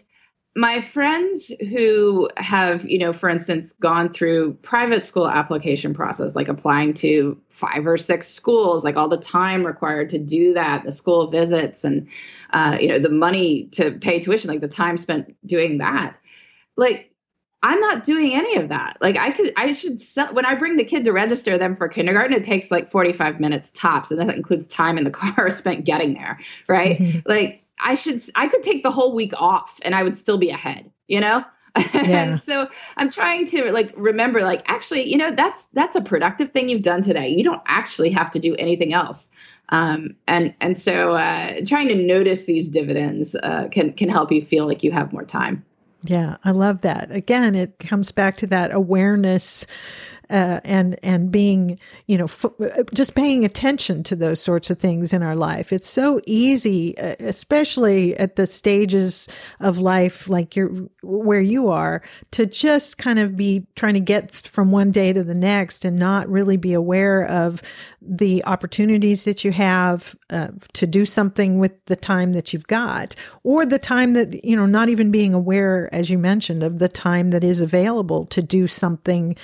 my 0.56 0.80
friends 0.80 1.52
who 1.68 2.30
have, 2.38 2.82
you 2.86 2.98
know, 2.98 3.12
for 3.12 3.28
instance, 3.28 3.72
gone 3.78 4.10
through 4.10 4.54
private 4.62 5.04
school 5.04 5.28
application 5.28 5.92
process, 5.92 6.34
like 6.34 6.48
applying 6.48 6.94
to 6.94 7.38
five 7.50 7.86
or 7.86 7.98
six 7.98 8.26
schools, 8.28 8.82
like 8.82 8.96
all 8.96 9.08
the 9.08 9.18
time 9.18 9.66
required 9.66 10.08
to 10.08 10.18
do 10.18 10.54
that, 10.54 10.82
the 10.84 10.92
school 10.92 11.30
visits, 11.30 11.84
and 11.84 12.08
uh, 12.54 12.78
you 12.80 12.88
know, 12.88 12.98
the 12.98 13.10
money 13.10 13.68
to 13.72 13.92
pay 14.00 14.18
tuition, 14.18 14.48
like 14.48 14.62
the 14.62 14.68
time 14.68 14.96
spent 14.96 15.36
doing 15.46 15.76
that, 15.76 16.18
like 16.76 17.12
I'm 17.62 17.80
not 17.80 18.04
doing 18.04 18.32
any 18.34 18.56
of 18.56 18.70
that. 18.70 18.96
Like 19.00 19.16
I 19.16 19.32
could, 19.32 19.52
I 19.56 19.72
should 19.72 20.00
sell, 20.00 20.32
when 20.32 20.46
I 20.46 20.54
bring 20.54 20.76
the 20.76 20.84
kid 20.84 21.04
to 21.04 21.12
register 21.12 21.58
them 21.58 21.76
for 21.76 21.88
kindergarten, 21.88 22.36
it 22.36 22.44
takes 22.44 22.70
like 22.70 22.90
45 22.90 23.40
minutes 23.40 23.70
tops. 23.74 24.10
And 24.10 24.20
that 24.20 24.34
includes 24.34 24.66
time 24.68 24.96
in 24.96 25.04
the 25.04 25.10
car 25.34 25.50
spent 25.50 25.84
getting 25.84 26.14
there. 26.14 26.38
Right. 26.68 26.98
Mm-hmm. 26.98 27.28
Like 27.28 27.65
I 27.80 27.94
should, 27.94 28.22
I 28.34 28.48
could 28.48 28.62
take 28.62 28.82
the 28.82 28.90
whole 28.90 29.14
week 29.14 29.32
off 29.36 29.78
and 29.82 29.94
I 29.94 30.02
would 30.02 30.18
still 30.18 30.38
be 30.38 30.50
ahead, 30.50 30.90
you 31.08 31.20
know? 31.20 31.44
Yeah. 31.92 32.38
so 32.38 32.68
I'm 32.96 33.10
trying 33.10 33.46
to 33.48 33.70
like 33.70 33.92
remember, 33.98 34.42
like, 34.42 34.62
actually, 34.66 35.06
you 35.10 35.18
know, 35.18 35.34
that's, 35.34 35.62
that's 35.74 35.94
a 35.94 36.00
productive 36.00 36.50
thing 36.50 36.70
you've 36.70 36.80
done 36.80 37.02
today. 37.02 37.28
You 37.28 37.44
don't 37.44 37.60
actually 37.66 38.08
have 38.12 38.30
to 38.30 38.38
do 38.38 38.54
anything 38.56 38.94
else. 38.94 39.28
Um, 39.68 40.16
and, 40.26 40.54
and 40.62 40.80
so, 40.80 41.12
uh, 41.16 41.56
trying 41.66 41.88
to 41.88 41.94
notice 41.94 42.44
these 42.44 42.66
dividends, 42.66 43.34
uh, 43.42 43.68
can, 43.70 43.92
can 43.92 44.08
help 44.08 44.32
you 44.32 44.46
feel 44.46 44.66
like 44.66 44.82
you 44.82 44.90
have 44.90 45.12
more 45.12 45.24
time. 45.24 45.66
Yeah, 46.04 46.36
I 46.44 46.52
love 46.52 46.82
that. 46.82 47.10
Again, 47.10 47.54
it 47.54 47.78
comes 47.78 48.12
back 48.12 48.36
to 48.38 48.46
that 48.48 48.72
awareness 48.72 49.66
uh, 50.30 50.60
and 50.64 50.98
and 51.02 51.30
being 51.30 51.78
you 52.06 52.18
know 52.18 52.24
f- 52.24 52.46
just 52.92 53.14
paying 53.14 53.44
attention 53.44 54.02
to 54.04 54.16
those 54.16 54.40
sorts 54.40 54.70
of 54.70 54.78
things 54.78 55.12
in 55.12 55.22
our 55.22 55.36
life. 55.36 55.72
It's 55.72 55.88
so 55.88 56.20
easy, 56.26 56.96
uh, 56.98 57.16
especially 57.20 58.16
at 58.16 58.36
the 58.36 58.46
stages 58.46 59.28
of 59.60 59.78
life 59.78 60.28
like 60.28 60.56
you're 60.56 60.72
where 61.02 61.40
you 61.40 61.68
are, 61.68 62.02
to 62.32 62.46
just 62.46 62.98
kind 62.98 63.18
of 63.18 63.36
be 63.36 63.66
trying 63.76 63.94
to 63.94 64.00
get 64.00 64.32
from 64.32 64.70
one 64.70 64.90
day 64.90 65.12
to 65.12 65.22
the 65.22 65.34
next 65.34 65.84
and 65.84 65.98
not 65.98 66.28
really 66.28 66.56
be 66.56 66.72
aware 66.72 67.24
of 67.26 67.62
the 68.08 68.44
opportunities 68.44 69.24
that 69.24 69.44
you 69.44 69.52
have 69.52 70.14
uh, 70.30 70.48
to 70.72 70.86
do 70.86 71.04
something 71.04 71.58
with 71.58 71.72
the 71.86 71.96
time 71.96 72.32
that 72.32 72.52
you've 72.52 72.66
got 72.66 73.16
or 73.42 73.66
the 73.66 73.78
time 73.78 74.12
that 74.12 74.44
you 74.44 74.54
know 74.54 74.66
not 74.66 74.88
even 74.88 75.10
being 75.10 75.34
aware 75.34 75.92
as 75.92 76.08
you 76.08 76.18
mentioned 76.18 76.62
of 76.62 76.78
the 76.78 76.88
time 76.88 77.30
that 77.30 77.42
is 77.42 77.60
available 77.60 78.24
to 78.26 78.42
do 78.42 78.66
something 78.66 79.36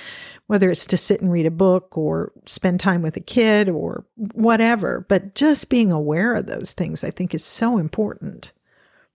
whether 0.47 0.69
it's 0.69 0.85
to 0.87 0.97
sit 0.97 1.21
and 1.21 1.31
read 1.31 1.45
a 1.45 1.51
book 1.51 1.97
or 1.97 2.31
spend 2.45 2.79
time 2.79 3.01
with 3.01 3.15
a 3.15 3.21
kid 3.21 3.69
or 3.69 4.05
whatever. 4.33 5.05
But 5.07 5.35
just 5.35 5.69
being 5.69 5.91
aware 5.91 6.35
of 6.35 6.45
those 6.45 6.73
things, 6.73 7.03
I 7.03 7.11
think, 7.11 7.33
is 7.33 7.45
so 7.45 7.77
important. 7.77 8.51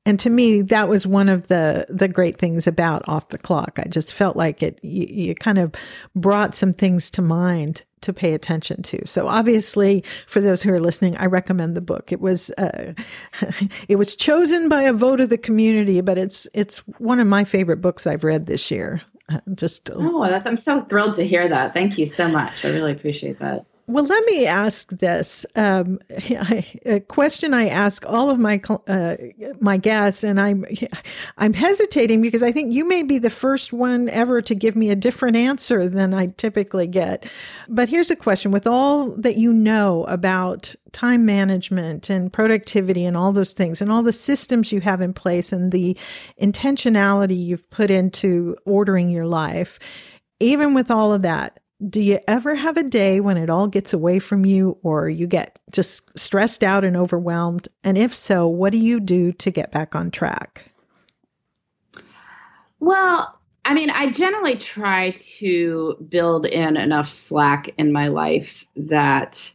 And 0.08 0.18
to 0.20 0.30
me, 0.30 0.62
that 0.62 0.88
was 0.88 1.06
one 1.06 1.28
of 1.28 1.48
the 1.48 1.84
the 1.90 2.08
great 2.08 2.36
things 2.36 2.66
about 2.66 3.06
Off 3.06 3.28
the 3.28 3.36
Clock. 3.36 3.78
I 3.78 3.88
just 3.88 4.14
felt 4.14 4.36
like 4.36 4.62
it 4.62 4.80
you, 4.82 5.06
you 5.06 5.34
kind 5.34 5.58
of 5.58 5.74
brought 6.16 6.54
some 6.54 6.72
things 6.72 7.10
to 7.10 7.20
mind 7.20 7.84
to 8.00 8.14
pay 8.14 8.32
attention 8.32 8.82
to. 8.84 9.06
So 9.06 9.28
obviously, 9.28 10.02
for 10.26 10.40
those 10.40 10.62
who 10.62 10.72
are 10.72 10.80
listening, 10.80 11.16
I 11.18 11.26
recommend 11.26 11.76
the 11.76 11.82
book. 11.82 12.10
It 12.10 12.22
was 12.22 12.50
uh, 12.56 12.94
it 13.88 13.96
was 13.96 14.16
chosen 14.16 14.70
by 14.70 14.84
a 14.84 14.94
vote 14.94 15.20
of 15.20 15.28
the 15.28 15.36
community, 15.36 16.00
but 16.00 16.16
it's 16.16 16.48
it's 16.54 16.78
one 16.98 17.20
of 17.20 17.26
my 17.26 17.44
favorite 17.44 17.82
books 17.82 18.06
I've 18.06 18.24
read 18.24 18.46
this 18.46 18.70
year. 18.70 19.02
Just 19.54 19.90
oh, 19.90 20.22
I'm 20.22 20.56
so 20.56 20.82
thrilled 20.82 21.14
to 21.16 21.26
hear 21.26 21.48
that. 21.48 21.74
Thank 21.74 21.98
you 21.98 22.06
so 22.06 22.28
much. 22.28 22.64
I 22.64 22.68
really 22.68 22.92
appreciate 22.92 23.38
that. 23.40 23.64
Well, 23.88 24.05
let 24.05 24.22
me 24.27 24.44
ask 24.44 24.90
this 24.90 25.46
um, 25.57 25.98
a 26.85 27.01
question 27.09 27.55
I 27.55 27.68
ask 27.68 28.05
all 28.05 28.29
of 28.29 28.38
my 28.38 28.61
uh, 28.87 29.16
my 29.61 29.79
guests, 29.79 30.22
and 30.22 30.38
I'm 30.38 30.66
I'm 31.38 31.55
hesitating 31.55 32.20
because 32.20 32.42
I 32.42 32.53
think 32.53 32.74
you 32.74 32.87
may 32.87 33.03
be 33.03 33.16
the 33.16 33.31
first 33.31 33.72
one 33.72 34.11
ever 34.11 34.42
to 34.42 34.55
give 34.55 34.77
me 34.77 34.90
a 34.90 34.96
different 34.96 35.38
answer 35.38 35.88
than 35.88 36.12
I 36.12 36.27
typically 36.37 36.87
get. 36.87 37.31
But 37.66 37.88
here's 37.88 38.11
a 38.11 38.16
question: 38.16 38.51
with 38.51 38.66
all 38.66 39.09
that 39.12 39.38
you 39.38 39.55
know 39.55 40.05
about 40.05 40.74
time 40.92 41.24
management 41.24 42.11
and 42.11 42.31
productivity 42.31 43.07
and 43.07 43.16
all 43.16 43.33
those 43.33 43.55
things, 43.55 43.81
and 43.81 43.90
all 43.90 44.03
the 44.03 44.12
systems 44.12 44.70
you 44.70 44.83
have 44.83 45.01
in 45.01 45.14
place, 45.14 45.51
and 45.51 45.72
the 45.72 45.96
intentionality 46.42 47.42
you've 47.42 47.68
put 47.70 47.90
into 47.90 48.55
ordering 48.66 49.09
your 49.09 49.27
life, 49.27 49.79
even 50.40 50.74
with 50.74 50.90
all 50.90 51.14
of 51.14 51.22
that 51.22 51.59
do 51.86 52.00
you 52.00 52.18
ever 52.26 52.54
have 52.54 52.76
a 52.76 52.82
day 52.82 53.20
when 53.20 53.36
it 53.36 53.48
all 53.48 53.68
gets 53.68 53.92
away 53.92 54.18
from 54.18 54.44
you 54.44 54.76
or 54.82 55.08
you 55.08 55.26
get 55.26 55.58
just 55.70 56.18
stressed 56.18 56.64
out 56.64 56.84
and 56.84 56.96
overwhelmed? 56.96 57.68
And 57.84 57.96
if 57.96 58.14
so, 58.14 58.48
what 58.48 58.72
do 58.72 58.78
you 58.78 58.98
do 58.98 59.32
to 59.32 59.50
get 59.50 59.70
back 59.70 59.94
on 59.94 60.10
track? 60.10 60.64
Well, 62.80 63.38
I 63.64 63.74
mean, 63.74 63.90
I 63.90 64.10
generally 64.10 64.56
try 64.56 65.10
to 65.38 66.06
build 66.08 66.46
in 66.46 66.76
enough 66.76 67.08
slack 67.08 67.70
in 67.78 67.92
my 67.92 68.08
life 68.08 68.64
that 68.76 69.50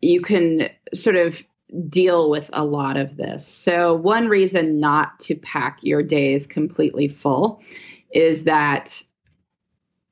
you 0.00 0.22
can 0.22 0.70
sort 0.94 1.16
of 1.16 1.42
deal 1.88 2.30
with 2.30 2.48
a 2.52 2.64
lot 2.64 2.96
of 2.96 3.16
this. 3.16 3.46
So, 3.46 3.96
one 3.96 4.28
reason 4.28 4.80
not 4.80 5.18
to 5.20 5.34
pack 5.34 5.78
your 5.82 6.02
days 6.02 6.46
completely 6.46 7.08
full 7.08 7.60
is 8.12 8.44
that 8.44 9.02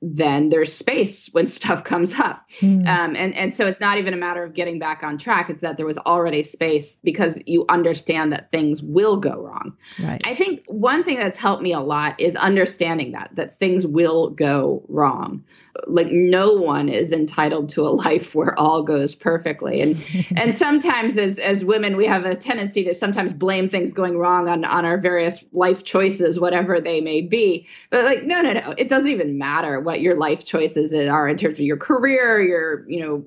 then 0.03 0.51
there's 0.51 0.73
space 0.73 1.29
when 1.33 1.47
stuff 1.47 1.85
comes 1.85 2.13
up. 2.15 2.47
Mm. 2.61 2.87
Um, 2.87 3.17
and, 3.17 3.35
and 3.35 3.55
so 3.55 3.67
it's 3.67 3.81
not 3.81 3.99
even 3.99 4.15
a 4.15 4.17
matter 4.17 4.43
of 4.43 4.55
getting 4.55 4.79
back 4.79 5.03
on 5.03 5.19
track. 5.19 5.51
It's 5.51 5.61
that 5.63 5.77
there 5.77 5.87
was 5.87 5.99
already 5.99 6.43
space 6.43 6.97
because 7.03 7.39
you 7.47 7.65
understand 7.69 8.33
that 8.33 8.51
things 8.51 8.83
will 8.83 9.17
go 9.17 9.41
wrong. 9.41 9.77
Right. 9.99 10.21
I 10.25 10.35
think 10.35 10.63
one 10.67 11.05
thing 11.05 11.19
that's 11.19 11.39
helped 11.39 11.63
me 11.63 11.73
a 11.73 11.81
lot 11.81 12.19
is 12.21 12.37
understanding 12.37 13.13
that, 13.13 13.31
that 13.35 13.59
things 13.59 13.87
will 13.87 14.31
go 14.31 14.85
wrong 14.89 15.45
like 15.87 16.09
no 16.11 16.53
one 16.53 16.89
is 16.89 17.13
entitled 17.13 17.69
to 17.71 17.83
a 17.83 17.91
life 17.91 18.35
where 18.35 18.59
all 18.59 18.83
goes 18.83 19.15
perfectly. 19.15 19.81
And 19.81 20.27
and 20.37 20.55
sometimes 20.55 21.19
as 21.19 21.39
as 21.39 21.65
women 21.65 21.97
we 21.97 22.07
have 22.07 22.25
a 22.25 22.35
tendency 22.35 22.85
to 22.85 22.95
sometimes 22.95 23.33
blame 23.33 23.69
things 23.69 23.93
going 23.93 24.19
wrong 24.19 24.49
on 24.49 24.65
on 24.65 24.85
our 24.85 24.99
various 24.99 25.45
life 25.53 25.85
choices 25.85 26.39
whatever 26.39 26.81
they 26.81 27.01
may 27.01 27.21
be. 27.21 27.67
But 27.91 28.05
like 28.05 28.25
no 28.25 28.43
no 28.43 28.53
no 28.53 28.75
it 28.79 28.89
doesn't 28.89 29.11
even 29.11 29.39
matter 29.39 29.81
what 29.81 30.01
your 30.01 30.17
life 30.17 30.45
choices 30.45 30.93
are 30.93 31.29
in 31.29 31.37
terms 31.37 31.59
of 31.59 31.65
your 31.65 31.77
career 31.77 32.43
your 32.43 32.89
you 32.89 33.01
know 33.01 33.25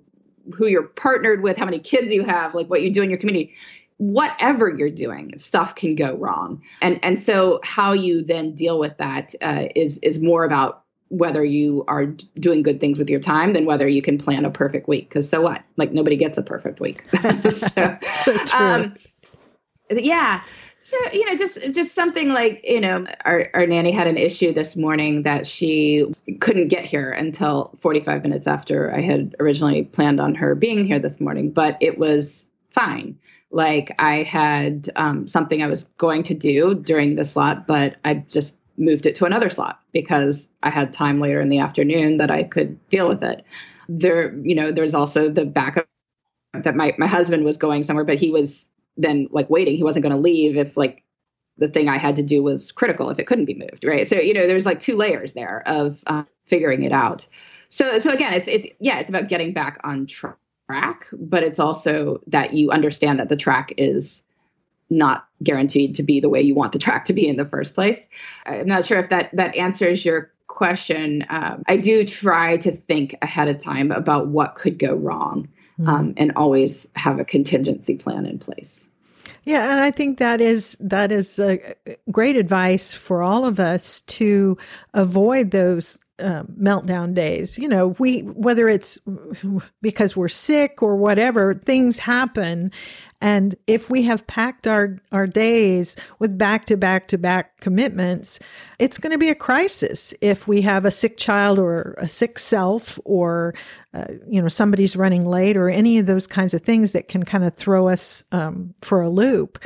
who 0.56 0.68
you're 0.68 0.84
partnered 0.84 1.44
with 1.44 1.58
how 1.58 1.66
many 1.66 1.80
kids 1.80 2.12
you 2.12 2.24
have 2.24 2.56
like 2.56 2.70
what 2.70 2.82
you 2.82 2.92
do 2.92 3.02
in 3.02 3.10
your 3.10 3.20
community. 3.20 3.54
Whatever 3.98 4.70
you're 4.70 4.90
doing 4.90 5.38
stuff 5.40 5.76
can 5.76 5.96
go 5.96 6.16
wrong. 6.16 6.62
And 6.82 7.00
and 7.04 7.22
so 7.22 7.60
how 7.64 7.92
you 7.92 8.24
then 8.24 8.56
deal 8.56 8.80
with 8.80 8.98
that 8.98 9.36
uh, 9.42 9.66
is 9.76 10.00
is 10.02 10.20
more 10.20 10.46
about 10.46 10.86
whether 11.10 11.44
you 11.44 11.84
are 11.88 12.06
doing 12.40 12.64
good 12.64 12.80
things 12.80 12.98
with 12.98 13.10
your 13.10 13.20
time 13.20 13.54
than 13.54 13.66
whether 13.66 13.88
you 13.88 14.02
can 14.02 14.18
plan 14.18 14.46
a 14.46 14.52
perfect 14.52 14.88
week. 14.88 15.10
Because 15.10 15.30
so 15.30 15.42
what? 15.42 15.64
Like 15.78 15.92
nobody 15.92 16.16
gets 16.16 16.38
a 16.38 16.44
perfect 16.44 16.80
week. 16.80 17.04
so, 17.74 17.98
so, 18.22 18.38
true. 18.46 18.60
Um, 18.60 18.96
yeah. 19.90 20.42
So 20.80 20.98
you 21.12 21.26
know, 21.26 21.36
just 21.36 21.60
just 21.74 21.94
something 21.94 22.30
like 22.30 22.62
you 22.64 22.80
know, 22.80 23.06
our 23.26 23.48
our 23.54 23.68
nanny 23.68 23.92
had 23.92 24.08
an 24.08 24.18
issue 24.18 24.54
this 24.54 24.76
morning 24.76 25.24
that 25.24 25.46
she 25.46 26.12
couldn't 26.40 26.70
get 26.70 26.86
here 26.86 27.12
until 27.12 27.78
45 27.82 28.24
minutes 28.24 28.48
after 28.48 28.94
I 28.94 29.02
had 29.02 29.36
originally 29.40 29.84
planned 29.84 30.20
on 30.20 30.34
her 30.36 30.56
being 30.56 30.86
here 30.86 31.00
this 31.00 31.20
morning, 31.20 31.52
but 31.52 31.78
it 31.80 32.00
was 32.00 32.46
fine. 32.72 33.18
Like 33.52 33.94
I 34.00 34.24
had 34.24 34.90
um, 34.96 35.28
something 35.28 35.62
I 35.62 35.68
was 35.68 35.84
going 35.98 36.24
to 36.24 36.34
do 36.34 36.76
during 36.76 37.16
the 37.16 37.26
slot, 37.26 37.68
but 37.68 37.98
I 38.06 38.26
just 38.30 38.56
moved 38.80 39.06
it 39.06 39.16
to 39.18 39.26
another 39.26 39.50
slot 39.50 39.80
because 39.94 40.48
I 40.64 40.70
had 40.70 40.94
time 40.94 41.20
later 41.20 41.42
in 41.42 41.50
the 41.50 41.60
afternoon 41.60 42.18
that 42.18 42.32
I 42.32 42.44
could 42.44 42.80
deal 42.90 43.08
with 43.08 43.24
it. 43.24 43.44
There, 43.88 44.36
you 44.38 44.56
know, 44.56 44.72
there's 44.72 44.94
also 44.94 45.30
the 45.30 45.46
backup 45.46 45.88
that 46.54 46.76
my 46.76 46.94
my 46.98 47.08
husband 47.08 47.44
was 47.44 47.58
going 47.58 47.84
somewhere, 47.84 48.06
but 48.06 48.20
he 48.20 48.32
was 48.32 48.66
then 48.98 49.28
like 49.32 49.50
waiting. 49.50 49.78
He 49.78 49.84
wasn't 49.84 50.04
going 50.04 50.16
to 50.16 50.22
leave 50.22 50.58
if 50.58 50.78
like 50.78 51.04
the 51.58 51.68
thing 51.68 51.90
I 51.90 51.98
had 51.98 52.16
to 52.16 52.24
do 52.24 52.42
was 52.42 52.72
critical 52.72 53.10
if 53.10 53.20
it 53.20 53.28
couldn't 53.28 53.46
be 53.46 53.54
moved, 53.54 53.84
right? 53.84 54.08
So 54.08 54.16
you 54.16 54.34
know, 54.34 54.48
there's 54.48 54.66
like 54.66 54.80
two 54.80 54.96
layers 54.96 55.34
there 55.34 55.64
of 55.68 56.00
uh, 56.08 56.24
figuring 56.46 56.84
it 56.84 56.92
out. 56.92 57.28
So 57.70 58.00
so 58.00 58.12
again, 58.12 58.34
it's 58.34 58.48
it's 58.48 58.68
yeah, 58.80 59.00
it's 59.00 59.10
about 59.10 59.30
getting 59.30 59.54
back 59.54 59.80
on 59.84 60.08
track, 60.08 61.06
but 61.14 61.44
it's 61.44 61.60
also 61.60 62.22
that 62.28 62.54
you 62.54 62.72
understand 62.72 63.20
that 63.20 63.30
the 63.30 63.38
track 63.38 63.74
is 63.78 64.24
not 64.90 65.28
guaranteed 65.44 65.96
to 65.96 66.04
be 66.04 66.20
the 66.20 66.30
way 66.30 66.42
you 66.42 66.56
want 66.56 66.74
the 66.74 66.80
track 66.80 67.06
to 67.06 67.14
be 67.14 67.28
in 67.28 67.38
the 67.38 67.46
first 67.46 67.74
place. 67.74 68.00
I'm 68.46 68.68
not 68.68 68.86
sure 68.86 69.00
if 69.00 69.10
that 69.10 69.30
that 69.34 69.56
answers 69.56 70.04
your 70.04 70.32
question. 70.48 71.26
Um, 71.30 71.64
I 71.68 71.78
do 71.78 72.06
try 72.06 72.58
to 72.58 72.76
think 72.76 73.16
ahead 73.22 73.48
of 73.48 73.62
time 73.64 73.92
about 73.92 74.28
what 74.28 74.56
could 74.56 74.80
go 74.80 74.94
wrong, 74.94 75.48
mm-hmm. 75.80 75.88
um, 75.88 76.14
and 76.18 76.32
always 76.36 76.88
have 76.96 77.20
a 77.20 77.26
contingency 77.26 77.96
plan 77.96 78.26
in 78.26 78.40
place. 78.40 78.74
Yeah, 79.46 79.72
and 79.72 79.80
I 79.80 79.92
think 79.92 80.20
that 80.20 80.42
is 80.42 80.78
that 80.80 81.12
is 81.12 81.40
great 82.12 82.36
advice 82.36 82.94
for 82.94 83.24
all 83.24 83.46
of 83.46 83.60
us 83.60 84.02
to 84.02 84.58
avoid 84.94 85.52
those 85.52 86.00
uh, 86.20 86.44
meltdown 86.44 87.14
days. 87.14 87.58
You 87.58 87.68
know, 87.68 87.96
we 88.00 88.20
whether 88.20 88.68
it's 88.68 89.00
because 89.82 90.16
we're 90.16 90.28
sick 90.28 90.84
or 90.84 90.98
whatever, 90.98 91.54
things 91.54 91.98
happen, 91.98 92.72
and 93.22 93.56
if 93.68 93.90
we 93.90 94.04
have 94.04 94.26
packed 94.28 94.66
our, 94.66 94.98
our 95.12 95.28
days 95.28 95.98
with 96.20 96.38
back 96.38 96.66
to 96.66 96.78
back 96.78 97.10
to 97.10 97.18
back 97.18 97.60
commitments, 97.60 98.40
it's 98.80 98.98
going 98.98 99.12
to 99.12 99.18
be 99.18 99.30
a 99.30 99.36
crisis 99.36 100.14
if 100.22 100.48
we 100.48 100.62
have 100.62 100.86
a 100.86 100.92
sick 100.92 101.18
child 101.18 101.60
or 101.60 101.96
a 101.98 102.08
sick 102.08 102.40
self 102.40 102.98
or, 103.04 103.56
uh, 103.94 104.06
you 104.28 104.42
know, 104.42 104.48
somebody's 104.48 104.96
running 104.96 105.26
late 105.26 105.58
or 105.58 105.70
any 105.70 105.98
of 105.98 106.06
those 106.06 106.28
kinds 106.28 106.54
of 106.54 106.62
things 106.62 106.94
that 106.94 107.10
can 107.10 107.24
kind 107.24 107.44
of 107.44 107.54
throw 107.54 107.90
us 107.90 108.24
um, 108.32 108.74
for 108.82 109.02
a 109.02 109.10
loop. 109.10 109.60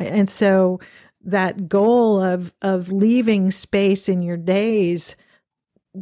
And 0.00 0.28
so 0.28 0.80
that 1.22 1.68
goal 1.68 2.20
of, 2.20 2.52
of 2.62 2.90
leaving 2.90 3.52
space 3.52 4.08
in 4.08 4.22
your 4.22 4.36
days 4.36 5.14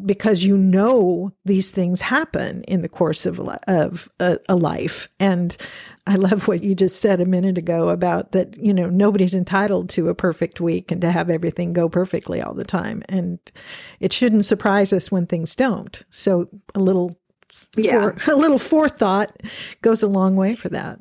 because 0.05 0.43
you 0.43 0.57
know 0.57 1.33
these 1.45 1.71
things 1.71 2.01
happen 2.01 2.65
in 2.65 2.83
the 2.83 2.89
course 2.89 3.27
of, 3.27 3.39
of 3.41 4.09
a, 4.19 4.39
a 4.49 4.57
life. 4.57 5.09
And 5.21 5.57
I 6.07 6.17
love 6.17 6.49
what 6.49 6.63
you 6.63 6.75
just 6.75 7.01
said 7.01 7.21
a 7.21 7.25
minute 7.25 7.57
ago 7.57 7.89
about 7.89 8.33
that, 8.33 8.57
you 8.59 8.75
know, 8.75 8.91
nobody's 8.91 9.35
entitled 9.35 9.89
to 9.91 10.11
a 10.11 10.15
perfect 10.15 10.61
week 10.61 10.91
and 10.91 11.01
to 11.01 11.11
have 11.11 11.31
everything 11.31 11.73
go 11.73 11.89
perfectly 11.89 12.43
all 12.43 12.53
the 12.53 12.65
time. 12.65 13.03
And 13.09 13.39
it 14.01 14.13
shouldn't 14.13 14.45
surprise 14.45 14.93
us 14.93 15.11
when 15.11 15.27
things 15.27 15.57
don't. 15.57 16.03
So 16.11 16.49
a 16.75 16.81
little 16.81 17.17
yeah. 17.77 18.13
For, 18.19 18.33
a 18.33 18.37
little 18.37 18.59
forethought 18.59 19.43
goes 19.81 20.03
a 20.03 20.09
long 20.09 20.37
way 20.37 20.55
for 20.55 20.69
that. 20.71 20.99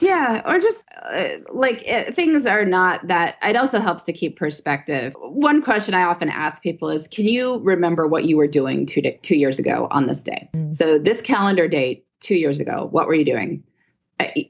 Yeah, 0.00 0.42
or 0.44 0.58
just 0.58 0.82
uh, 1.02 1.36
like 1.52 1.82
it, 1.82 2.08
uh, 2.08 2.12
things 2.12 2.46
are 2.46 2.64
not 2.64 3.06
that. 3.06 3.36
It 3.42 3.54
also 3.54 3.78
helps 3.80 4.02
to 4.04 4.12
keep 4.12 4.36
perspective. 4.36 5.14
One 5.20 5.62
question 5.62 5.94
I 5.94 6.02
often 6.02 6.30
ask 6.30 6.60
people 6.62 6.90
is, 6.90 7.06
"Can 7.08 7.26
you 7.26 7.60
remember 7.60 8.08
what 8.08 8.24
you 8.24 8.36
were 8.36 8.48
doing 8.48 8.86
two 8.86 9.02
two 9.22 9.36
years 9.36 9.60
ago 9.60 9.86
on 9.92 10.08
this 10.08 10.20
day?" 10.20 10.48
Mm. 10.52 10.74
So 10.74 10.98
this 10.98 11.20
calendar 11.20 11.68
date 11.68 12.04
two 12.20 12.34
years 12.34 12.58
ago, 12.58 12.88
what 12.90 13.06
were 13.06 13.14
you 13.14 13.24
doing? 13.24 13.62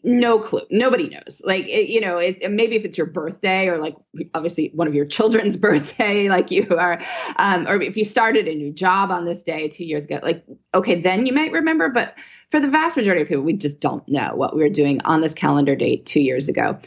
No 0.02 0.38
clue. 0.40 0.62
Nobody 0.70 1.08
knows. 1.08 1.40
Like 1.42 1.64
it, 1.66 1.88
you 1.88 2.00
know 2.00 2.18
it, 2.18 2.50
maybe 2.50 2.76
if 2.76 2.84
it's 2.84 2.98
your 2.98 3.06
birthday 3.06 3.66
or 3.68 3.78
like 3.78 3.96
obviously 4.34 4.70
one 4.74 4.86
of 4.86 4.94
your 4.94 5.06
children's 5.06 5.56
birthday 5.64 6.28
like 6.28 6.50
you 6.50 6.66
are 6.70 7.02
um, 7.36 7.66
or 7.66 7.80
if 7.80 7.96
you 7.96 8.04
started 8.04 8.46
a 8.46 8.54
new 8.54 8.72
job 8.72 9.10
on 9.10 9.24
this 9.24 9.38
day 9.42 9.68
two 9.68 9.84
years 9.84 10.04
ago 10.04 10.20
like 10.22 10.44
okay 10.74 11.00
then 11.00 11.26
you 11.26 11.32
might 11.32 11.52
remember 11.52 11.88
but 11.88 12.14
for 12.50 12.60
the 12.60 12.68
vast 12.68 12.96
majority 12.96 13.22
of 13.22 13.28
people 13.28 13.42
we 13.42 13.56
just 13.56 13.80
don't 13.80 14.06
know 14.08 14.32
what 14.34 14.54
we 14.54 14.62
were 14.62 14.68
doing 14.68 15.00
on 15.02 15.20
this 15.20 15.34
calendar 15.34 15.74
date 15.74 16.04
two 16.06 16.20
years 16.20 16.48
ago 16.48 16.78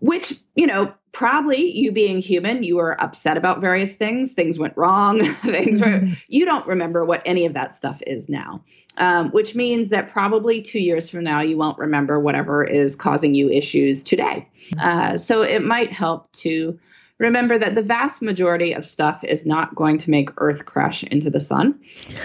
which 0.00 0.34
you 0.54 0.66
know 0.66 0.92
probably 1.12 1.70
you 1.70 1.92
being 1.92 2.18
human, 2.18 2.62
you 2.62 2.76
were 2.76 3.00
upset 3.00 3.36
about 3.36 3.60
various 3.60 3.92
things. 3.92 4.32
Things 4.32 4.58
went 4.58 4.76
wrong. 4.76 5.34
things 5.42 5.80
were, 5.80 5.86
mm-hmm. 5.86 6.12
you 6.28 6.44
don't 6.44 6.66
remember 6.66 7.04
what 7.04 7.22
any 7.24 7.46
of 7.46 7.54
that 7.54 7.74
stuff 7.74 8.00
is 8.06 8.28
now, 8.28 8.62
um, 8.98 9.30
which 9.30 9.54
means 9.54 9.88
that 9.90 10.12
probably 10.12 10.62
two 10.62 10.78
years 10.78 11.08
from 11.08 11.24
now, 11.24 11.40
you 11.40 11.56
won't 11.56 11.78
remember 11.78 12.20
whatever 12.20 12.64
is 12.64 12.94
causing 12.94 13.34
you 13.34 13.48
issues 13.50 14.04
today. 14.04 14.48
Uh, 14.78 15.16
so 15.16 15.42
it 15.42 15.64
might 15.64 15.92
help 15.92 16.30
to 16.32 16.78
remember 17.18 17.58
that 17.58 17.74
the 17.74 17.82
vast 17.82 18.22
majority 18.22 18.72
of 18.72 18.86
stuff 18.86 19.22
is 19.24 19.44
not 19.44 19.74
going 19.74 19.98
to 19.98 20.10
make 20.10 20.30
Earth 20.38 20.64
crash 20.64 21.02
into 21.04 21.30
the 21.30 21.40
sun. 21.40 21.78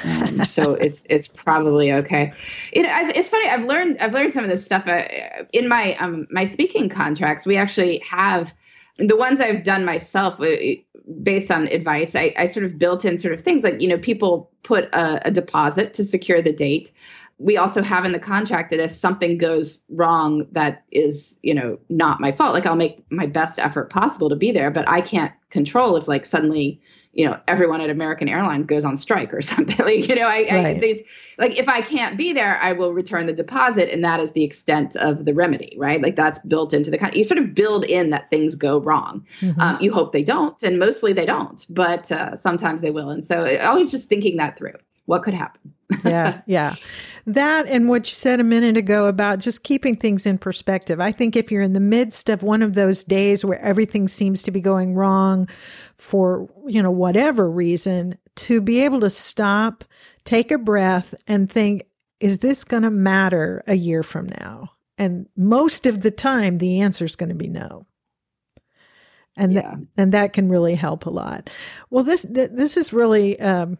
Um, 0.03 0.45
so 0.45 0.73
it's 0.81 1.03
it's 1.09 1.27
probably 1.27 1.91
okay. 1.91 2.31
It, 2.71 2.85
it's 3.15 3.27
funny. 3.27 3.49
I've 3.49 3.65
learned 3.65 3.97
I've 3.99 4.13
learned 4.13 4.33
some 4.33 4.43
of 4.43 4.49
this 4.49 4.63
stuff 4.63 4.87
uh, 4.87 5.03
in 5.51 5.67
my 5.67 5.95
um, 5.95 6.27
my 6.29 6.45
speaking 6.45 6.89
contracts. 6.89 7.45
We 7.45 7.57
actually 7.57 7.99
have 7.99 8.51
the 8.97 9.17
ones 9.17 9.39
I've 9.41 9.63
done 9.63 9.85
myself 9.85 10.39
uh, 10.39 10.55
based 11.23 11.51
on 11.51 11.67
advice, 11.67 12.15
I, 12.15 12.33
I 12.37 12.47
sort 12.47 12.65
of 12.65 12.77
built 12.77 13.05
in 13.05 13.17
sort 13.17 13.33
of 13.33 13.41
things 13.41 13.63
like, 13.63 13.81
you 13.81 13.87
know, 13.87 13.97
people 13.97 14.51
put 14.63 14.85
a, 14.93 15.27
a 15.27 15.31
deposit 15.31 15.93
to 15.95 16.05
secure 16.05 16.41
the 16.41 16.53
date. 16.53 16.91
We 17.39 17.57
also 17.57 17.81
have 17.81 18.05
in 18.05 18.11
the 18.11 18.19
contract 18.19 18.69
that 18.69 18.79
if 18.79 18.95
something 18.95 19.37
goes 19.37 19.81
wrong 19.89 20.45
that 20.51 20.83
is, 20.91 21.33
you 21.41 21.53
know, 21.53 21.79
not 21.89 22.21
my 22.21 22.31
fault, 22.31 22.53
like 22.53 22.65
I'll 22.65 22.75
make 22.75 23.03
my 23.11 23.25
best 23.25 23.57
effort 23.57 23.89
possible 23.89 24.29
to 24.29 24.35
be 24.35 24.51
there, 24.51 24.69
but 24.69 24.87
I 24.87 25.01
can't 25.01 25.33
control 25.49 25.97
if 25.97 26.07
like 26.07 26.25
suddenly 26.25 26.79
you 27.13 27.25
know 27.25 27.39
everyone 27.47 27.79
at 27.79 27.89
American 27.89 28.27
Airlines 28.27 28.65
goes 28.65 28.83
on 28.83 28.97
strike 28.97 29.33
or 29.33 29.41
something. 29.53 29.77
like 29.77 30.07
you 30.07 30.15
know, 30.15 30.23
I, 30.23 30.47
right. 30.51 30.65
I 30.77 30.79
these, 30.79 31.05
like 31.37 31.57
if 31.57 31.67
I 31.67 31.81
can't 31.81 32.17
be 32.17 32.33
there, 32.33 32.59
I 32.61 32.73
will 32.73 32.93
return 32.93 33.27
the 33.27 33.33
deposit, 33.33 33.91
and 33.91 34.03
that 34.03 34.19
is 34.19 34.31
the 34.31 34.43
extent 34.43 34.95
of 34.95 35.25
the 35.25 35.33
remedy, 35.33 35.75
right? 35.77 36.01
Like 36.01 36.15
that's 36.15 36.39
built 36.39 36.73
into 36.73 36.91
the 36.91 36.97
kind. 36.97 37.15
You 37.15 37.23
sort 37.23 37.37
of 37.37 37.53
build 37.53 37.85
in 37.85 38.09
that 38.09 38.29
things 38.29 38.55
go 38.55 38.79
wrong. 38.79 39.25
Mm-hmm. 39.41 39.59
Um, 39.61 39.77
you 39.79 39.93
hope 39.93 40.11
they 40.11 40.23
don't, 40.23 40.61
and 40.63 40.79
mostly 40.79 41.13
they 41.13 41.25
don't, 41.25 41.65
but 41.69 42.11
uh, 42.11 42.35
sometimes 42.37 42.81
they 42.81 42.91
will. 42.91 43.09
And 43.09 43.25
so 43.25 43.57
always 43.59 43.91
just 43.91 44.07
thinking 44.07 44.37
that 44.37 44.57
through. 44.57 44.75
What 45.05 45.23
could 45.23 45.33
happen? 45.33 45.73
yeah, 46.05 46.41
yeah. 46.45 46.75
That 47.25 47.67
and 47.67 47.87
what 47.87 48.09
you 48.09 48.15
said 48.15 48.39
a 48.39 48.43
minute 48.43 48.77
ago 48.77 49.07
about 49.07 49.39
just 49.39 49.63
keeping 49.63 49.95
things 49.95 50.25
in 50.25 50.37
perspective. 50.37 50.99
I 50.99 51.11
think 51.11 51.35
if 51.35 51.51
you're 51.51 51.61
in 51.61 51.73
the 51.73 51.79
midst 51.79 52.29
of 52.29 52.43
one 52.43 52.61
of 52.61 52.73
those 52.73 53.03
days 53.03 53.45
where 53.45 53.59
everything 53.59 54.07
seems 54.07 54.43
to 54.43 54.51
be 54.51 54.61
going 54.61 54.95
wrong 54.95 55.47
for, 55.97 56.49
you 56.67 56.81
know, 56.81 56.91
whatever 56.91 57.49
reason, 57.49 58.17
to 58.35 58.61
be 58.61 58.81
able 58.81 58.99
to 59.01 59.09
stop, 59.09 59.83
take 60.25 60.51
a 60.51 60.57
breath 60.57 61.13
and 61.27 61.51
think, 61.51 61.83
is 62.19 62.39
this 62.39 62.63
going 62.63 62.83
to 62.83 62.89
matter 62.89 63.63
a 63.67 63.75
year 63.75 64.03
from 64.03 64.27
now? 64.39 64.71
And 64.97 65.27
most 65.35 65.85
of 65.85 66.01
the 66.01 66.11
time, 66.11 66.57
the 66.57 66.81
answer 66.81 67.05
is 67.05 67.15
going 67.15 67.29
to 67.29 67.35
be 67.35 67.49
no 67.49 67.85
and 69.35 69.53
yeah. 69.53 69.61
that, 69.61 69.79
and 69.97 70.13
that 70.13 70.33
can 70.33 70.49
really 70.49 70.75
help 70.75 71.05
a 71.05 71.09
lot. 71.09 71.49
Well, 71.89 72.03
this 72.03 72.25
this 72.29 72.77
is 72.77 72.93
really 72.93 73.39
um, 73.39 73.77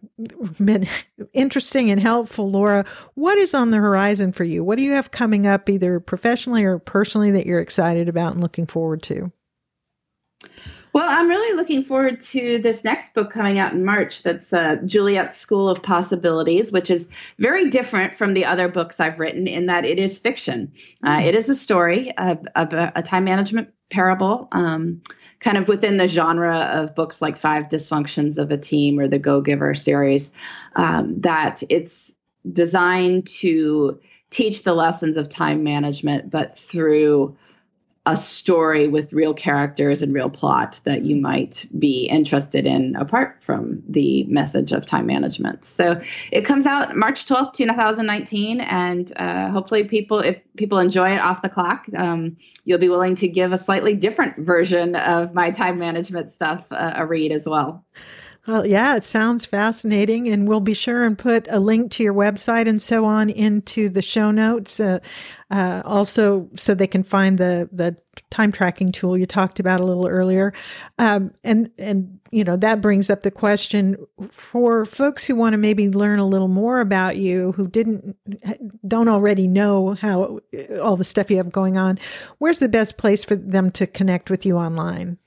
been 0.64 0.88
interesting 1.34 1.91
and 1.91 1.99
helpful, 1.99 2.49
Laura. 2.49 2.86
What 3.16 3.38
is 3.38 3.54
on 3.54 3.72
the 3.72 3.78
horizon 3.78 4.32
for 4.32 4.43
you? 4.43 4.64
What 4.64 4.78
do 4.78 4.84
you 4.84 4.93
have 4.93 5.12
coming 5.12 5.45
up, 5.45 5.70
either 5.70 5.99
professionally 5.99 6.64
or 6.64 6.80
personally, 6.80 7.32
that 7.32 7.45
you're 7.45 7.60
excited 7.60 8.10
about 8.10 8.34
and 8.34 8.41
looking 8.41 8.66
forward 8.66 9.04
to? 9.04 9.32
Well, 10.93 11.10
I'm 11.10 11.28
really 11.28 11.56
looking 11.56 11.84
forward 11.84 12.22
to 12.32 12.60
this 12.62 12.84
next 12.84 13.16
book 13.16 13.32
coming 13.32 13.58
out 13.58 13.74
in 13.74 13.84
March. 13.84 14.22
That's 14.22 14.54
uh, 14.54 14.76
Juliet's 14.86 15.39
School 15.39 15.68
of 15.68 15.82
Possibilities, 15.82 16.72
which 16.72 16.91
is 16.91 17.08
very 17.39 17.72
different 17.72 18.16
from 18.16 18.36
the 18.36 18.45
other 18.45 18.68
books 18.68 18.99
I've 18.99 19.18
written 19.18 19.47
in 19.47 19.66
that 19.66 19.86
it 19.86 19.97
is 19.97 20.20
fiction. 20.20 20.72
Uh, 21.04 21.18
mm. 21.18 21.26
it 21.26 21.34
is 21.34 21.49
a 21.49 21.56
story 21.56 22.16
of, 22.20 22.45
of 22.56 22.74
a, 22.74 22.91
a, 22.95 23.01
time 23.01 23.24
management 23.24 23.74
parable. 23.89 24.47
Um, 24.51 25.01
kind 25.44 25.58
of 25.58 25.68
within 25.68 25.98
the 25.98 26.08
genre 26.08 26.58
of 26.74 26.96
books 26.96 27.22
like 27.22 27.38
Five 27.38 27.66
Dysfunctions 27.66 28.38
of 28.38 28.50
a 28.50 28.58
Team 28.58 29.00
or 29.00 29.08
the 29.08 29.20
Go 29.20 29.41
Giver 29.41 29.76
series, 29.76 30.32
um, 30.76 31.20
that 31.22 31.62
it's 31.70 32.12
designed 32.52 33.28
to 33.28 34.00
teach 34.30 34.64
the 34.64 34.74
lessons 34.74 35.18
of 35.18 35.30
time 35.30 35.64
management, 35.64 36.32
but 36.32 36.58
through 36.58 37.36
a 38.06 38.18
story 38.18 38.89
with 38.89 39.14
real 39.14 39.34
characters 39.34 40.01
and 40.01 40.14
real 40.14 40.30
plot 40.30 40.78
that 40.84 41.04
you 41.04 41.16
might 41.16 41.66
be 41.80 42.06
interested 42.06 42.66
in 42.66 42.97
apart 42.97 43.38
from 43.41 43.82
the 43.88 44.26
message 44.26 44.74
of 44.74 44.86
time 44.86 45.06
management. 45.06 45.64
So 45.64 46.01
it 46.32 46.45
comes 46.45 46.66
out 46.66 46.97
March 46.97 47.26
12th, 47.26 47.54
2019. 47.54 48.60
And 48.60 49.14
uh, 49.16 49.49
hopefully, 49.49 49.86
people, 49.86 50.20
if 50.20 50.38
people 50.58 50.80
enjoy 50.80 51.14
it 51.14 51.20
off 51.20 51.41
the 51.41 51.49
clock, 51.49 51.86
um, 51.95 52.36
you'll 52.66 52.80
be 52.80 52.89
willing 52.89 53.16
to 53.16 53.28
give 53.30 53.54
a 53.54 53.58
slightly 53.58 53.95
different 53.95 54.38
version 54.38 54.97
of 54.97 55.34
my 55.34 55.51
time 55.51 55.80
management 55.80 56.32
stuff 56.32 56.66
uh, 56.72 56.93
a 56.95 57.06
read 57.06 57.32
as 57.32 57.45
well. 57.45 57.86
Well, 58.46 58.66
yeah, 58.66 58.98
it 58.98 59.06
sounds 59.06 59.46
fascinating. 59.46 60.28
And 60.28 60.50
we'll 60.50 60.60
be 60.60 60.74
sure 60.74 61.06
and 61.06 61.18
put 61.18 61.48
a 61.50 61.62
link 61.62 61.91
to 61.94 62.04
your 62.04 62.14
website 62.14 62.68
and 62.68 62.82
so 62.82 63.06
on 63.06 63.30
into 63.30 63.88
the 63.88 64.02
show 64.02 64.32
notes. 64.32 64.82
Uh, 64.82 65.00
uh, 65.50 65.82
also, 65.86 66.50
so 66.58 66.74
they 66.74 66.88
can 66.88 67.04
find 67.04 67.38
the, 67.38 67.70
the 67.72 67.96
time 68.32 68.52
tracking 68.52 68.91
tool 68.91 69.18
you 69.18 69.26
talked 69.26 69.62
about 69.62 69.80
a 69.80 69.86
little 69.86 70.08
earlier. 70.08 70.54
Um, 71.00 71.32
and, 71.46 71.72
and, 71.78 72.20
you 72.32 72.44
know, 72.44 72.58
that 72.58 72.82
brings 72.82 73.10
up 73.10 73.22
the 73.22 73.32
question 73.32 73.96
for 74.30 74.86
folks 74.86 75.24
who 75.24 75.36
want 75.36 75.54
to 75.54 75.58
maybe 75.58 75.89
learn 75.89 76.20
a 76.20 76.28
little 76.28 76.50
more 76.50 76.82
about 76.82 77.16
you, 77.16 77.54
who 77.54 77.70
didn't, 77.70 78.18
don't 78.86 79.08
already 79.08 79.48
know 79.48 79.94
how 79.94 80.41
all 80.82 80.98
the 80.98 81.06
stuff 81.06 81.32
you 81.32 81.38
have 81.38 81.52
going 81.52 81.78
on. 81.78 81.98
Where's 82.39 82.60
the 82.60 82.68
best 82.68 82.98
place 82.98 83.24
for 83.24 83.38
them 83.38 83.72
to 83.72 83.88
connect 83.88 84.30
with 84.30 84.46
you 84.46 84.58
online? 84.58 85.18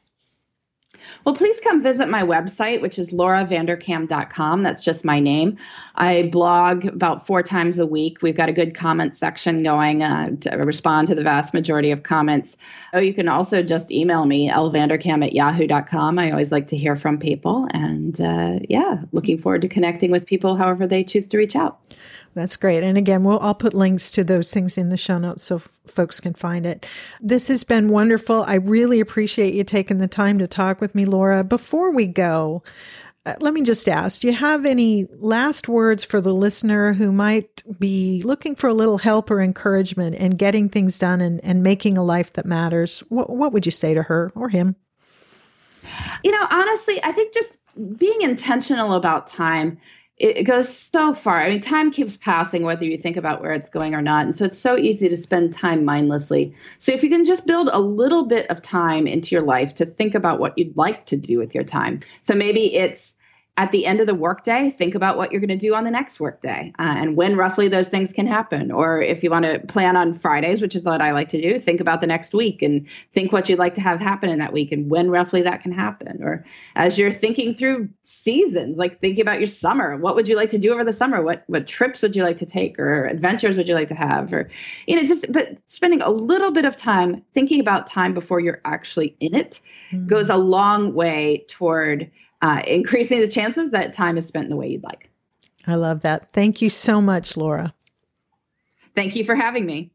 Well, 1.25 1.35
please 1.35 1.59
come 1.61 1.83
visit 1.83 2.09
my 2.09 2.23
website, 2.23 2.81
which 2.81 2.99
is 2.99 3.11
lauravanderkam.com. 3.11 4.63
That's 4.63 4.85
just 4.85 5.05
my 5.05 5.21
name. 5.21 5.57
I 5.97 6.29
blog 6.33 6.85
about 6.87 7.27
four 7.27 7.43
times 7.43 7.79
a 7.79 7.87
week. 7.87 8.23
We've 8.23 8.37
got 8.37 8.49
a 8.49 8.53
good 8.53 8.75
comment 8.75 9.17
section 9.17 9.63
going 9.63 10.03
uh, 10.03 10.31
to 10.43 10.51
respond 10.59 11.09
to 11.09 11.15
the 11.15 11.23
vast 11.23 11.55
majority 11.55 11.91
of 11.91 12.03
comments. 12.03 12.57
Oh, 12.93 12.99
you 12.99 13.15
can 13.15 13.29
also 13.29 13.63
just 13.63 13.91
email 13.91 14.27
me, 14.27 14.51
lvanderkam 14.51 15.25
at 15.25 15.33
yahoo.com. 15.33 16.19
I 16.19 16.31
always 16.31 16.53
like 16.53 16.69
to 16.69 16.77
hear 16.77 16.97
from 16.97 17.19
people. 17.19 17.67
And 17.73 18.21
uh, 18.21 18.61
yeah, 18.69 19.03
looking 19.13 19.41
forward 19.41 19.63
to 19.63 19.69
connecting 19.69 20.11
with 20.11 20.27
people 20.27 20.57
however 20.57 20.87
they 20.87 21.05
choose 21.05 21.27
to 21.29 21.39
reach 21.39 21.57
out. 21.57 21.81
That's 22.37 22.57
great. 22.59 22.83
And 22.83 22.99
again, 22.99 23.25
we'll 23.25 23.41
I'll 23.41 23.55
put 23.55 23.73
links 23.73 24.13
to 24.13 24.23
those 24.23 24.53
things 24.53 24.77
in 24.77 24.91
the 24.91 24.99
show 24.99 25.17
notes 25.17 25.43
so 25.43 25.57
f- 25.57 25.71
folks 25.87 26.21
can 26.21 26.35
find 26.35 26.67
it. 26.67 26.85
This 27.19 27.49
has 27.49 27.65
been 27.65 27.89
wonderful. 27.89 28.45
I 28.47 28.57
really 28.57 29.01
appreciate 29.01 29.55
you 29.55 29.65
taking 29.65 29.99
the 29.99 30.07
time 30.07 30.39
to 30.41 30.47
talk 30.47 30.83
with 30.83 30.95
me, 30.95 31.07
Laura. 31.07 31.43
Before 31.43 31.91
we 31.93 32.05
go, 32.05 32.63
uh, 33.25 33.37
let 33.41 33.55
me 33.55 33.63
just 33.63 33.89
ask, 33.89 34.21
do 34.21 34.27
you 34.27 34.35
have 34.35 34.67
any 34.67 35.07
last 35.13 35.67
words 35.67 36.05
for 36.05 36.21
the 36.21 36.35
listener 36.35 36.93
who 36.93 37.11
might 37.11 37.63
be 37.79 38.21
looking 38.23 38.55
for 38.55 38.69
a 38.69 38.75
little 38.75 38.99
help 38.99 39.31
or 39.31 39.41
encouragement 39.41 40.15
in 40.17 40.33
getting 40.33 40.69
things 40.69 40.99
done 40.99 41.23
and, 41.23 41.43
and 41.43 41.63
making 41.63 41.97
a 41.97 42.05
life 42.05 42.35
that 42.35 42.45
matters? 42.45 43.01
What, 43.09 43.31
what 43.31 43.55
would 43.55 43.65
you 43.65 43.73
say 43.73 43.95
to 43.95 44.03
her 44.03 44.31
or 44.35 44.51
him? 44.51 44.77
You 46.23 46.33
know, 46.33 46.47
honestly, 46.51 47.03
I 47.03 47.13
think 47.13 47.33
just 47.33 47.53
being 47.97 48.21
intentional 48.21 48.93
about 48.93 49.27
time 49.27 49.79
it, 50.19 50.45
goes 50.45 50.75
so 50.93 51.15
far. 51.15 51.43
I 51.43 51.51
mean, 51.51 51.61
time 51.61 51.91
keeps 51.91 52.17
passing 52.17 52.63
whether 52.63 52.85
you 52.85 52.97
think 52.97 53.17
about 53.17 53.43
where 53.43 53.53
it's 53.53 53.69
going 53.69 53.95
or 53.95 54.01
not. 54.01 54.25
And 54.25 54.37
so 54.37 54.47
it's 54.47 54.59
so 54.59 54.77
easy 54.77 55.09
to 55.09 55.17
spend 55.17 55.53
time 55.53 55.85
mindlessly. 55.85 56.55
So 56.79 56.93
if 56.93 57.03
you 57.03 57.11
can 57.11 57.25
just 57.25 57.47
build 57.47 57.69
a 57.73 57.81
little 57.81 58.25
bit 58.25 58.49
of 58.51 58.63
time 58.63 59.07
into 59.07 59.35
your 59.35 59.45
life 59.45 59.75
to 59.75 59.87
think 59.87 60.15
about 60.15 60.41
what 60.41 60.57
you'd 60.57 60.77
like 60.77 61.05
to 61.07 61.17
do 61.17 61.39
with 61.39 61.55
your 61.55 61.65
time. 61.65 62.01
So 62.23 62.35
maybe 62.35 62.75
it's 62.75 63.15
at 63.59 63.73
the 63.73 63.87
end 63.87 64.01
of 64.01 64.07
the 64.07 64.15
workday, 64.15 64.71
think 64.71 64.95
about 64.95 65.17
what 65.17 65.33
you're 65.33 65.41
going 65.41 65.49
to 65.49 65.57
do 65.57 65.75
on 65.75 65.85
the 65.85 65.91
next 65.91 66.21
workday 66.21 66.73
uh, 66.79 66.83
and 66.83 67.17
when 67.17 67.37
roughly 67.37 67.69
those 67.69 67.89
things 67.89 68.13
can 68.13 68.27
happen. 68.27 68.71
Or 68.71 69.01
if 69.01 69.23
you 69.23 69.31
want 69.31 69.47
to 69.47 69.61
plan 69.61 69.97
on 69.97 70.19
Fridays, 70.19 70.61
which 70.61 70.77
is 70.77 70.83
what 70.83 71.01
I 71.01 71.13
like 71.13 71.31
to 71.31 71.41
do, 71.41 71.59
think 71.59 71.81
about 71.81 72.03
the 72.03 72.07
next 72.07 72.35
week 72.35 72.61
and 72.61 72.87
think 73.15 73.33
what 73.33 73.49
you'd 73.49 73.59
like 73.59 73.75
to 73.77 73.81
have 73.81 73.99
happen 73.99 74.29
in 74.29 74.39
that 74.41 74.53
week 74.53 74.73
and 74.73 74.91
when 74.91 75.11
roughly 75.11 75.41
that 75.43 75.63
can 75.63 75.73
happen. 75.73 76.23
Or 76.23 76.45
as 76.75 76.99
you're 76.99 77.13
thinking 77.13 77.55
through 77.55 77.89
seasons, 78.05 78.77
like 78.77 79.01
thinking 79.01 79.23
about 79.23 79.39
your 79.39 79.47
summer, 79.47 79.97
what 79.97 80.17
would 80.17 80.29
you 80.29 80.37
like 80.37 80.51
to 80.51 80.59
do 80.59 80.73
over 80.73 80.85
the 80.85 80.93
summer? 80.93 81.23
What 81.23 81.45
what 81.47 81.67
trips 81.67 82.03
would 82.03 82.15
you 82.15 82.25
like 82.25 82.39
to 82.39 82.47
take 82.47 82.79
or 82.79 83.07
adventures 83.07 83.57
would 83.57 83.69
you 83.69 83.75
like 83.75 83.89
to 83.89 83.95
have? 83.95 84.35
Or 84.35 84.51
you 84.87 84.97
know, 84.97 85.05
just 85.05 85.33
but 85.33 85.57
spending 85.69 86.03
a 86.03 86.11
little 86.11 86.51
bit 86.51 86.67
of 86.67 86.77
time 86.77 87.23
thinking 87.33 87.61
about 87.61 87.87
time 87.87 88.13
before 88.13 88.41
you're 88.41 88.61
actually 88.67 89.17
in 89.21 89.35
it 89.35 89.61
mm-hmm. 89.91 90.07
goes 90.07 90.29
a 90.29 90.37
long 90.37 90.93
way 90.93 91.45
toward 91.49 92.11
uh, 92.43 92.63
increasing 92.67 93.21
the 93.21 93.29
chances 93.29 93.71
that 93.71 93.95
time 93.95 94.19
is 94.19 94.27
spent 94.27 94.49
the 94.49 94.57
way 94.57 94.69
you'd 94.69 94.83
like. 94.83 95.11
I 95.67 95.75
love 95.75 96.03
that. 96.03 96.33
Thank 96.33 96.63
you 96.63 96.71
so 96.71 97.01
much, 97.01 97.37
Laura. 97.37 97.75
Thank 98.95 99.17
you 99.17 99.25
for 99.25 99.35
having 99.35 99.67
me. 99.67 99.91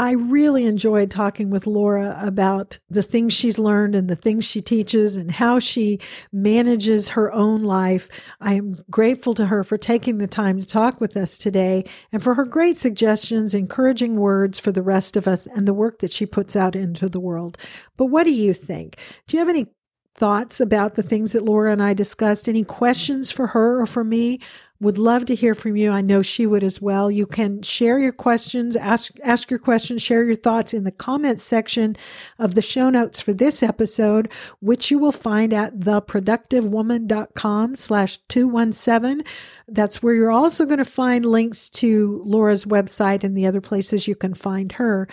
I 0.00 0.12
really 0.12 0.64
enjoyed 0.64 1.10
talking 1.10 1.50
with 1.50 1.66
Laura 1.66 2.18
about 2.22 2.78
the 2.88 3.02
things 3.02 3.34
she's 3.34 3.58
learned 3.58 3.94
and 3.94 4.08
the 4.08 4.16
things 4.16 4.46
she 4.46 4.62
teaches 4.62 5.14
and 5.14 5.30
how 5.30 5.58
she 5.58 6.00
manages 6.32 7.08
her 7.08 7.30
own 7.34 7.64
life. 7.64 8.08
I 8.40 8.54
am 8.54 8.82
grateful 8.88 9.34
to 9.34 9.44
her 9.44 9.62
for 9.62 9.76
taking 9.76 10.16
the 10.16 10.26
time 10.26 10.58
to 10.58 10.64
talk 10.66 11.02
with 11.02 11.18
us 11.18 11.36
today 11.36 11.84
and 12.12 12.22
for 12.22 12.32
her 12.32 12.46
great 12.46 12.78
suggestions, 12.78 13.52
encouraging 13.52 14.16
words 14.16 14.58
for 14.58 14.72
the 14.72 14.80
rest 14.80 15.18
of 15.18 15.28
us 15.28 15.46
and 15.46 15.68
the 15.68 15.74
work 15.74 15.98
that 15.98 16.14
she 16.14 16.24
puts 16.24 16.56
out 16.56 16.74
into 16.74 17.10
the 17.10 17.20
world. 17.20 17.58
But 17.98 18.06
what 18.06 18.24
do 18.24 18.32
you 18.32 18.54
think? 18.54 18.96
Do 19.26 19.36
you 19.36 19.38
have 19.40 19.50
any 19.50 19.66
thoughts 20.14 20.62
about 20.62 20.94
the 20.94 21.02
things 21.02 21.32
that 21.32 21.44
Laura 21.44 21.72
and 21.72 21.82
I 21.82 21.92
discussed? 21.92 22.48
Any 22.48 22.64
questions 22.64 23.30
for 23.30 23.48
her 23.48 23.82
or 23.82 23.86
for 23.86 24.02
me? 24.02 24.40
Would 24.80 24.96
love 24.96 25.26
to 25.26 25.34
hear 25.34 25.54
from 25.54 25.76
you. 25.76 25.90
I 25.90 26.00
know 26.00 26.22
she 26.22 26.46
would 26.46 26.64
as 26.64 26.80
well. 26.80 27.10
You 27.10 27.26
can 27.26 27.60
share 27.60 27.98
your 27.98 28.12
questions, 28.12 28.76
ask 28.76 29.12
ask 29.22 29.50
your 29.50 29.58
questions, 29.58 30.00
share 30.00 30.24
your 30.24 30.36
thoughts 30.36 30.72
in 30.72 30.84
the 30.84 30.90
comments 30.90 31.42
section 31.42 31.98
of 32.38 32.54
the 32.54 32.62
show 32.62 32.88
notes 32.88 33.20
for 33.20 33.34
this 33.34 33.62
episode, 33.62 34.30
which 34.60 34.90
you 34.90 34.98
will 34.98 35.12
find 35.12 35.52
at 35.52 35.80
theproductivewoman.com 35.80 37.76
slash 37.76 38.16
217. 38.28 39.22
That's 39.68 40.02
where 40.02 40.14
you're 40.14 40.30
also 40.32 40.64
going 40.64 40.78
to 40.78 40.84
find 40.86 41.26
links 41.26 41.68
to 41.70 42.22
Laura's 42.24 42.64
website 42.64 43.22
and 43.22 43.36
the 43.36 43.46
other 43.46 43.60
places 43.60 44.08
you 44.08 44.16
can 44.16 44.32
find 44.32 44.72
her. 44.72 45.08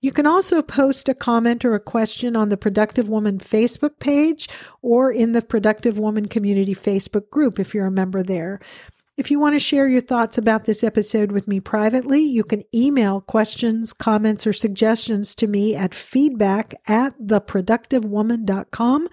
You 0.00 0.12
can 0.12 0.26
also 0.26 0.62
post 0.62 1.10
a 1.10 1.14
comment 1.14 1.62
or 1.66 1.74
a 1.74 1.80
question 1.80 2.36
on 2.36 2.48
the 2.48 2.56
Productive 2.56 3.10
Woman 3.10 3.38
Facebook 3.38 3.98
page 3.98 4.48
or 4.80 5.12
in 5.12 5.32
the 5.32 5.42
Productive 5.42 5.98
Woman 5.98 6.26
Community 6.26 6.74
Facebook 6.74 7.28
group 7.28 7.60
if 7.60 7.74
you're 7.74 7.84
a 7.84 7.90
member 7.90 8.22
there. 8.22 8.60
If 9.20 9.30
you 9.30 9.38
want 9.38 9.54
to 9.54 9.60
share 9.60 9.86
your 9.86 10.00
thoughts 10.00 10.38
about 10.38 10.64
this 10.64 10.82
episode 10.82 11.30
with 11.30 11.46
me 11.46 11.60
privately, 11.60 12.22
you 12.22 12.42
can 12.42 12.64
email 12.74 13.20
questions, 13.20 13.92
comments, 13.92 14.46
or 14.46 14.54
suggestions 14.54 15.34
to 15.34 15.46
me 15.46 15.76
at 15.76 15.94
feedback 15.94 16.72
at 16.86 17.20
theproductivewoman.com 17.20 19.08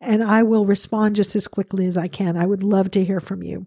and 0.00 0.24
I 0.24 0.42
will 0.44 0.64
respond 0.64 1.16
just 1.16 1.36
as 1.36 1.46
quickly 1.46 1.86
as 1.86 1.98
I 1.98 2.06
can. 2.06 2.38
I 2.38 2.46
would 2.46 2.62
love 2.62 2.90
to 2.92 3.04
hear 3.04 3.20
from 3.20 3.42
you. 3.42 3.66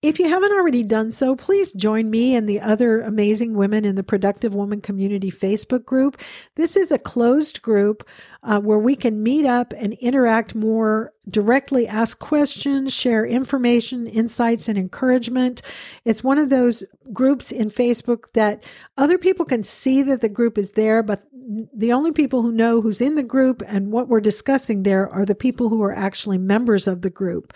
If 0.00 0.20
you 0.20 0.28
haven't 0.28 0.52
already 0.52 0.84
done 0.84 1.10
so, 1.10 1.34
please 1.34 1.72
join 1.72 2.08
me 2.08 2.36
and 2.36 2.46
the 2.46 2.60
other 2.60 3.00
amazing 3.00 3.54
women 3.54 3.84
in 3.84 3.96
the 3.96 4.04
Productive 4.04 4.54
Woman 4.54 4.80
Community 4.80 5.28
Facebook 5.28 5.84
group. 5.84 6.20
This 6.54 6.76
is 6.76 6.92
a 6.92 7.00
closed 7.00 7.62
group 7.62 8.08
uh, 8.44 8.60
where 8.60 8.78
we 8.78 8.94
can 8.94 9.24
meet 9.24 9.44
up 9.44 9.74
and 9.76 9.94
interact 9.94 10.54
more 10.54 11.12
directly, 11.30 11.88
ask 11.88 12.20
questions, 12.20 12.94
share 12.94 13.26
information, 13.26 14.06
insights, 14.06 14.68
and 14.68 14.78
encouragement. 14.78 15.62
It's 16.04 16.22
one 16.22 16.38
of 16.38 16.48
those 16.48 16.84
groups 17.12 17.50
in 17.50 17.68
Facebook 17.68 18.30
that 18.34 18.62
other 18.98 19.18
people 19.18 19.44
can 19.44 19.64
see 19.64 20.02
that 20.02 20.20
the 20.20 20.28
group 20.28 20.58
is 20.58 20.72
there, 20.72 21.02
but 21.02 21.26
the 21.74 21.92
only 21.92 22.12
people 22.12 22.42
who 22.42 22.52
know 22.52 22.80
who's 22.80 23.00
in 23.00 23.16
the 23.16 23.22
group 23.24 23.64
and 23.66 23.90
what 23.90 24.06
we're 24.06 24.20
discussing 24.20 24.84
there 24.84 25.08
are 25.10 25.24
the 25.24 25.34
people 25.34 25.68
who 25.68 25.82
are 25.82 25.94
actually 25.94 26.38
members 26.38 26.86
of 26.86 27.02
the 27.02 27.10
group. 27.10 27.52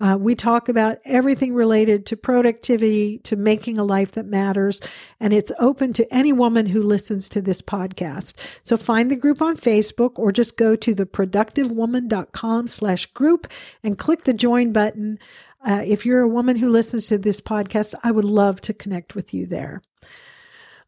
Uh, 0.00 0.16
we 0.18 0.34
talk 0.34 0.68
about 0.68 0.98
everything 1.04 1.54
related 1.54 2.06
to 2.06 2.16
productivity, 2.16 3.18
to 3.18 3.36
making 3.36 3.78
a 3.78 3.84
life 3.84 4.12
that 4.12 4.26
matters, 4.26 4.80
and 5.20 5.32
it's 5.32 5.52
open 5.58 5.92
to 5.92 6.14
any 6.14 6.32
woman 6.32 6.66
who 6.66 6.82
listens 6.82 7.28
to 7.28 7.42
this 7.42 7.60
podcast. 7.60 8.34
So 8.62 8.76
find 8.76 9.10
the 9.10 9.16
group 9.16 9.42
on 9.42 9.56
Facebook 9.56 10.12
or 10.16 10.32
just 10.32 10.56
go 10.56 10.74
to 10.76 10.94
theproductivewoman.com 10.94 12.68
slash 12.68 13.06
group 13.06 13.46
and 13.82 13.98
click 13.98 14.24
the 14.24 14.32
join 14.32 14.72
button. 14.72 15.18
Uh, 15.64 15.82
if 15.84 16.06
you're 16.06 16.22
a 16.22 16.28
woman 16.28 16.56
who 16.56 16.68
listens 16.68 17.06
to 17.08 17.18
this 17.18 17.40
podcast, 17.40 17.94
I 18.02 18.10
would 18.10 18.24
love 18.24 18.60
to 18.62 18.72
connect 18.72 19.14
with 19.14 19.34
you 19.34 19.46
there. 19.46 19.82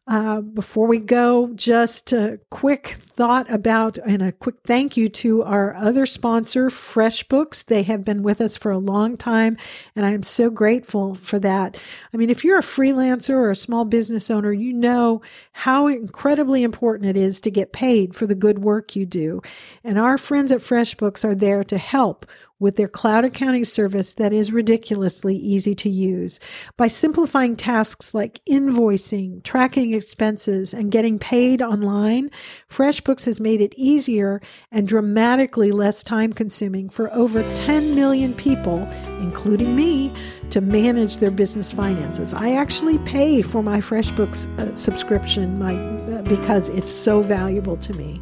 Uh, 0.05 0.41
before 0.41 0.85
we 0.85 0.99
go, 0.99 1.49
just 1.55 2.11
a 2.11 2.37
quick 2.49 2.97
thought 3.15 3.49
about 3.49 3.97
and 3.99 4.21
a 4.21 4.33
quick 4.33 4.55
thank 4.65 4.97
you 4.97 5.07
to 5.07 5.41
our 5.43 5.73
other 5.75 6.05
sponsor, 6.05 6.69
FreshBooks. 6.69 7.63
They 7.63 7.83
have 7.83 8.03
been 8.03 8.21
with 8.21 8.41
us 8.41 8.57
for 8.57 8.69
a 8.69 8.77
long 8.77 9.15
time, 9.15 9.55
and 9.95 10.05
I 10.05 10.11
am 10.11 10.23
so 10.23 10.49
grateful 10.49 11.15
for 11.15 11.39
that. 11.39 11.77
I 12.13 12.17
mean, 12.17 12.29
if 12.29 12.43
you're 12.43 12.57
a 12.59 12.63
freelancer 12.63 13.29
or 13.29 13.49
a 13.49 13.55
small 13.55 13.85
business 13.85 14.29
owner, 14.29 14.51
you 14.51 14.73
know 14.73 15.21
how 15.53 15.87
incredibly 15.87 16.63
important 16.63 17.09
it 17.09 17.15
is 17.15 17.39
to 17.39 17.49
get 17.49 17.71
paid 17.71 18.13
for 18.13 18.27
the 18.27 18.35
good 18.35 18.59
work 18.59 18.97
you 18.97 19.05
do. 19.05 19.41
And 19.85 19.97
our 19.97 20.17
friends 20.17 20.51
at 20.51 20.59
FreshBooks 20.59 21.23
are 21.23 21.35
there 21.35 21.63
to 21.63 21.77
help 21.77 22.25
with 22.59 22.75
their 22.75 22.87
cloud 22.87 23.25
accounting 23.25 23.65
service 23.65 24.13
that 24.15 24.31
is 24.31 24.51
ridiculously 24.51 25.35
easy 25.35 25.73
to 25.75 25.89
use. 25.89 26.39
By 26.77 26.87
simplifying 26.87 27.55
tasks 27.55 28.13
like 28.13 28.41
invoicing, 28.49 29.43
tracking 29.43 29.93
expenses, 29.93 30.73
and 30.73 30.91
getting 30.91 31.19
paid 31.19 31.61
online, 31.61 32.29
FreshBooks 32.69 33.25
has 33.25 33.39
made 33.39 33.61
it 33.61 33.73
easier 33.75 34.41
and 34.71 34.87
dramatically 34.87 35.71
less 35.71 36.03
time 36.03 36.31
consuming 36.31 36.89
for 36.89 37.13
over 37.13 37.43
10 37.65 37.95
million 37.95 38.33
people, 38.33 38.87
including 39.19 39.75
me, 39.75 40.11
to 40.51 40.61
manage 40.61 41.17
their 41.17 41.31
business 41.31 41.71
finances. 41.71 42.33
I 42.33 42.53
actually 42.53 42.99
pay 42.99 43.41
for 43.41 43.63
my 43.63 43.79
FreshBooks 43.79 44.47
uh, 44.59 44.75
subscription 44.75 45.59
my, 45.59 45.75
uh, 45.75 46.21
because 46.23 46.69
it's 46.69 46.91
so 46.91 47.21
valuable 47.21 47.77
to 47.77 47.93
me 47.93 48.21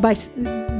by 0.00 0.14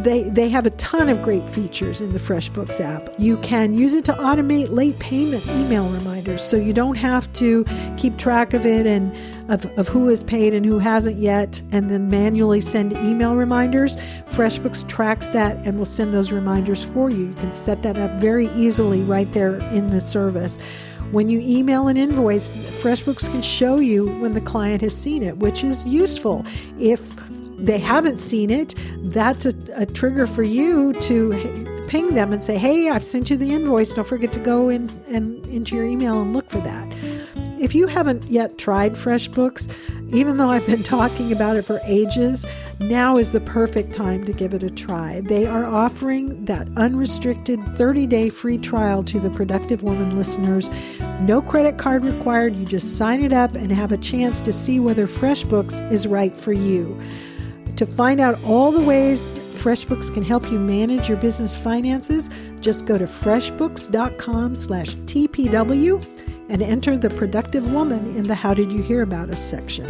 they 0.02 0.24
they 0.24 0.48
have 0.48 0.66
a 0.66 0.70
ton 0.70 1.08
of 1.08 1.22
great 1.22 1.48
features 1.48 2.00
in 2.00 2.10
the 2.10 2.18
FreshBooks 2.18 2.80
app. 2.80 3.08
You 3.18 3.36
can 3.38 3.74
use 3.74 3.94
it 3.94 4.04
to 4.06 4.12
automate 4.14 4.70
late 4.70 4.98
payment 4.98 5.46
email 5.46 5.88
reminders, 5.88 6.42
so 6.42 6.56
you 6.56 6.72
don't 6.72 6.96
have 6.96 7.32
to 7.34 7.64
keep 7.96 8.16
track 8.16 8.54
of 8.54 8.66
it 8.66 8.86
and 8.86 9.14
of, 9.50 9.66
of 9.78 9.88
who 9.88 10.08
has 10.08 10.22
paid 10.22 10.54
and 10.54 10.64
who 10.64 10.78
hasn't 10.78 11.18
yet, 11.18 11.62
and 11.72 11.90
then 11.90 12.08
manually 12.08 12.60
send 12.60 12.92
email 12.94 13.36
reminders. 13.36 13.96
FreshBooks 14.26 14.88
tracks 14.88 15.28
that 15.28 15.56
and 15.66 15.78
will 15.78 15.86
send 15.86 16.12
those 16.12 16.32
reminders 16.32 16.82
for 16.82 17.10
you. 17.10 17.26
You 17.26 17.34
can 17.34 17.52
set 17.52 17.82
that 17.82 17.96
up 17.96 18.10
very 18.18 18.48
easily 18.54 19.02
right 19.02 19.30
there 19.32 19.56
in 19.70 19.88
the 19.88 20.00
service. 20.00 20.58
When 21.12 21.28
you 21.28 21.40
email 21.40 21.88
an 21.88 21.98
invoice, 21.98 22.50
FreshBooks 22.50 23.30
can 23.30 23.42
show 23.42 23.78
you 23.78 24.06
when 24.20 24.32
the 24.32 24.40
client 24.40 24.80
has 24.80 24.96
seen 24.96 25.22
it, 25.22 25.36
which 25.36 25.62
is 25.62 25.84
useful. 25.86 26.46
If 26.78 27.14
they 27.62 27.78
haven't 27.78 28.18
seen 28.18 28.50
it, 28.50 28.74
that's 29.04 29.46
a, 29.46 29.54
a 29.74 29.86
trigger 29.86 30.26
for 30.26 30.42
you 30.42 30.92
to 30.94 31.84
ping 31.88 32.14
them 32.14 32.32
and 32.32 32.42
say, 32.42 32.58
hey, 32.58 32.88
I've 32.88 33.04
sent 33.04 33.30
you 33.30 33.36
the 33.36 33.52
invoice. 33.52 33.92
Don't 33.92 34.06
forget 34.06 34.32
to 34.32 34.40
go 34.40 34.68
in 34.68 34.90
and 35.08 35.44
into 35.46 35.76
your 35.76 35.84
email 35.84 36.20
and 36.20 36.32
look 36.32 36.50
for 36.50 36.58
that. 36.58 36.92
If 37.60 37.74
you 37.76 37.86
haven't 37.86 38.24
yet 38.24 38.58
tried 38.58 38.94
FreshBooks, 38.94 39.72
even 40.12 40.36
though 40.36 40.50
I've 40.50 40.66
been 40.66 40.82
talking 40.98 41.30
about 41.32 41.56
it 41.56 41.62
for 41.62 41.80
ages, 41.84 42.44
now 42.80 43.16
is 43.16 43.30
the 43.30 43.40
perfect 43.40 43.94
time 43.94 44.24
to 44.24 44.32
give 44.32 44.52
it 44.52 44.64
a 44.64 44.70
try. 44.70 45.20
They 45.20 45.46
are 45.46 45.64
offering 45.64 46.44
that 46.46 46.66
unrestricted 46.76 47.64
30 47.76 48.06
day 48.08 48.28
free 48.30 48.58
trial 48.58 49.04
to 49.04 49.20
the 49.20 49.30
Productive 49.30 49.84
Woman 49.84 50.16
listeners. 50.16 50.68
No 51.20 51.40
credit 51.40 51.78
card 51.78 52.04
required. 52.04 52.56
You 52.56 52.66
just 52.66 52.96
sign 52.96 53.22
it 53.22 53.32
up 53.32 53.54
and 53.54 53.70
have 53.70 53.92
a 53.92 53.98
chance 53.98 54.40
to 54.40 54.52
see 54.52 54.80
whether 54.80 55.06
FreshBooks 55.06 55.92
is 55.92 56.08
right 56.08 56.36
for 56.36 56.52
you. 56.52 57.00
To 57.76 57.86
find 57.86 58.20
out 58.20 58.42
all 58.44 58.70
the 58.70 58.80
ways 58.80 59.24
FreshBooks 59.62 60.12
can 60.12 60.24
help 60.24 60.50
you 60.50 60.58
manage 60.58 61.08
your 61.08 61.18
business 61.18 61.56
finances, 61.56 62.28
just 62.60 62.84
go 62.84 62.98
to 62.98 63.04
freshbooks.com 63.04 64.56
slash 64.56 64.94
TPW 64.94 66.04
and 66.48 66.62
enter 66.62 66.98
the 66.98 67.10
productive 67.10 67.72
woman 67.72 68.16
in 68.16 68.26
the 68.26 68.34
How 68.34 68.54
Did 68.54 68.72
You 68.72 68.82
Hear 68.82 69.02
About 69.02 69.30
Us 69.30 69.40
section. 69.40 69.86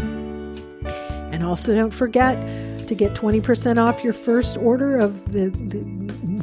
And 1.32 1.42
also 1.42 1.74
don't 1.74 1.90
forget 1.90 2.36
to 2.86 2.94
get 2.94 3.14
20% 3.14 3.82
off 3.82 4.04
your 4.04 4.12
first 4.12 4.58
order 4.58 4.98
of 4.98 5.32
the, 5.32 5.48
the 5.48 5.82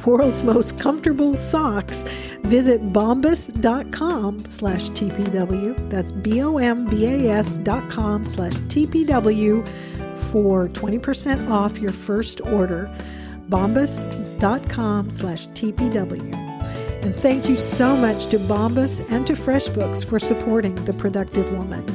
world's 0.05 0.41
most 0.41 0.79
comfortable 0.79 1.35
socks. 1.35 2.05
Visit 2.43 2.91
bombas.com 2.91 4.45
slash 4.45 4.89
TPW. 4.89 5.89
That's 5.89 6.11
B-O-M-B-A-S 6.11 7.57
dot 7.57 7.89
com 7.89 8.25
slash 8.25 8.53
TPW 8.53 9.67
for 10.31 10.67
20% 10.69 11.49
off 11.49 11.77
your 11.77 11.91
first 11.91 12.41
order, 12.41 12.89
bombas.com 13.49 15.09
slash 15.09 15.47
TPW. 15.49 16.33
And 17.03 17.15
thank 17.15 17.47
you 17.47 17.55
so 17.55 17.95
much 17.95 18.27
to 18.27 18.37
Bombas 18.39 19.09
and 19.09 19.25
to 19.27 19.33
FreshBooks 19.33 20.03
for 20.03 20.19
supporting 20.19 20.75
The 20.85 20.93
Productive 20.93 21.51
Woman. 21.53 21.85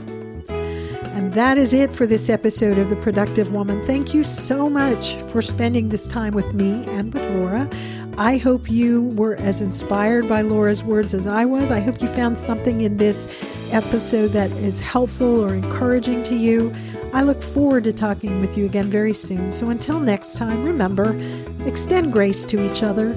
And 0.48 1.32
that 1.34 1.58
is 1.58 1.72
it 1.72 1.92
for 1.92 2.06
this 2.06 2.28
episode 2.28 2.78
of 2.78 2.88
The 2.88 2.96
Productive 2.96 3.52
Woman. 3.52 3.84
Thank 3.86 4.14
you 4.14 4.24
so 4.24 4.68
much 4.68 5.14
for 5.30 5.42
spending 5.42 5.90
this 5.90 6.08
time 6.08 6.34
with 6.34 6.54
me 6.54 6.84
and 6.86 7.12
with 7.12 7.22
Laura. 7.36 7.68
I 8.16 8.36
hope 8.36 8.70
you 8.70 9.02
were 9.10 9.34
as 9.36 9.60
inspired 9.60 10.28
by 10.28 10.42
Laura's 10.42 10.82
words 10.82 11.14
as 11.14 11.26
I 11.26 11.44
was. 11.44 11.70
I 11.70 11.80
hope 11.80 12.00
you 12.00 12.08
found 12.08 12.38
something 12.38 12.80
in 12.80 12.96
this 12.96 13.28
episode 13.72 14.28
that 14.28 14.50
is 14.52 14.80
helpful 14.80 15.44
or 15.44 15.52
encouraging 15.52 16.22
to 16.24 16.36
you. 16.36 16.74
I 17.14 17.22
look 17.22 17.40
forward 17.40 17.84
to 17.84 17.92
talking 17.92 18.40
with 18.40 18.58
you 18.58 18.66
again 18.66 18.90
very 18.90 19.14
soon. 19.14 19.52
So 19.52 19.70
until 19.70 20.00
next 20.00 20.36
time, 20.36 20.64
remember, 20.64 21.16
extend 21.64 22.12
grace 22.12 22.44
to 22.46 22.60
each 22.60 22.82
other 22.82 23.12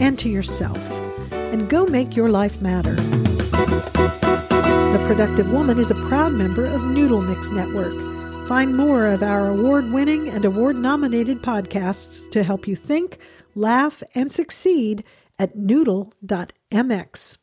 and 0.00 0.18
to 0.20 0.30
yourself, 0.30 0.90
and 1.30 1.68
go 1.68 1.84
make 1.84 2.16
your 2.16 2.30
life 2.30 2.62
matter. 2.62 2.94
The 4.92 5.04
Productive 5.06 5.52
Woman 5.52 5.78
is 5.78 5.90
a 5.90 6.06
proud 6.06 6.32
member 6.32 6.64
of 6.64 6.82
Noodle 6.82 7.20
Mix 7.20 7.50
Network. 7.50 7.92
Find 8.48 8.74
more 8.74 9.06
of 9.06 9.22
our 9.22 9.48
award 9.48 9.92
winning 9.92 10.30
and 10.30 10.46
award 10.46 10.76
nominated 10.76 11.42
podcasts 11.42 12.30
to 12.30 12.42
help 12.42 12.66
you 12.66 12.74
think, 12.74 13.18
laugh, 13.54 14.02
and 14.14 14.32
succeed 14.32 15.04
at 15.38 15.56
noodle.mx. 15.56 17.41